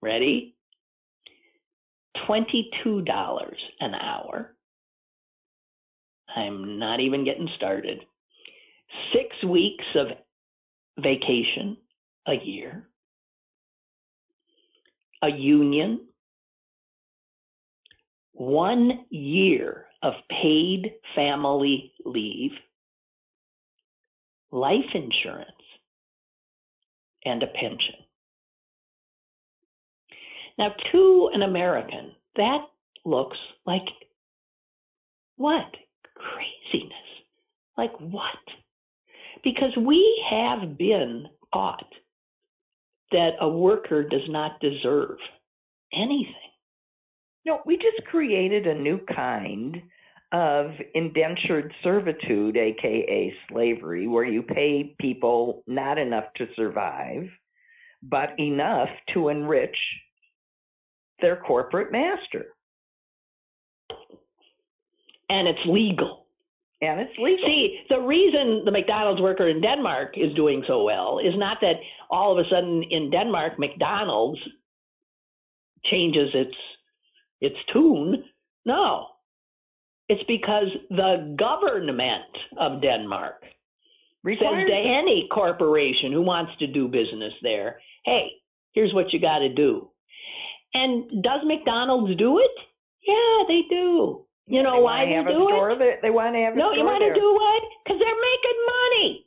Ready? 0.02 0.54
$22 2.28 3.54
an 3.80 3.94
hour. 3.94 4.54
I'm 6.36 6.78
not 6.78 7.00
even 7.00 7.24
getting 7.24 7.48
started. 7.56 8.00
Six 9.12 9.44
weeks 9.44 9.84
of 9.94 10.08
vacation 10.98 11.76
a 12.26 12.34
year. 12.44 12.88
A 15.22 15.28
union. 15.28 16.00
One 18.32 19.04
year 19.10 19.86
of 20.02 20.14
paid 20.30 20.92
family 21.14 21.92
leave 22.04 22.52
life 24.50 24.94
insurance, 24.94 25.50
and 27.24 27.42
a 27.42 27.46
pension. 27.46 27.94
Now, 30.58 30.74
to 30.92 31.30
an 31.32 31.42
American, 31.42 32.12
that 32.36 32.58
looks 33.04 33.36
like 33.66 33.82
what? 35.36 35.74
Craziness. 36.14 36.92
Like 37.76 37.92
what? 38.00 38.22
Because 39.44 39.76
we 39.76 40.24
have 40.30 40.76
been 40.76 41.26
taught 41.52 41.86
that 43.12 43.30
a 43.40 43.48
worker 43.48 44.02
does 44.02 44.28
not 44.28 44.60
deserve 44.60 45.16
anything. 45.94 46.34
No, 47.46 47.60
we 47.64 47.76
just 47.76 48.06
created 48.10 48.66
a 48.66 48.74
new 48.74 48.98
kind 49.14 49.80
of 50.32 50.70
indentured 50.94 51.72
servitude, 51.82 52.56
aka 52.56 53.32
slavery, 53.50 54.06
where 54.06 54.24
you 54.24 54.42
pay 54.42 54.94
people 55.00 55.62
not 55.66 55.98
enough 55.98 56.24
to 56.36 56.46
survive, 56.54 57.28
but 58.02 58.38
enough 58.38 58.88
to 59.14 59.28
enrich 59.28 59.76
their 61.20 61.36
corporate 61.36 61.90
master. 61.90 62.46
And 65.30 65.48
it's 65.48 65.66
legal. 65.66 66.26
And 66.80 67.00
it's 67.00 67.18
legal. 67.18 67.44
See, 67.46 67.80
the 67.88 68.00
reason 68.00 68.62
the 68.64 68.70
McDonald's 68.70 69.20
worker 69.20 69.48
in 69.48 69.60
Denmark 69.60 70.14
is 70.16 70.34
doing 70.34 70.62
so 70.68 70.84
well 70.84 71.18
is 71.18 71.34
not 71.36 71.58
that 71.60 71.76
all 72.10 72.32
of 72.32 72.44
a 72.44 72.48
sudden 72.48 72.84
in 72.90 73.10
Denmark 73.10 73.58
McDonald's 73.58 74.38
changes 75.84 76.30
its 76.34 76.54
its 77.40 77.56
tune. 77.72 78.24
No, 78.64 79.06
it's 80.08 80.22
because 80.26 80.68
the 80.90 81.36
government 81.38 82.32
of 82.58 82.80
Denmark 82.80 83.44
Requires 84.24 84.66
says 84.66 84.68
to 84.68 84.74
any 84.74 85.28
corporation 85.32 86.12
who 86.12 86.22
wants 86.22 86.52
to 86.58 86.66
do 86.66 86.88
business 86.88 87.32
there, 87.42 87.80
hey, 88.04 88.28
here's 88.72 88.92
what 88.92 89.12
you 89.12 89.20
got 89.20 89.38
to 89.38 89.52
do. 89.52 89.90
And 90.74 91.22
does 91.22 91.40
McDonald's 91.44 92.16
do 92.18 92.38
it? 92.38 92.50
Yeah, 93.06 93.44
they 93.48 93.62
do. 93.70 94.24
You 94.48 94.62
know 94.62 94.80
they 94.80 94.82
why 94.82 95.04
they 95.04 95.22
do 95.22 95.48
it? 95.52 96.00
They 96.02 96.10
want 96.10 96.34
to 96.34 96.40
have 96.40 96.54
a 96.54 96.56
no, 96.56 96.72
you 96.72 96.84
want 96.84 97.04
to 97.04 97.12
do 97.12 97.28
what? 97.36 97.62
Because 97.84 98.00
they're 98.00 98.24
making 98.32 98.58
money. 98.64 99.24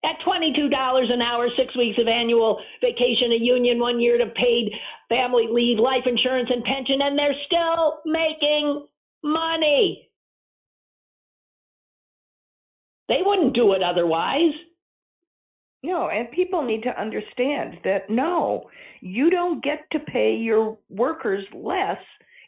At 0.00 0.16
$22 0.24 1.12
an 1.12 1.20
hour, 1.20 1.48
six 1.60 1.76
weeks 1.76 2.00
of 2.00 2.08
annual 2.08 2.58
vacation, 2.80 3.36
a 3.36 3.40
union, 3.40 3.78
one 3.78 4.00
year 4.00 4.16
to 4.16 4.32
paid 4.32 4.72
family 5.10 5.44
leave, 5.52 5.78
life 5.78 6.08
insurance, 6.08 6.48
and 6.48 6.64
pension, 6.64 7.04
and 7.04 7.18
they're 7.18 7.36
still 7.44 8.00
making 8.08 8.88
money. 9.22 10.10
They 13.08 13.20
wouldn't 13.24 13.54
do 13.54 13.72
it 13.72 13.82
otherwise. 13.82 14.52
No, 15.82 16.08
and 16.08 16.30
people 16.30 16.62
need 16.62 16.82
to 16.82 17.00
understand 17.00 17.78
that 17.84 18.10
no, 18.10 18.68
you 19.00 19.30
don't 19.30 19.64
get 19.64 19.84
to 19.92 19.98
pay 19.98 20.36
your 20.36 20.78
workers 20.90 21.44
less 21.54 21.98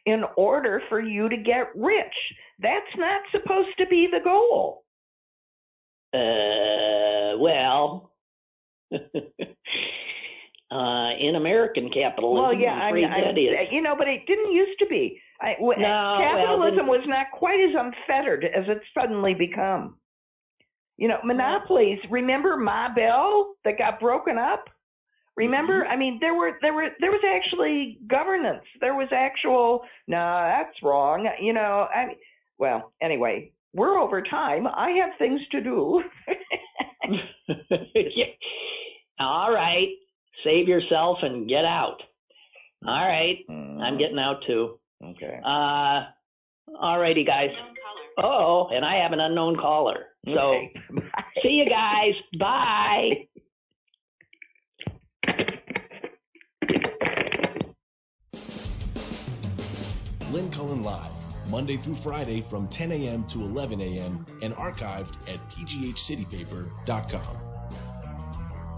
in 0.05 0.23
order 0.37 0.83
for 0.89 1.01
you 1.01 1.29
to 1.29 1.37
get 1.37 1.75
rich. 1.75 2.15
That's 2.59 2.97
not 2.97 3.23
supposed 3.31 3.77
to 3.79 3.87
be 3.87 4.09
the 4.11 4.21
goal. 4.23 4.85
Uh, 6.15 7.39
well, 7.39 8.13
uh, 10.73 11.11
in 11.21 11.37
American 11.37 11.91
capitalism, 11.93 12.43
Well, 12.43 12.55
yeah, 12.55 12.73
I 12.73 12.93
mean, 12.93 13.05
I, 13.05 13.69
you 13.71 13.83
know, 13.83 13.95
but 13.97 14.09
it 14.09 14.27
didn't 14.27 14.53
used 14.53 14.79
to 14.79 14.87
be. 14.87 15.21
I, 15.41 15.55
w- 15.59 15.79
No, 15.79 16.19
capitalism 16.21 16.87
well, 16.87 16.99
was 16.99 17.07
not 17.07 17.27
quite 17.33 17.61
as 17.61 17.75
unfettered 17.77 18.45
as 18.45 18.65
it's 18.69 18.85
suddenly 18.99 19.35
become. 19.35 19.97
You 20.97 21.09
know, 21.09 21.19
monopolies. 21.25 21.99
Remember 22.11 22.57
Ma 22.57 22.95
Bell 22.95 23.55
that 23.65 23.77
got 23.77 24.01
broken 24.01 24.39
up? 24.39 24.65
Remember? 25.37 25.83
Mm-hmm. 25.83 25.93
I 25.93 25.97
mean, 25.97 26.19
there 26.21 26.35
were 26.35 26.53
there 26.63 26.75
were 26.75 26.89
there 27.01 27.11
was 27.11 27.23
actually 27.27 27.99
governance. 28.07 28.65
There 28.81 28.95
was 28.95 29.09
actual. 29.13 29.83
No, 30.07 30.17
that's 30.17 30.77
wrong. 30.83 31.29
You 31.41 31.53
know, 31.55 31.87
I 31.95 32.07
mean, 32.07 32.17
well, 32.59 32.93
anyway, 33.03 33.53
we're 33.75 33.99
over 33.99 34.23
time. 34.23 34.67
I 34.67 34.91
have 35.01 35.19
things 35.19 35.41
to 35.51 35.61
do. 35.61 36.03
Yeah. 37.95 38.27
All 39.19 39.53
right, 39.53 39.89
save 40.45 40.69
yourself 40.69 41.19
and 41.23 41.49
get 41.49 41.65
out. 41.65 41.99
All 42.87 43.07
right, 43.07 43.39
I'm 43.49 43.99
getting 43.99 44.19
out 44.19 44.43
too. 44.47 44.79
okay. 45.05 45.39
Uh, 45.45 46.05
all 46.81 46.99
righty, 46.99 47.25
guys. 47.25 47.51
Oh, 48.19 48.69
and 48.73 48.85
I 48.85 48.97
have 49.03 49.13
an 49.13 49.21
unknown 49.21 49.57
caller. 49.57 50.07
So 50.27 50.33
Okay. 50.33 50.73
see 51.43 51.51
you 51.51 51.67
guys. 51.69 52.15
Bye. 52.39 53.27
Lynn 60.31 60.51
Cullen 60.51 60.83
Live, 60.83 61.11
Monday 61.49 61.77
through 61.79 61.97
Friday 61.97 62.45
from 62.49 62.69
10 62.69 62.93
a.m. 62.93 63.27
to 63.29 63.43
11 63.43 63.81
a.m. 63.81 64.27
and 64.43 64.55
archived 64.55 65.17
at 65.29 65.39
pghcitypaper.com. 65.51 67.52